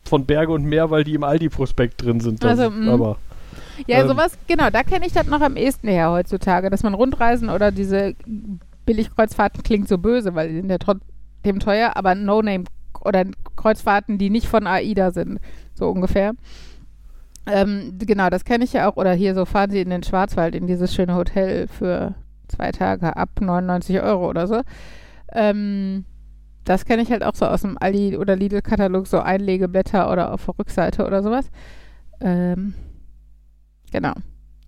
[0.04, 2.44] von Berge und Meer, weil die im Aldi-Prospekt drin sind.
[2.44, 2.88] Das, Also, mm.
[2.88, 3.16] aber
[3.86, 4.08] Ja, Ähm.
[4.08, 7.72] sowas, genau, da kenne ich das noch am ehesten her heutzutage, dass man Rundreisen oder
[7.72, 8.14] diese
[8.84, 12.64] Billigkreuzfahrten klingt so böse, weil die sind ja trotzdem teuer, aber No-Name
[13.06, 13.24] oder
[13.56, 15.40] Kreuzfahrten, die nicht von AIDA sind,
[15.74, 16.32] so ungefähr.
[17.46, 18.96] Ähm, genau, das kenne ich ja auch.
[18.96, 22.14] Oder hier so fahren sie in den Schwarzwald, in dieses schöne Hotel für
[22.48, 24.62] zwei Tage ab 99 Euro oder so.
[25.32, 26.04] Ähm,
[26.64, 30.46] das kenne ich halt auch so aus dem Aldi- oder Lidl-Katalog, so Einlegeblätter oder auf
[30.46, 31.50] der Rückseite oder sowas.
[32.20, 32.74] Ähm,
[33.92, 34.14] genau.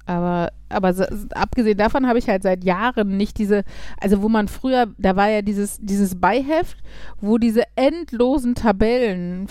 [0.08, 1.04] Aber, aber so,
[1.34, 3.62] abgesehen davon habe ich halt seit Jahren nicht diese,
[4.00, 6.78] also wo man früher, da war ja dieses, dieses Beiheft,
[7.20, 9.48] wo diese endlosen Tabellen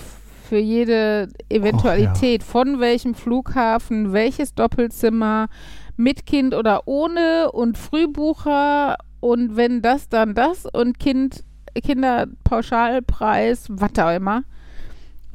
[0.49, 5.47] für jede Eventualität, von welchem Flughafen, welches Doppelzimmer,
[5.95, 11.43] mit Kind oder ohne und Frühbucher und wenn das, dann das und Kind,
[11.75, 14.43] Kinderpauschalpreis, was auch immer.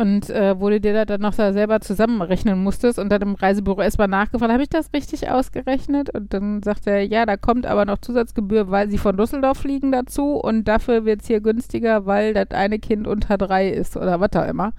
[0.02, 3.36] Und äh, wo du dir das dann noch da selber zusammenrechnen musstest und dann im
[3.36, 6.10] Reisebüro erstmal nachgefragt, habe ich das richtig ausgerechnet?
[6.10, 9.92] Und dann sagt er, ja, da kommt aber noch Zusatzgebühr, weil sie von Düsseldorf fliegen
[9.92, 14.18] dazu und dafür wird es hier günstiger, weil das eine Kind unter drei ist oder
[14.18, 14.72] was auch immer.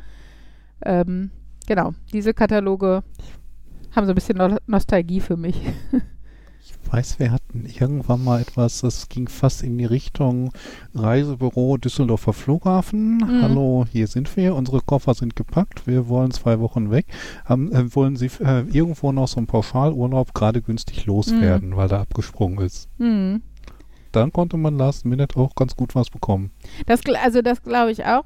[0.83, 1.31] Ähm,
[1.67, 3.03] genau, diese Kataloge
[3.95, 5.55] haben so ein bisschen no Nostalgie für mich.
[6.93, 10.51] Ich weiß, wir hatten irgendwann mal etwas, das ging fast in die Richtung
[10.93, 13.17] Reisebüro Düsseldorfer Flughafen.
[13.17, 13.41] Mhm.
[13.41, 14.53] Hallo, hier sind wir.
[14.53, 15.87] Unsere Koffer sind gepackt.
[15.87, 17.07] Wir wollen zwei Wochen weg.
[17.45, 22.01] Haben, äh, wollen Sie äh, irgendwo noch so einen Pauschalurlaub gerade günstig loswerden, weil da
[22.01, 22.87] abgesprungen ist.
[22.99, 23.41] Hm.
[24.11, 26.51] Dann konnte man last minute auch ganz gut was bekommen.
[26.85, 28.25] Das, also das glaube ich auch.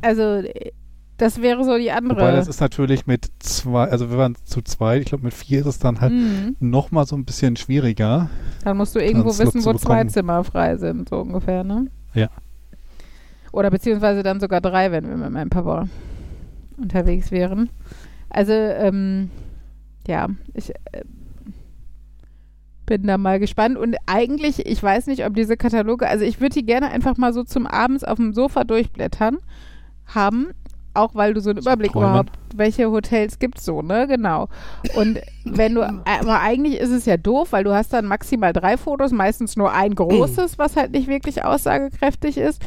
[0.00, 0.72] Also äh,
[1.18, 2.20] das wäre so die andere.
[2.20, 5.60] Wobei das ist natürlich mit zwei, also wir waren zu zweit, ich glaube mit vier
[5.60, 6.56] ist es dann halt Hm.
[6.60, 8.28] noch mal so ein bisschen schwieriger.
[8.64, 10.04] Dann musst du irgendwo wissen, wo zwei.
[10.04, 11.86] Zimmer frei sind, so ungefähr, ne?
[12.14, 12.28] Ja.
[13.52, 15.88] Oder beziehungsweise dann sogar drei, wenn wir mit meinem Papa
[16.76, 17.70] unterwegs wären.
[18.28, 19.30] Also, ähm,
[20.06, 21.04] ja, ich äh,
[22.84, 23.78] bin da mal gespannt.
[23.78, 27.32] Und eigentlich, ich weiß nicht, ob diese Kataloge, also ich würde die gerne einfach mal
[27.32, 29.38] so zum Abends auf dem Sofa durchblättern
[30.06, 30.48] haben.
[30.96, 32.08] Auch weil du so einen Überblick Träumen.
[32.08, 34.06] überhaupt, welche Hotels gibt's so, ne?
[34.06, 34.48] Genau.
[34.94, 38.76] Und wenn du, aber eigentlich ist es ja doof, weil du hast dann maximal drei
[38.76, 42.62] Fotos, meistens nur ein großes, was halt nicht wirklich aussagekräftig ist.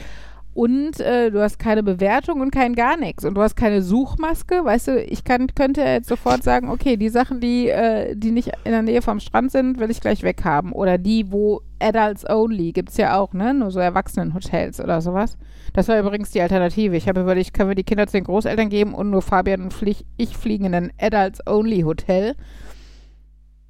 [0.53, 3.23] Und äh, du hast keine Bewertung und kein gar nichts.
[3.23, 4.65] Und du hast keine Suchmaske.
[4.65, 8.51] Weißt du, ich kann, könnte jetzt sofort sagen, okay, die Sachen, die, äh, die nicht
[8.63, 10.71] in der Nähe vom Strand sind, will ich gleich weghaben.
[10.71, 13.53] Oder die, wo Adults Only, gibt's ja auch, ne?
[13.53, 15.37] Nur so Erwachsenenhotels oder sowas.
[15.73, 16.95] Das war übrigens die Alternative.
[16.97, 19.73] Ich habe überlegt, können wir die Kinder zu den Großeltern geben und nur Fabian und
[19.73, 22.35] Flieg, ich fliegen in ein Adults Only Hotel.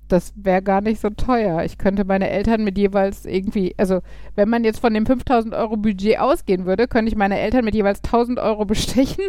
[0.09, 1.63] Das wäre gar nicht so teuer.
[1.63, 4.01] Ich könnte meine Eltern mit jeweils irgendwie, also
[4.35, 7.75] wenn man jetzt von dem 5000 Euro Budget ausgehen würde, könnte ich meine Eltern mit
[7.75, 9.23] jeweils 1000 Euro bestechen.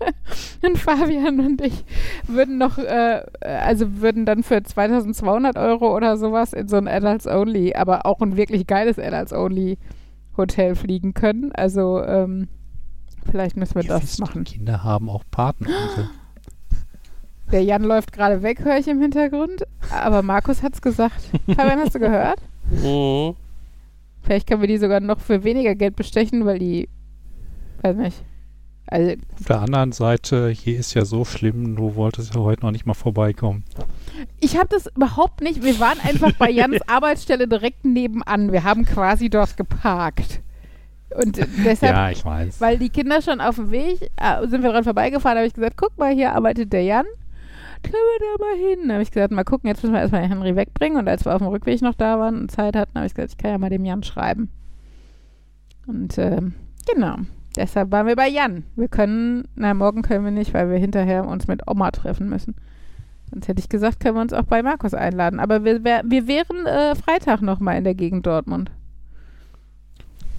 [0.62, 1.84] und Fabian und ich
[2.26, 7.26] würden noch, äh, also würden dann für 2200 Euro oder sowas in so ein Adults
[7.26, 9.78] Only, aber auch ein wirklich geiles Adults Only
[10.36, 11.52] Hotel fliegen können.
[11.52, 12.48] Also, ähm,
[13.30, 14.44] vielleicht müssen wir Ihr das machen.
[14.44, 15.68] Kinder haben auch Partner.
[17.52, 19.64] Der Jan läuft gerade weg, höre ich im Hintergrund.
[19.90, 21.20] Aber Markus hat's gesagt.
[21.46, 22.40] Fabian, hast du gehört?
[22.70, 23.34] Mhm.
[24.22, 26.88] Vielleicht können wir die sogar noch für weniger Geld bestechen, weil die,
[27.82, 28.22] weiß nicht.
[28.86, 32.72] Also, Auf der anderen Seite, hier ist ja so schlimm, du wolltest ja heute noch
[32.72, 33.64] nicht mal vorbeikommen.
[34.40, 35.62] ich habe das überhaupt nicht.
[35.62, 38.52] Wir waren einfach bei Jans Arbeitsstelle direkt nebenan.
[38.52, 40.40] Wir haben quasi dort geparkt.
[41.14, 42.60] Und deshalb, ja, ich weiß.
[42.60, 45.76] weil die Kinder schon auf dem Weg, äh, sind wir dran vorbeigefahren, habe ich gesagt,
[45.76, 47.06] guck mal, hier arbeitet der Jan.
[47.82, 48.78] Können wir da mal hin?
[48.82, 50.98] Dann habe ich gesagt, mal gucken, jetzt müssen wir erstmal den Henry wegbringen.
[50.98, 53.32] Und als wir auf dem Rückweg noch da waren und Zeit hatten, habe ich gesagt,
[53.32, 54.50] ich kann ja mal dem Jan schreiben.
[55.86, 56.54] Und ähm,
[56.92, 57.16] genau,
[57.56, 58.64] deshalb waren wir bei Jan.
[58.76, 62.54] Wir können, na, morgen können wir nicht, weil wir hinterher uns mit Oma treffen müssen.
[63.30, 65.40] Sonst hätte ich gesagt, können wir uns auch bei Markus einladen.
[65.40, 68.70] Aber wir, wär, wir wären äh, Freitag noch mal in der Gegend Dortmund.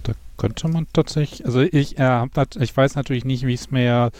[0.02, 2.26] Da könnte man tatsächlich, also ich, äh,
[2.58, 4.10] ich weiß natürlich nicht, wie es mir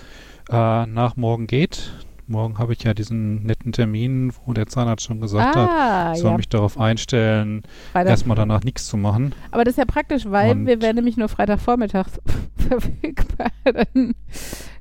[0.50, 1.92] äh, nach morgen geht.
[2.32, 6.20] Morgen habe ich ja diesen netten Termin, wo der Zahnarzt schon gesagt hat, ah, ich
[6.20, 6.36] soll ja.
[6.36, 8.10] mich darauf einstellen, Freitag.
[8.10, 9.34] erstmal danach nichts zu machen.
[9.52, 12.08] Aber das ist ja praktisch, weil Und- wir wären nämlich nur Freitagvormittag
[12.56, 13.48] verfügbar.
[13.64, 14.14] Dann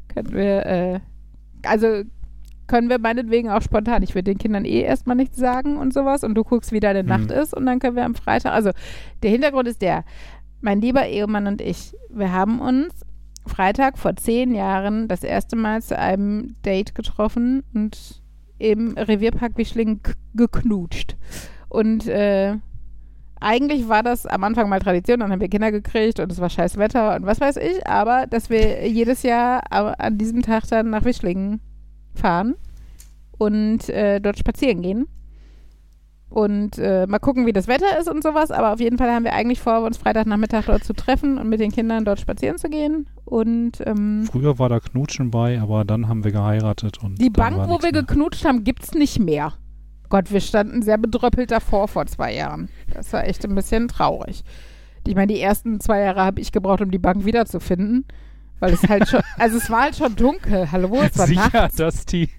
[0.08, 1.00] können wir, äh,
[1.64, 2.04] also
[2.68, 4.02] können wir meinetwegen auch spontan.
[4.02, 7.00] Ich würde den Kindern eh erstmal nichts sagen und sowas und du guckst, wie deine
[7.00, 7.06] Hm.
[7.08, 8.72] Nacht ist und dann können wir am Freitag, also
[9.24, 10.06] der Hintergrund ist der,
[10.62, 12.94] mein lieber Ehemann und ich, wir haben uns
[13.46, 18.22] Freitag vor zehn Jahren das erste Mal zu einem Date getroffen und
[18.60, 20.02] im Revierpark Wischling
[20.36, 21.16] geknutscht.
[21.70, 22.58] Und äh,
[23.40, 26.50] eigentlich war das am Anfang mal Tradition, dann haben wir Kinder gekriegt und es war
[26.50, 30.92] scheiß Wetter und was weiß ich, aber dass wir jedes Jahr an diesem Tag dann
[30.92, 31.60] nach Wischlingen
[32.14, 32.56] fahren
[33.38, 35.08] und äh, dort spazieren gehen.
[36.32, 38.52] Und äh, mal gucken, wie das Wetter ist und sowas.
[38.52, 41.60] Aber auf jeden Fall haben wir eigentlich vor, uns Freitagnachmittag dort zu treffen und mit
[41.60, 43.10] den Kindern dort spazieren zu gehen.
[43.26, 47.58] Und ähm, Früher war da Knutschen bei, aber dann haben wir geheiratet und die Bank,
[47.68, 48.04] wo wir mehr.
[48.04, 49.54] geknutscht haben, gibt's nicht mehr.
[50.08, 52.70] Gott, wir standen sehr bedröppelt davor vor zwei Jahren.
[52.94, 54.44] Das war echt ein bisschen traurig.
[55.06, 58.06] Ich meine, die ersten zwei Jahre habe ich gebraucht, um die Bank wiederzufinden.
[58.62, 60.72] Weil es halt schon, also es war halt schon dunkel.
[60.72, 61.76] Hallo, es war sicher, nachts.
[61.76, 62.30] dass die,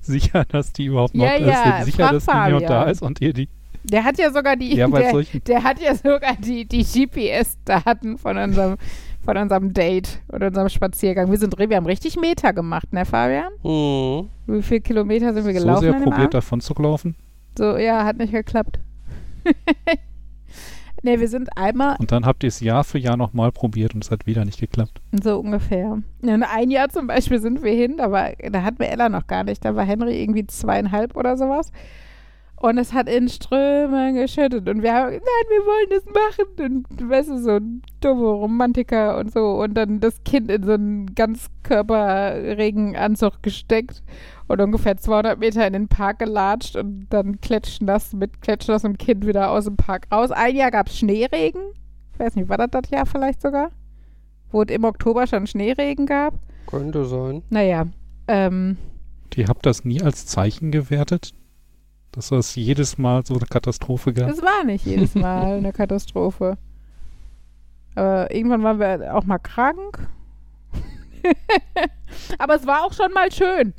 [0.00, 1.46] sicher, dass die überhaupt noch Ja, ist.
[1.46, 3.48] ja, sicher, frag dass die noch da ist und ihr die.
[3.84, 8.36] Der hat ja sogar die, Ja, der, der hat ja sogar die, die GPS-Daten von
[8.36, 8.76] unserem,
[9.24, 11.30] von unserem Date oder unserem Spaziergang.
[11.30, 13.52] Wir sind, wir haben richtig Meter gemacht, ne, Fabian?
[13.62, 14.28] Mhm.
[14.46, 15.80] Wie viele Kilometer sind wir So gelaufen?
[15.82, 16.34] sehr an dem probiert Abend?
[16.34, 17.14] davon zu laufen.
[17.56, 18.80] So, ja, hat nicht geklappt.
[21.02, 24.04] ne, wir sind einmal Und dann habt ihr es Jahr für Jahr nochmal probiert und
[24.04, 25.00] es hat wieder nicht geklappt.
[25.22, 25.98] so ungefähr.
[26.22, 29.44] Und ein Jahr zum Beispiel sind wir hin, war, da hatten wir Ella noch gar
[29.44, 29.64] nicht.
[29.64, 31.72] Da war Henry irgendwie zweieinhalb oder sowas.
[32.58, 34.66] Und es hat in Strömen geschüttet.
[34.68, 36.46] Und wir haben gesagt, nein, wir wollen das machen.
[36.90, 39.62] Und du weißt du, so ein dummer Romantiker und so.
[39.62, 44.02] Und dann das Kind in so einen Ganzkörperregenanzug gesteckt
[44.48, 49.50] und ungefähr 200 Meter in den Park gelatscht und dann klatschnass mit klatschnassem Kind wieder
[49.50, 50.30] aus dem Park raus.
[50.30, 51.60] Ein Jahr gab es Schneeregen.
[52.14, 53.70] Ich weiß nicht, war das das Jahr vielleicht sogar?
[54.50, 56.38] Wo es im Oktober schon Schneeregen gab?
[56.66, 57.42] Könnte sein.
[57.50, 57.86] Naja,
[58.28, 58.78] ähm,
[59.34, 61.34] Die habt das nie als Zeichen gewertet?
[62.16, 64.30] Dass das jedes Mal so eine Katastrophe gab?
[64.30, 66.56] Es war nicht jedes Mal eine Katastrophe.
[67.94, 70.08] Aber irgendwann waren wir auch mal krank.
[72.38, 73.74] Aber es war auch schon mal schön.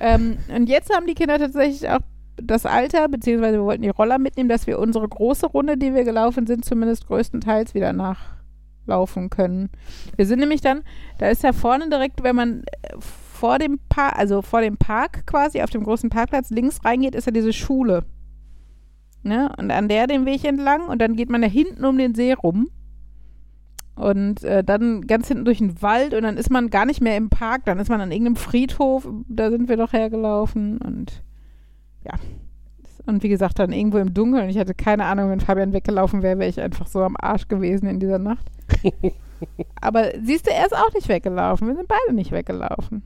[0.00, 2.00] Ähm, und jetzt haben die Kinder tatsächlich auch
[2.36, 6.02] das Alter, beziehungsweise wir wollten die Roller mitnehmen, dass wir unsere große Runde, die wir
[6.02, 9.70] gelaufen sind, zumindest größtenteils wieder nachlaufen können.
[10.16, 10.82] Wir sind nämlich dann,
[11.18, 12.96] da ist ja vorne direkt, wenn man äh,
[13.42, 17.26] vor dem Park, also vor dem Park quasi, auf dem großen Parkplatz links reingeht, ist
[17.26, 18.04] ja diese Schule.
[19.24, 19.52] Ne?
[19.58, 22.34] Und an der den Weg entlang und dann geht man da hinten um den See
[22.34, 22.68] rum.
[23.96, 27.16] Und äh, dann ganz hinten durch den Wald und dann ist man gar nicht mehr
[27.16, 31.24] im Park, dann ist man an irgendeinem Friedhof, da sind wir doch hergelaufen und
[32.04, 32.12] ja.
[33.06, 34.50] Und wie gesagt, dann irgendwo im Dunkeln.
[34.50, 37.88] Ich hatte keine Ahnung, wenn Fabian weggelaufen wäre, wäre ich einfach so am Arsch gewesen
[37.88, 38.46] in dieser Nacht.
[39.80, 41.66] Aber siehst du, er ist auch nicht weggelaufen.
[41.66, 43.02] Wir sind beide nicht weggelaufen.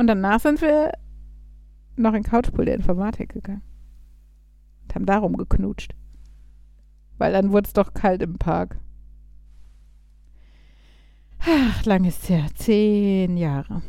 [0.00, 0.94] Und danach sind wir
[1.96, 3.60] noch in Couchpool der Informatik gegangen.
[4.82, 5.94] Und haben darum geknutscht.
[7.18, 8.78] Weil dann wurde es doch kalt im Park.
[11.40, 12.46] Ach, lang ist her.
[12.54, 13.82] Zehn Jahre.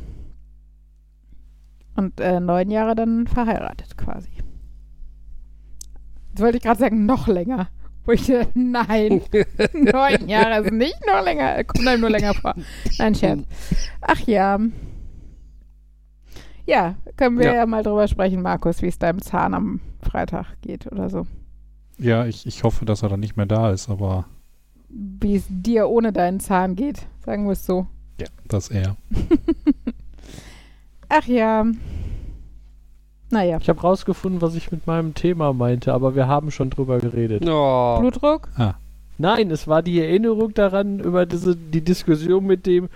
[1.95, 4.31] Und äh, neun Jahre dann verheiratet quasi.
[6.31, 7.69] Jetzt wollte ich gerade sagen, noch länger.
[8.03, 9.21] Wo ich dachte, nein,
[9.73, 12.53] neun Jahre ist nicht noch länger, kommt einem nur länger vor.
[12.99, 13.45] Nein, Scherz.
[14.01, 14.59] Ach ja.
[16.65, 17.65] Ja, können wir ja, Ja.
[17.65, 21.25] mal drüber sprechen, Markus, wie es deinem Zahn am Freitag geht oder so.
[21.97, 24.25] Ja, ich, ich hoffe, dass er dann nicht mehr da ist, aber
[24.89, 27.87] Wie es dir ohne deinen Zahn geht, sagen wir es so.
[28.19, 28.95] ja, das er.
[31.09, 31.65] Ach ja.
[33.29, 36.99] Naja, Ich habe rausgefunden, was ich mit meinem Thema meinte, aber wir haben schon drüber
[36.99, 37.43] geredet.
[37.47, 37.97] Oh.
[37.99, 38.49] Blutdruck?
[39.17, 42.89] Nein, es war die Erinnerung daran über diese die Diskussion mit dem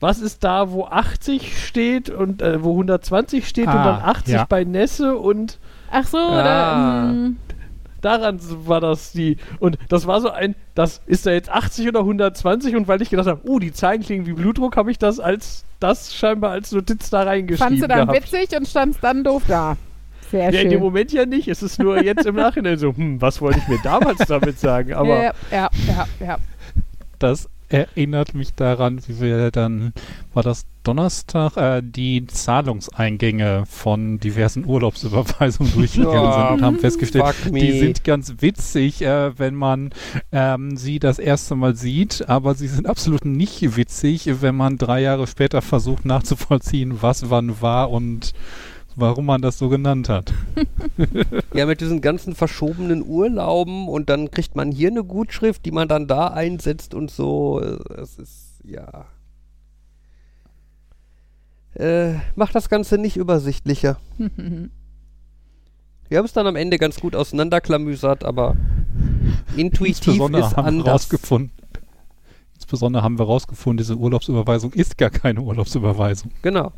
[0.00, 4.34] was ist da, wo 80 steht und äh, wo 120 steht und Ah, dann 80
[4.34, 4.46] ja.
[4.48, 5.58] bei Nässe und
[5.90, 6.40] Ach so, Ah.
[7.08, 7.12] oder?
[7.12, 7.36] mm,
[8.02, 12.00] daran war das die und das war so ein, das ist da jetzt 80 oder
[12.00, 15.18] 120 und weil ich gedacht habe, oh, die Zahlen klingen wie Blutdruck, habe ich das
[15.20, 18.32] als das scheinbar als Notiz da reingeschrieben fandst du dann gehabt.
[18.32, 19.76] witzig und standst dann doof da.
[20.30, 20.80] Sehr Ja, in dem schön.
[20.80, 21.46] Moment ja nicht.
[21.48, 24.92] Es ist nur jetzt im Nachhinein so, hm, was wollte ich mir damals damit sagen?
[24.94, 26.36] Aber ja, ja, ja, ja.
[27.18, 29.92] Das erinnert mich daran, wie wir dann,
[30.32, 37.78] war das Donnerstag, äh, die Zahlungseingänge von diversen Urlaubsüberweisungen durchgegangen sind und haben festgestellt, die
[37.78, 39.90] sind ganz witzig, äh, wenn man
[40.30, 45.00] ähm, sie das erste Mal sieht, aber sie sind absolut nicht witzig, wenn man drei
[45.02, 48.32] Jahre später versucht nachzuvollziehen, was wann war und
[48.96, 50.32] warum man das so genannt hat.
[51.54, 55.88] Ja, mit diesen ganzen verschobenen Urlauben und dann kriegt man hier eine Gutschrift, die man
[55.88, 57.60] dann da einsetzt und so.
[57.60, 59.06] Es ist, ja.
[61.74, 63.98] Äh, macht das Ganze nicht übersichtlicher.
[66.08, 68.54] Wir haben es dann am Ende ganz gut auseinanderklamüsert, aber
[69.56, 70.94] intuitiv Insbesondere ist haben wir anders.
[70.94, 71.52] rausgefunden,
[72.54, 76.30] insbesondere haben wir rausgefunden, diese Urlaubsüberweisung ist gar keine Urlaubsüberweisung.
[76.42, 76.72] Genau.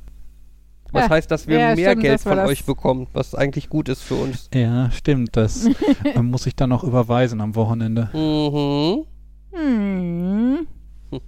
[0.93, 1.11] Was Ja.
[1.11, 4.15] heißt, dass wir Ja, mehr stimmt, Geld von euch bekommen, was eigentlich gut ist für
[4.15, 4.49] uns.
[4.55, 5.37] Ja, stimmt.
[5.37, 5.69] Das
[6.23, 8.09] muss ich dann auch überweisen am Wochenende.
[8.15, 9.05] Mhm.
[9.53, 10.67] Hm.
[11.11, 11.21] Auf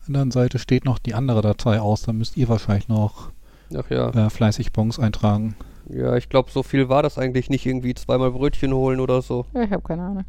[0.00, 2.02] der anderen Seite steht noch die andere Datei aus.
[2.02, 3.30] Da müsst ihr wahrscheinlich noch
[3.76, 4.10] Ach ja.
[4.10, 5.54] äh, fleißig Bons eintragen.
[5.88, 7.66] Ja, ich glaube, so viel war das eigentlich nicht.
[7.66, 9.46] Irgendwie zweimal Brötchen holen oder so.
[9.54, 10.24] Ich habe keine Ahnung.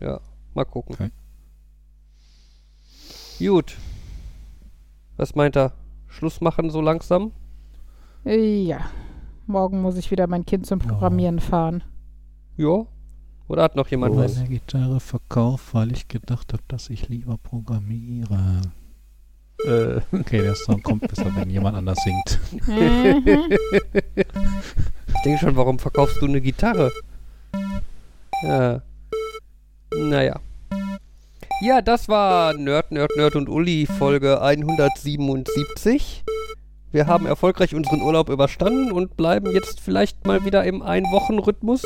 [0.00, 0.20] Ja,
[0.54, 0.94] mal gucken.
[0.94, 1.10] Okay.
[3.38, 3.76] Gut.
[5.16, 5.72] Was meint er?
[6.08, 7.32] Schluss machen so langsam?
[8.24, 8.90] Ja.
[9.46, 10.86] Morgen muss ich wieder mein Kind zum Ja.
[10.88, 11.82] Programmieren fahren.
[12.56, 12.84] Ja.
[13.48, 14.36] Oder hat noch jemand Ich was?
[14.38, 18.60] habe Gitarre verkauft, weil ich gedacht habe, dass ich lieber programmiere.
[19.66, 22.38] äh, Okay, der Song kommt besser, wenn jemand anders singt.
[25.14, 26.92] Ich denke schon, warum verkaufst du eine Gitarre?
[28.42, 28.82] Ja.
[29.96, 30.38] Naja.
[31.60, 36.22] Ja, das war Nerd, Nerd, Nerd und Uli Folge 177.
[36.90, 41.82] Wir haben erfolgreich unseren Urlaub überstanden und bleiben jetzt vielleicht mal wieder im Ein-Wochen-Rhythmus.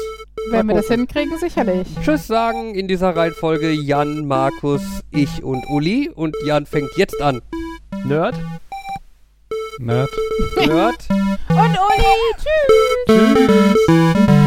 [0.51, 1.89] Wenn wir das hinkriegen, sicherlich.
[2.03, 6.09] Tschüss sagen in dieser Reihenfolge Jan, Markus, ich und Uli.
[6.09, 7.43] Und Jan fängt jetzt an.
[8.05, 8.37] Nerd?
[9.79, 10.11] Nerd.
[10.57, 11.09] Nerd.
[11.49, 13.77] Und Uli, tschüss.
[13.87, 14.42] Tschüss.